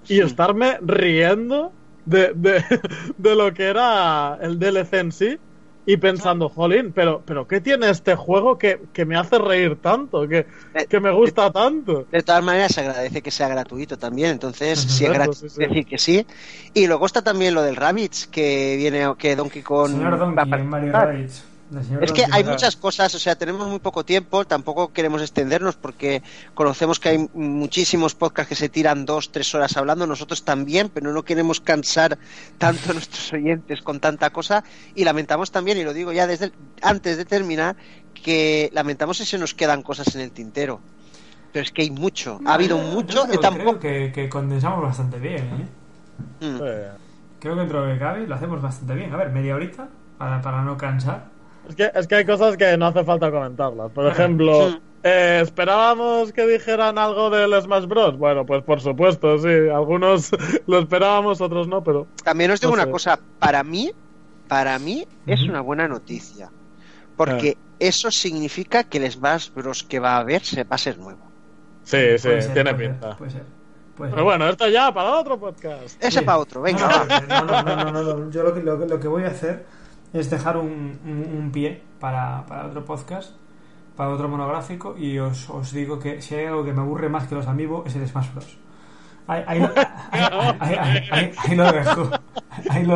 y 0.08 0.20
estarme 0.22 0.78
riendo 0.82 1.72
de, 2.06 2.34
de, 2.34 2.64
de, 3.18 3.36
lo 3.36 3.54
que 3.54 3.66
era 3.66 4.38
el 4.42 4.60
DLC 4.60 4.94
en 4.94 5.12
sí 5.12 5.38
y 5.86 5.98
pensando, 5.98 6.50
jolín, 6.50 6.92
pero, 6.94 7.22
pero 7.26 7.48
¿qué 7.48 7.62
tiene 7.62 7.90
este 7.90 8.16
juego 8.16 8.58
que, 8.58 8.82
que 8.92 9.06
me 9.06 9.16
hace 9.16 9.38
reír 9.38 9.78
tanto, 9.82 10.28
que, 10.28 10.48
eh, 10.74 10.86
que 10.90 11.00
me 11.00 11.12
gusta 11.12 11.52
tanto? 11.52 12.06
De 12.12 12.24
todas 12.24 12.44
maneras, 12.44 12.74
se 12.74 12.82
agradece 12.82 13.22
que 13.22 13.32
sea 13.32 13.48
gratuito 13.48 13.98
también, 13.98 14.32
entonces, 14.32 14.80
si 14.80 15.06
es 15.06 15.14
gratuito, 15.14 15.56
decir 15.56 15.86
que 15.86 15.98
sí. 15.98 16.26
Y 16.74 16.88
luego 16.88 17.06
está 17.06 17.22
también 17.22 17.54
lo 17.54 17.62
del 17.62 17.76
Rabbids, 17.76 18.28
que 18.28 18.76
viene, 18.78 19.14
que 19.18 19.36
Donkey 19.36 19.62
Kong. 19.62 19.92
Señor 19.92 20.18
Donkey, 20.18 20.64
Mario 20.64 20.92
Rabbids. 20.92 21.55
Es 22.02 22.12
que 22.12 22.26
hay 22.32 22.44
muchas 22.44 22.76
cosas, 22.76 23.16
o 23.16 23.20
sea, 23.20 23.36
tenemos 23.36 23.68
muy 23.68 23.80
poco 23.80 24.06
tiempo, 24.06 24.46
tampoco 24.46 24.94
queremos 24.94 25.22
extendernos 25.22 25.76
porque 25.76 26.22
conocemos 26.54 27.00
que 27.00 27.10
hay 27.10 27.30
muchísimos 27.34 28.14
podcasts 28.14 28.50
que 28.50 28.56
se 28.56 28.70
tiran 28.70 29.06
dos, 29.06 29.32
tres 29.32 29.54
horas 29.56 29.76
hablando, 29.76 30.06
nosotros 30.06 30.44
también, 30.44 30.90
pero 30.90 31.12
no 31.12 31.24
queremos 31.24 31.62
cansar 31.62 32.20
tanto 32.60 32.92
a 32.92 32.94
nuestros 32.94 33.34
oyentes 33.34 33.82
con 33.82 34.00
tanta 34.00 34.30
cosa 34.30 34.64
y 34.94 35.06
lamentamos 35.06 35.52
también, 35.52 35.80
y 35.80 35.84
lo 35.84 35.94
digo 35.94 36.12
ya 36.12 36.28
desde 36.28 36.52
antes 36.84 37.18
de 37.18 37.26
terminar, 37.26 37.76
que 38.14 38.70
lamentamos 38.72 39.18
si 39.18 39.26
se 39.26 39.40
nos 39.40 39.56
quedan 39.56 39.82
cosas 39.82 40.14
en 40.16 40.22
el 40.22 40.32
tintero. 40.32 40.80
Pero 41.52 41.64
es 41.64 41.72
que 41.72 41.82
hay 41.82 41.90
mucho, 41.90 42.40
ha 42.46 42.54
habido 42.54 42.78
mucho 42.78 43.26
y 43.32 43.38
tampoco... 43.40 43.80
Creo 43.80 44.12
que, 44.12 44.30
condensamos 44.30 44.84
bastante 44.84 45.18
bien, 45.18 45.44
¿eh? 46.42 46.46
Mm. 46.46 46.58
Creo 47.40 47.56
que 47.56 47.60
dentro 47.62 47.86
de 47.86 47.94
que 47.94 48.00
cabe 48.00 48.28
lo 48.28 48.36
hacemos 48.36 48.62
bastante 48.62 48.94
bien. 48.94 49.14
A 49.14 49.18
ver, 49.18 49.32
media 49.32 49.56
horita 49.56 49.88
para, 50.18 50.42
para 50.42 50.64
no 50.64 50.78
cansar. 50.78 51.35
Es 51.70 51.76
que, 51.76 51.92
es 51.94 52.08
que 52.08 52.16
hay 52.16 52.26
cosas 52.26 52.58
que 52.58 52.78
no 52.78 52.88
hace 52.88 53.04
falta 53.04 53.32
comentarlas. 53.32 53.92
Por 53.92 54.08
ejemplo, 54.08 54.80
eh, 55.04 55.40
¿esperábamos 55.44 56.32
que 56.32 56.46
dijeran 56.46 56.98
algo 56.98 57.30
del 57.30 57.60
Smash 57.62 57.86
Bros? 57.86 58.18
Bueno, 58.18 58.46
pues 58.46 58.64
por 58.64 58.82
supuesto, 58.82 59.38
sí. 59.40 59.70
Algunos 59.74 60.32
lo 60.68 60.80
esperábamos, 60.80 61.42
otros 61.42 61.68
no, 61.68 61.84
pero... 61.84 62.08
También 62.24 62.52
os 62.52 62.62
digo 62.62 62.74
una 62.74 62.90
cosa. 62.90 63.20
Para 63.40 63.64
mí, 63.64 63.92
para 64.48 64.78
mí 64.80 65.08
es 65.26 65.44
una 65.44 65.62
buena 65.62 65.88
noticia. 65.88 66.52
Porque 67.16 67.58
eso 67.80 68.12
significa 68.12 68.84
que 68.84 68.98
el 68.98 69.12
Smash 69.12 69.50
Bros 69.54 69.84
que 69.84 70.00
va 70.00 70.18
a 70.18 70.20
haber 70.20 70.44
se 70.44 70.64
va 70.64 70.76
a 70.76 70.80
ser 70.80 70.98
nuevo. 70.98 71.22
Sí, 71.84 72.18
sí, 72.18 72.30
tiene 72.54 72.74
pinta. 72.74 73.16
puede 73.16 73.32
ser. 73.32 73.44
Pero 73.98 74.24
bueno, 74.26 74.50
esto 74.50 74.68
ya 74.68 74.94
para 74.94 75.12
otro 75.12 75.40
podcast. 75.40 76.04
Ese 76.04 76.22
para 76.22 76.40
otro, 76.40 76.62
venga. 76.62 77.06
No, 77.28 77.46
no, 77.46 77.64
no, 77.64 77.92
no, 77.92 78.04
no, 78.04 78.30
Yo 78.30 78.44
lo 78.44 78.54
que, 78.54 78.62
lo 78.62 79.00
que 79.00 79.08
voy 79.08 79.24
a 79.24 79.28
hacer 79.28 79.66
es 80.16 80.30
dejar 80.30 80.58
un, 80.58 80.98
un, 81.06 81.52
pie 81.52 81.82
para, 82.00 82.46
para, 82.46 82.68
otro 82.68 82.86
podcast, 82.86 83.32
para 83.98 84.10
otro 84.10 84.30
monográfico, 84.30 84.98
y 84.98 85.20
os, 85.20 85.50
os, 85.50 85.74
digo 85.74 86.00
que 86.00 86.22
si 86.22 86.36
hay 86.36 86.46
algo 86.46 86.64
que 86.64 86.72
me 86.72 86.82
aburre 86.82 87.10
más 87.10 87.28
que 87.28 87.36
los 87.36 87.48
amigos 87.48 87.86
es 87.88 87.96
el 87.96 88.08
Smash 88.08 88.32
Bros. 88.34 88.58
Ahí, 89.28 89.44
ahí, 89.48 89.60
lo, 89.60 89.70
ahí, 90.60 91.56
lo 91.56 91.72
dejo. 91.72 92.12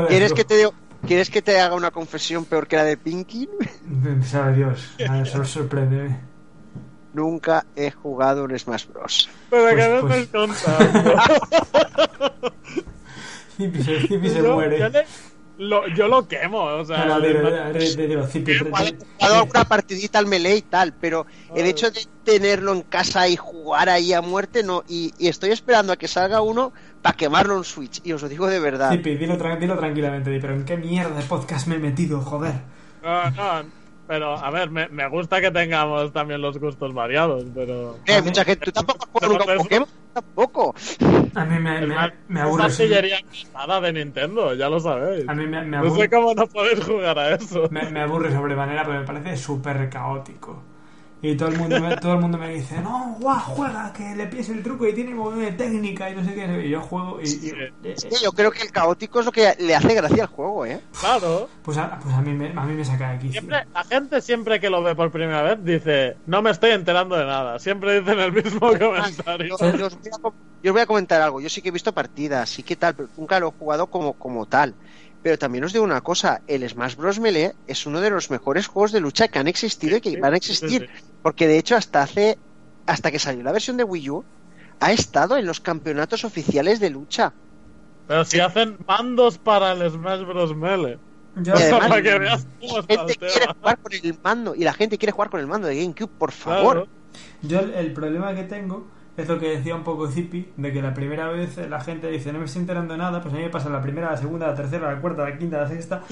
¿Quieres 0.08 0.34
que, 0.34 0.46
te 0.46 0.70
¿Quieres 1.06 1.30
que 1.30 1.42
te 1.42 1.60
haga 1.60 1.76
una 1.76 1.92
confesión 1.92 2.46
peor 2.46 2.68
que 2.68 2.76
la 2.78 2.84
de 2.84 2.96
Pinky? 2.96 3.50
Sabe 4.24 4.56
Dios, 4.56 4.96
eso 4.98 5.44
sorprende. 5.44 6.16
Nunca 7.14 7.66
he 7.76 7.92
jugado 7.92 8.46
un 8.46 8.58
Smash 8.58 8.86
Bros. 8.88 9.30
Pero 9.50 9.76
que 9.76 9.90
no 9.90 10.02
pues... 10.08 10.28
contando. 10.28 11.16
Zipi 13.58 13.84
se, 13.84 14.30
se 14.30 14.42
muere 14.42 15.06
lo, 15.60 15.88
yo 15.90 16.08
lo 16.08 16.26
quemo, 16.26 16.64
o 16.64 16.86
sea. 16.86 17.06
No, 17.06 17.20
dado 17.20 19.44
una 19.44 19.66
partidita 19.66 20.18
al 20.18 20.26
melee 20.26 20.56
y 20.56 20.62
tal, 20.62 20.94
pero 20.94 21.26
el 21.54 21.66
hecho 21.66 21.92
de 21.92 22.00
tenerlo 22.24 22.72
en 22.74 22.84
casa 22.84 23.28
y 23.28 23.36
jugar 23.36 23.90
ahí 23.90 24.14
a 24.14 24.22
muerte, 24.22 24.64
no. 24.64 24.86
Y, 24.88 25.14
estoy 25.20 25.52
esperando 25.52 25.92
a 25.92 25.98
que 25.98 26.08
salga 26.08 26.40
uno 26.42 26.72
para 27.02 27.18
quemarlo 27.18 27.58
en 27.58 27.66
Switch, 27.66 28.00
y 28.06 28.14
os 28.14 28.22
lo 28.22 28.30
digo 28.30 28.48
de 28.48 28.60
verdad. 28.60 28.92
dilo, 28.92 29.38
tranquilamente, 29.38 30.40
pero 30.40 30.54
¿en 30.54 30.64
qué 30.64 30.78
mierda 30.78 31.16
de 31.16 31.24
podcast 31.24 31.68
me 31.68 31.76
he 31.76 31.80
metido, 31.80 32.22
joder? 32.22 32.54
No, 33.04 33.30
no, 33.32 33.64
pero 34.10 34.36
a 34.36 34.50
ver, 34.50 34.72
me, 34.72 34.88
me, 34.88 35.08
gusta 35.08 35.40
que 35.40 35.52
tengamos 35.52 36.12
también 36.12 36.42
los 36.42 36.58
gustos 36.58 36.96
variados, 36.96 37.46
pero. 37.54 38.00
Eh, 38.08 38.20
mucha 38.24 38.44
gente, 38.44 38.66
tú 38.66 38.72
tampoco 38.72 39.06
has 39.06 39.12
jugado 39.12 39.34
nunca 39.34 39.52
un 39.52 39.58
Pokémon, 39.60 39.90
tampoco. 40.12 40.76
A 41.36 41.46
mí 41.46 41.60
me, 41.60 41.86
me, 41.86 42.14
me 42.28 42.42
aburre. 42.42 42.66
Es 42.66 42.80
artillería 42.80 43.20
pesada 43.30 43.80
de 43.80 43.94
Nintendo, 43.94 44.56
ya 44.56 44.68
lo 44.68 44.80
sabéis. 44.80 45.30
A 45.30 45.36
mí 45.36 45.46
me, 45.46 45.62
me 45.62 45.78
aburre. 45.78 45.92
No 45.92 45.96
sé 45.96 46.10
cómo 46.10 46.34
no 46.34 46.48
podéis 46.48 46.84
jugar 46.84 47.20
a 47.20 47.36
eso. 47.36 47.68
Me, 47.70 47.88
me 47.92 48.02
aburre 48.02 48.32
sobremanera, 48.32 48.84
pero 48.84 49.00
me 49.00 49.06
parece 49.06 49.38
súper 49.38 49.88
caótico. 49.92 50.60
Y 51.22 51.36
todo 51.36 51.50
el 51.50 51.58
mundo 51.58 51.82
me, 51.82 51.98
todo 51.98 52.14
el 52.14 52.20
mundo 52.20 52.38
me 52.38 52.54
dice, 52.54 52.80
no, 52.82 53.18
guau, 53.20 53.38
juega, 53.40 53.92
que 53.92 54.16
le 54.16 54.28
pides 54.28 54.50
el 54.50 54.64
truco 54.64 54.88
y 54.88 54.94
tiene 54.94 55.14
movimiento 55.14 55.64
técnica 55.64 56.10
y 56.10 56.16
no 56.16 56.24
sé 56.24 56.34
qué. 56.34 56.66
Y 56.66 56.70
yo 56.70 56.82
juego 56.82 57.20
y... 57.22 57.28
y 57.28 57.50
eh, 57.50 57.96
yo 58.24 58.32
creo 58.32 58.52
que 58.52 58.62
el 58.62 58.72
caótico 58.72 59.20
es 59.20 59.26
lo 59.26 59.32
que 59.32 59.54
le 59.60 59.76
hace 59.76 59.94
gracia 59.94 60.24
al 60.24 60.30
juego, 60.30 60.66
¿eh? 60.66 60.80
Claro. 60.98 61.50
Pues 61.62 61.78
a, 61.78 62.00
pues 62.00 62.16
a, 62.16 62.22
mí, 62.22 62.32
me, 62.32 62.54
a 62.56 62.64
mí 62.64 62.74
me 62.74 62.86
saca 62.86 63.10
de 63.10 63.16
aquí. 63.18 63.32
Siempre, 63.32 63.66
la 63.74 63.84
gente 63.84 64.22
siempre 64.22 64.62
que 64.62 64.70
lo 64.70 64.82
ve 64.82 64.96
por 64.96 65.12
primera 65.12 65.42
vez 65.42 65.60
dice, 65.62 66.16
no 66.26 66.42
me 66.42 66.52
estoy 66.52 66.72
enterando 66.72 67.18
de 67.18 67.26
nada. 67.26 67.60
Siempre 67.60 68.00
dicen 68.00 68.20
el 68.20 68.32
mismo 68.32 68.60
comentario. 68.60 69.58
Yo, 69.60 69.78
yo, 69.78 69.88
os 69.88 70.00
voy 70.00 70.08
a, 70.08 70.22
yo, 70.22 70.70
os 70.70 70.72
voy 70.72 70.82
a, 70.82 70.86
comentar 70.86 71.22
algo. 71.22 71.42
Yo 71.42 71.50
sí 71.50 71.62
que 71.62 71.68
he 71.68 71.74
visto 71.74 71.94
partidas, 71.94 72.50
sí 72.50 72.64
que 72.64 72.78
tal, 72.78 72.96
pero 72.96 73.10
nunca 73.18 73.40
lo 73.42 73.50
he 73.50 73.52
jugado 73.52 73.88
como, 73.88 74.14
como 74.14 74.46
tal. 74.46 74.74
Pero 75.22 75.38
también 75.38 75.64
os 75.64 75.74
digo 75.74 75.84
una 75.84 76.02
cosa, 76.02 76.42
el 76.48 76.68
Smash 76.68 76.96
Bros. 76.96 77.20
Melee 77.20 77.54
es 77.68 77.86
uno 77.86 78.00
de 78.00 78.10
los 78.10 78.32
mejores 78.32 78.68
juegos 78.68 78.92
de 78.92 79.02
lucha 79.02 79.28
que 79.28 79.40
han 79.40 79.48
existido 79.48 79.98
y 79.98 80.02
que 80.02 80.20
van 80.20 80.34
a 80.34 80.38
existir. 80.38 80.90
Porque 81.22 81.48
de 81.48 81.58
hecho 81.58 81.76
hasta 81.76 82.02
hace, 82.02 82.38
hasta 82.86 83.12
que 83.12 83.20
salió 83.20 83.44
la 83.44 83.52
versión 83.52 83.76
de 83.76 83.84
Wii 83.84 84.10
U, 84.10 84.24
ha 84.80 84.92
estado 84.94 85.38
en 85.38 85.46
los 85.46 85.60
campeonatos 85.60 86.24
oficiales 86.24 86.80
de 86.80 86.90
lucha. 86.90 87.34
Pero 88.08 88.24
si 88.24 88.40
hacen 88.40 88.78
mandos 88.88 89.38
para 89.38 89.74
el 89.74 89.92
Smash 89.92 90.26
Bros. 90.26 90.56
Melee. 90.56 90.98
y 91.44 91.50
además, 91.54 91.90
para 91.90 92.02
que 92.02 92.20
veas 92.20 92.48
cómo 92.62 92.78
la 92.78 92.84
gente 92.88 93.16
quiere 93.18 93.54
jugar 93.54 93.78
con 93.80 93.94
el 93.94 94.20
mando 94.24 94.56
y 94.56 94.64
la 94.64 94.74
gente 94.74 94.98
quiere 94.98 95.12
jugar 95.12 95.30
con 95.30 95.40
el 95.42 95.48
mando 95.48 95.68
de 95.68 95.82
GameCube, 95.82 96.12
por 96.18 96.32
favor. 96.32 96.88
Yo 97.42 97.60
el, 97.60 97.74
el 97.74 97.92
problema 97.94 98.34
que 98.34 98.44
tengo 98.44 98.88
es 99.22 99.28
lo 99.28 99.40
que 99.40 99.58
decía 99.58 99.76
un 99.76 99.84
poco 99.84 100.08
Zippy, 100.08 100.50
de 100.58 100.72
que 100.72 100.82
la 100.82 100.94
primera 100.94 101.30
vez 101.30 101.58
la 101.70 101.80
gente 101.80 102.10
dice 102.10 102.32
no 102.32 102.40
me 102.40 102.46
estoy 102.46 102.62
enterando 102.62 102.94
de 102.94 103.00
nada, 103.00 103.22
pues 103.22 103.34
a 103.34 103.38
mí 103.38 103.44
me 103.44 103.50
pasa 103.50 103.70
la 103.70 103.82
primera, 103.82 104.12
la 104.12 104.18
segunda, 104.18 104.48
la 104.48 104.56
tercera, 104.56 104.94
la 104.94 105.02
cuarta, 105.02 105.24
la 105.24 105.38
quinta, 105.38 105.58
la 105.62 105.68
sexta, 105.68 106.04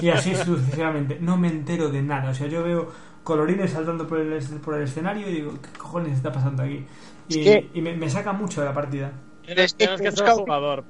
y 0.00 0.08
así 0.08 0.34
sucesivamente. 0.44 1.18
No 1.20 1.36
me 1.36 1.48
entero 1.48 1.88
de 1.90 2.02
nada. 2.02 2.30
O 2.30 2.34
sea, 2.34 2.46
yo 2.46 2.62
veo 2.62 2.90
colorines 3.22 3.70
saltando 3.70 4.06
por 4.06 4.18
el, 4.20 4.38
por 4.60 4.74
el 4.74 4.82
escenario 4.82 5.28
y 5.28 5.32
digo, 5.32 5.52
¿qué 5.60 5.78
cojones 5.78 6.12
está 6.12 6.32
pasando 6.32 6.62
aquí? 6.62 6.84
Y, 7.28 7.48
y 7.72 7.80
me, 7.80 7.96
me 7.96 8.08
saca 8.10 8.32
mucho 8.32 8.60
de 8.60 8.66
la 8.66 8.74
partida. 8.74 9.12
Tienes, 9.46 9.74
que, 9.74 9.86
que 9.86 10.12
ser 10.12 10.30
jugador. 10.30 10.84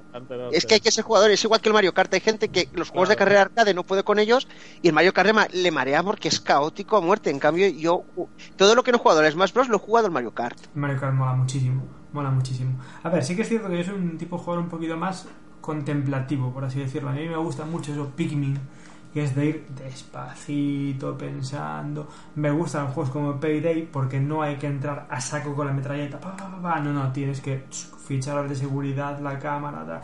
Es 0.51 0.65
que 0.65 0.75
hay 0.75 0.79
que 0.79 0.91
ser 0.91 1.03
jugador. 1.03 1.31
Es 1.31 1.43
igual 1.43 1.61
que 1.61 1.69
el 1.69 1.73
Mario 1.73 1.93
Kart. 1.93 2.13
Hay 2.13 2.21
gente 2.21 2.49
que 2.49 2.69
los 2.73 2.89
juegos 2.89 3.09
de 3.09 3.15
carrera 3.15 3.41
arcade 3.41 3.73
no 3.73 3.83
puede 3.83 4.03
con 4.03 4.19
ellos 4.19 4.47
y 4.81 4.87
el 4.87 4.93
Mario 4.93 5.13
Kart 5.13 5.29
le 5.53 5.71
marea 5.71 6.03
porque 6.03 6.29
es 6.29 6.39
caótico 6.39 6.97
a 6.97 7.01
muerte. 7.01 7.29
En 7.29 7.39
cambio, 7.39 7.67
yo 7.67 8.03
todo 8.55 8.75
lo 8.75 8.83
que 8.83 8.91
no 8.91 8.97
he 8.97 9.01
jugado 9.01 9.23
en 9.23 9.31
Smash 9.31 9.53
Bros. 9.53 9.67
lo 9.67 9.77
he 9.77 9.79
jugado 9.79 10.07
en 10.07 10.13
Mario 10.13 10.33
Kart. 10.33 10.57
Mario 10.73 10.99
Kart 10.99 11.13
mola 11.13 11.33
muchísimo. 11.33 11.83
Mola 12.13 12.31
muchísimo. 12.31 12.79
A 13.03 13.09
ver, 13.09 13.23
sí 13.23 13.35
que 13.35 13.41
es 13.41 13.49
cierto 13.49 13.69
que 13.69 13.77
yo 13.77 13.83
soy 13.83 13.95
un 13.95 14.17
tipo 14.17 14.37
de 14.37 14.43
jugador 14.43 14.63
un 14.63 14.69
poquito 14.69 14.95
más 14.95 15.27
contemplativo, 15.59 16.53
por 16.53 16.63
así 16.63 16.79
decirlo. 16.79 17.09
A 17.09 17.13
mí 17.13 17.27
me 17.27 17.37
gusta 17.37 17.65
mucho 17.65 17.91
eso, 17.91 18.11
Pikmin 18.15 18.59
que 19.15 19.23
es 19.23 19.33
de 19.33 19.45
ir 19.45 19.67
despacito, 19.69 21.17
pensando. 21.17 22.09
Me 22.35 22.51
gustan 22.51 22.87
juegos 22.87 23.13
como 23.13 23.39
Payday 23.39 23.87
porque 23.89 24.19
no 24.19 24.41
hay 24.41 24.57
que 24.57 24.67
entrar 24.67 25.07
a 25.09 25.21
saco 25.21 25.55
con 25.55 25.67
la 25.67 25.71
metralleta. 25.71 26.19
No, 26.83 26.91
no, 26.91 27.13
tienes 27.13 27.39
que 27.39 27.63
fichar 28.05 28.45
de 28.49 28.55
seguridad, 28.55 29.17
la 29.21 29.39
cámara. 29.39 30.01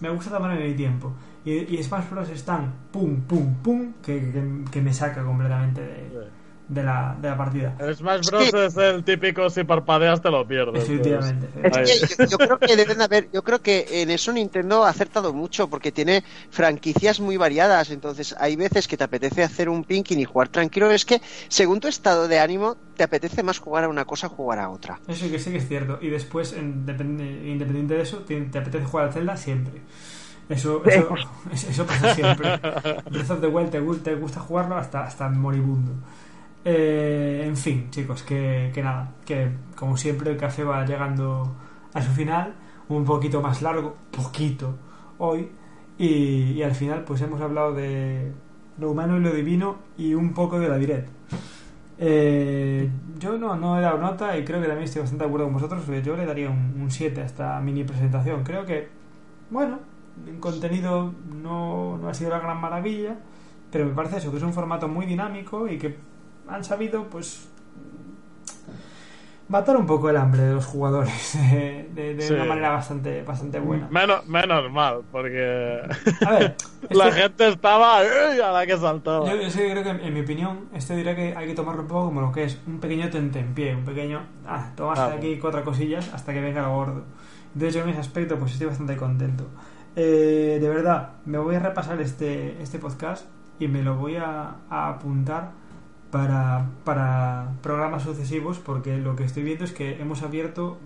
Me 0.00 0.08
gusta 0.08 0.30
tomarme 0.30 0.68
mi 0.68 0.74
tiempo. 0.74 1.12
Y, 1.44 1.74
y 1.74 1.82
Smash 1.82 2.08
Bros. 2.08 2.28
están 2.28 2.72
pum, 2.92 3.22
pum, 3.22 3.56
pum, 3.56 3.94
que, 4.00 4.30
que, 4.30 4.70
que 4.70 4.80
me 4.80 4.94
saca 4.94 5.24
completamente 5.24 5.80
de, 5.80 6.30
de 6.68 6.82
la, 6.82 7.16
de 7.20 7.28
la 7.28 7.36
partida. 7.36 7.76
El 7.78 7.94
Smash 7.94 8.26
Bros. 8.26 8.44
Sí. 8.44 8.56
es 8.56 8.76
el 8.76 9.04
típico 9.04 9.50
si 9.50 9.64
parpadeas 9.64 10.22
te 10.22 10.30
lo 10.30 10.46
pierdes. 10.46 10.84
Efectivamente. 10.84 11.48
Es 11.62 12.16
que 12.16 12.24
yo, 12.24 12.30
yo, 12.30 12.38
creo 12.38 12.58
que 12.58 12.76
deben 12.76 13.02
haber, 13.02 13.28
yo 13.32 13.42
creo 13.42 13.60
que 13.60 13.86
en 14.02 14.10
eso 14.10 14.32
Nintendo 14.32 14.84
ha 14.84 14.88
acertado 14.88 15.32
mucho 15.34 15.68
porque 15.68 15.92
tiene 15.92 16.24
franquicias 16.50 17.20
muy 17.20 17.36
variadas. 17.36 17.90
Entonces 17.90 18.34
hay 18.38 18.56
veces 18.56 18.88
que 18.88 18.96
te 18.96 19.04
apetece 19.04 19.42
hacer 19.42 19.68
un 19.68 19.84
pinking 19.84 20.18
y 20.20 20.24
jugar 20.24 20.48
tranquilo. 20.48 20.90
Es 20.90 21.04
que 21.04 21.20
según 21.48 21.80
tu 21.80 21.88
estado 21.88 22.28
de 22.28 22.38
ánimo 22.38 22.76
te 22.96 23.04
apetece 23.04 23.42
más 23.42 23.58
jugar 23.58 23.84
a 23.84 23.88
una 23.88 24.04
cosa 24.04 24.28
jugar 24.28 24.58
a 24.58 24.70
otra. 24.70 25.00
Eso 25.06 25.30
que 25.30 25.38
sí 25.38 25.50
que 25.50 25.58
es 25.58 25.68
cierto. 25.68 25.98
Y 26.00 26.08
después, 26.08 26.54
en, 26.54 26.86
depende, 26.86 27.24
independiente 27.24 27.94
de 27.94 28.02
eso, 28.02 28.18
te, 28.18 28.40
te 28.40 28.58
apetece 28.58 28.84
jugar 28.84 29.08
a 29.08 29.12
Zelda 29.12 29.36
siempre. 29.36 29.82
Eso, 30.48 30.82
eso, 30.84 31.14
eso, 31.52 31.86
pasa 31.86 32.14
siempre. 32.14 32.58
Breath 33.10 33.30
of 33.30 33.40
the 33.40 33.46
Wild 33.46 33.70
te, 33.70 33.80
te 34.02 34.14
gusta 34.14 34.40
jugarlo 34.40 34.76
hasta, 34.76 35.04
hasta 35.04 35.28
moribundo. 35.28 35.92
Eh, 36.64 37.44
en 37.46 37.56
fin, 37.56 37.90
chicos, 37.90 38.22
que, 38.22 38.70
que, 38.72 38.82
nada, 38.82 39.12
que 39.26 39.50
como 39.76 39.96
siempre 39.96 40.30
el 40.30 40.36
café 40.38 40.64
va 40.64 40.84
llegando 40.86 41.54
a 41.92 42.02
su 42.02 42.10
final, 42.12 42.54
un 42.88 43.04
poquito 43.04 43.42
más 43.42 43.60
largo, 43.62 43.96
poquito 44.10 44.74
hoy, 45.18 45.50
y, 45.98 46.52
y, 46.52 46.62
al 46.62 46.74
final 46.74 47.04
pues 47.04 47.20
hemos 47.20 47.40
hablado 47.40 47.72
de 47.74 48.32
lo 48.78 48.90
humano 48.90 49.16
y 49.16 49.20
lo 49.20 49.30
divino 49.32 49.76
y 49.96 50.14
un 50.14 50.32
poco 50.32 50.58
de 50.58 50.68
la 50.68 50.78
direct. 50.78 51.08
Eh, 51.98 52.90
yo 53.18 53.38
no, 53.38 53.56
no 53.56 53.78
he 53.78 53.80
dado 53.80 53.98
nota 53.98 54.36
y 54.36 54.44
creo 54.44 54.60
que 54.60 54.66
también 54.66 54.84
estoy 54.84 55.02
bastante 55.02 55.24
de 55.24 55.28
acuerdo 55.28 55.46
con 55.46 55.54
vosotros, 55.54 55.84
yo 56.02 56.16
le 56.16 56.26
daría 56.26 56.50
un 56.50 56.90
7 56.90 57.20
a 57.20 57.24
esta 57.24 57.60
mini 57.60 57.84
presentación. 57.84 58.42
Creo 58.42 58.64
que, 58.64 58.88
bueno, 59.50 59.78
el 60.26 60.38
contenido 60.40 61.12
no, 61.42 61.98
no 61.98 62.08
ha 62.08 62.14
sido 62.14 62.30
la 62.30 62.40
gran 62.40 62.60
maravilla, 62.60 63.16
pero 63.70 63.86
me 63.86 63.92
parece 63.92 64.18
eso, 64.18 64.30
que 64.30 64.38
es 64.38 64.42
un 64.42 64.52
formato 64.52 64.88
muy 64.88 65.06
dinámico 65.06 65.68
y 65.68 65.78
que 65.78 65.96
han 66.48 66.64
sabido, 66.64 67.04
pues, 67.04 67.48
matar 69.48 69.76
un 69.76 69.86
poco 69.86 70.08
el 70.08 70.16
hambre 70.16 70.42
de 70.42 70.54
los 70.54 70.64
jugadores 70.64 71.38
de, 71.52 71.88
de, 71.94 72.14
de 72.14 72.22
sí. 72.22 72.32
una 72.32 72.44
manera 72.44 72.70
bastante, 72.70 73.22
bastante 73.22 73.60
buena. 73.60 73.88
Menos, 73.90 74.26
menos 74.26 74.70
mal, 74.70 75.02
porque 75.10 75.80
a 76.26 76.30
ver, 76.30 76.56
este... 76.82 76.94
la 76.94 77.12
gente 77.12 77.48
estaba 77.48 77.98
a 77.98 78.52
la 78.52 78.66
que 78.66 78.76
saltaba. 78.76 79.28
Yo, 79.28 79.40
yo 79.40 79.50
sí 79.50 79.58
creo 79.58 79.82
que, 79.82 79.90
en 79.90 80.14
mi 80.14 80.20
opinión, 80.20 80.68
este 80.72 80.96
dirá 80.96 81.14
que 81.14 81.36
hay 81.36 81.46
que 81.46 81.54
tomarlo 81.54 81.82
un 81.82 81.88
poco 81.88 82.06
como 82.06 82.20
lo 82.20 82.32
que 82.32 82.44
es 82.44 82.58
un 82.66 82.80
pequeño 82.80 83.10
tentempié, 83.10 83.74
un 83.74 83.84
pequeño, 83.84 84.22
ah, 84.46 84.70
tomas 84.76 84.98
ah, 84.98 85.14
aquí 85.16 85.38
cuatro 85.38 85.62
cosillas 85.64 86.12
hasta 86.12 86.32
que 86.32 86.40
venga 86.40 86.62
lo 86.62 86.74
gordo. 86.74 87.04
De 87.54 87.68
hecho, 87.68 87.82
en 87.82 87.90
ese 87.90 88.00
aspecto, 88.00 88.36
pues 88.38 88.52
estoy 88.52 88.66
bastante 88.66 88.96
contento. 88.96 89.46
Eh, 89.94 90.58
de 90.60 90.68
verdad, 90.68 91.10
me 91.24 91.38
voy 91.38 91.54
a 91.54 91.60
repasar 91.60 92.00
este, 92.00 92.60
este 92.60 92.80
podcast 92.80 93.26
y 93.60 93.68
me 93.68 93.82
lo 93.82 93.94
voy 93.94 94.16
a, 94.16 94.56
a 94.68 94.88
apuntar 94.88 95.52
para, 96.14 96.66
para 96.84 97.48
programas 97.60 98.04
sucesivos 98.04 98.60
porque 98.60 98.98
lo 98.98 99.16
que 99.16 99.24
estoy 99.24 99.42
viendo 99.42 99.64
es 99.64 99.72
que 99.72 100.00
hemos 100.00 100.22
abierto 100.22 100.78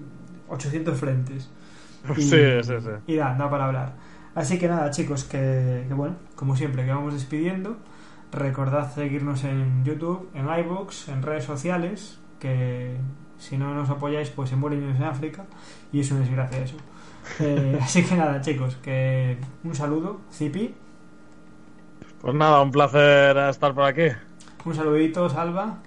800 0.49 0.99
frentes. 0.99 1.51
Y, 2.16 2.22
sí, 2.22 2.62
sí, 2.62 2.74
sí. 2.81 2.91
Y 3.09 3.16
da, 3.16 3.35
da 3.35 3.51
para 3.51 3.66
hablar. 3.66 3.93
Así 4.35 4.59
que 4.59 4.68
nada, 4.68 4.91
chicos, 4.91 5.24
que, 5.24 5.85
que, 5.87 5.93
bueno, 5.93 6.14
como 6.35 6.57
siempre, 6.57 6.87
que 6.87 6.93
vamos 6.93 7.12
despidiendo. 7.12 7.76
Recordad 8.33 8.91
seguirnos 8.95 9.45
en 9.45 9.85
YouTube, 9.85 10.31
en 10.33 10.47
iVoox, 10.47 11.09
en 11.09 11.22
redes 11.22 11.45
sociales, 11.45 12.18
que 12.39 12.97
si 13.37 13.59
no 13.59 13.74
nos 13.74 13.91
apoyáis, 13.91 14.31
pues 14.31 14.49
se 14.49 14.57
mueren 14.57 14.83
en 14.85 15.03
África, 15.03 15.45
y 15.93 16.01
es 16.01 16.11
una 16.11 16.20
desgracia 16.20 16.59
eso. 16.59 16.76
Eh, 17.41 17.79
así 17.83 18.03
que 18.05 18.16
nada, 18.16 18.41
chicos, 18.41 18.76
que 18.76 19.37
un 19.62 19.74
saludo, 19.74 20.22
Zipi. 20.33 20.74
Pues 22.22 22.35
nada, 22.35 22.62
un 22.62 22.70
placer 22.70 23.37
estar 23.37 23.74
por 23.74 23.85
aquí. 23.85 24.09
Un 24.65 24.75
saludito, 24.75 25.29
Salva. 25.29 25.79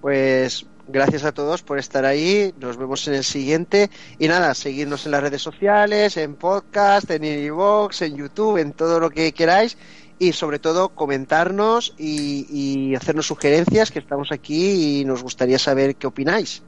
Pues 0.00 0.66
gracias 0.88 1.24
a 1.24 1.32
todos 1.32 1.62
por 1.62 1.78
estar 1.78 2.04
ahí. 2.04 2.54
Nos 2.60 2.76
vemos 2.76 3.06
en 3.08 3.14
el 3.14 3.24
siguiente. 3.24 3.90
Y 4.18 4.28
nada, 4.28 4.54
seguirnos 4.54 5.06
en 5.06 5.12
las 5.12 5.22
redes 5.22 5.42
sociales, 5.42 6.16
en 6.16 6.34
podcast, 6.34 7.10
en 7.10 7.24
iVoox, 7.24 8.02
en 8.02 8.16
YouTube, 8.16 8.58
en 8.58 8.72
todo 8.72 9.00
lo 9.00 9.10
que 9.10 9.32
queráis. 9.32 9.76
Y 10.18 10.32
sobre 10.32 10.58
todo 10.58 10.88
comentarnos 10.88 11.94
y, 11.96 12.46
y, 12.50 12.96
hacernos 12.96 13.26
sugerencias, 13.26 13.92
que 13.92 14.00
estamos 14.00 14.32
aquí 14.32 15.00
y 15.00 15.04
nos 15.04 15.22
gustaría 15.22 15.60
saber 15.60 15.94
qué 15.94 16.08
opináis. 16.08 16.62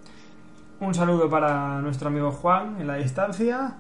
Un 0.79 0.95
saludo 0.95 1.29
para 1.29 1.81
nuestro 1.81 2.09
amigo 2.09 2.31
Juan 2.31 2.81
en 2.81 2.87
la 2.87 2.95
distancia 2.95 3.77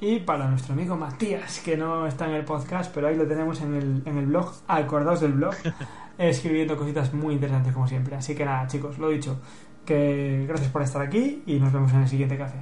y 0.00 0.20
para 0.20 0.48
nuestro 0.48 0.72
amigo 0.72 0.96
Matías, 0.96 1.60
que 1.60 1.76
no 1.76 2.06
está 2.06 2.26
en 2.26 2.34
el 2.34 2.44
podcast, 2.44 2.90
pero 2.94 3.08
ahí 3.08 3.16
lo 3.16 3.28
tenemos 3.28 3.60
en 3.60 3.74
el, 3.74 4.02
en 4.06 4.16
el 4.16 4.26
blog. 4.26 4.50
Acordaos 4.66 5.20
del 5.20 5.32
blog. 5.32 5.54
escribiendo 6.28 6.76
cositas 6.76 7.12
muy 7.14 7.34
interesantes 7.34 7.72
como 7.72 7.88
siempre. 7.88 8.14
Así 8.16 8.34
que 8.34 8.44
nada, 8.44 8.66
chicos, 8.66 8.98
lo 8.98 9.08
dicho, 9.08 9.40
que 9.84 10.44
gracias 10.46 10.70
por 10.70 10.82
estar 10.82 11.02
aquí 11.02 11.42
y 11.46 11.58
nos 11.58 11.72
vemos 11.72 11.92
en 11.92 12.00
el 12.02 12.08
siguiente 12.08 12.36
café. 12.36 12.58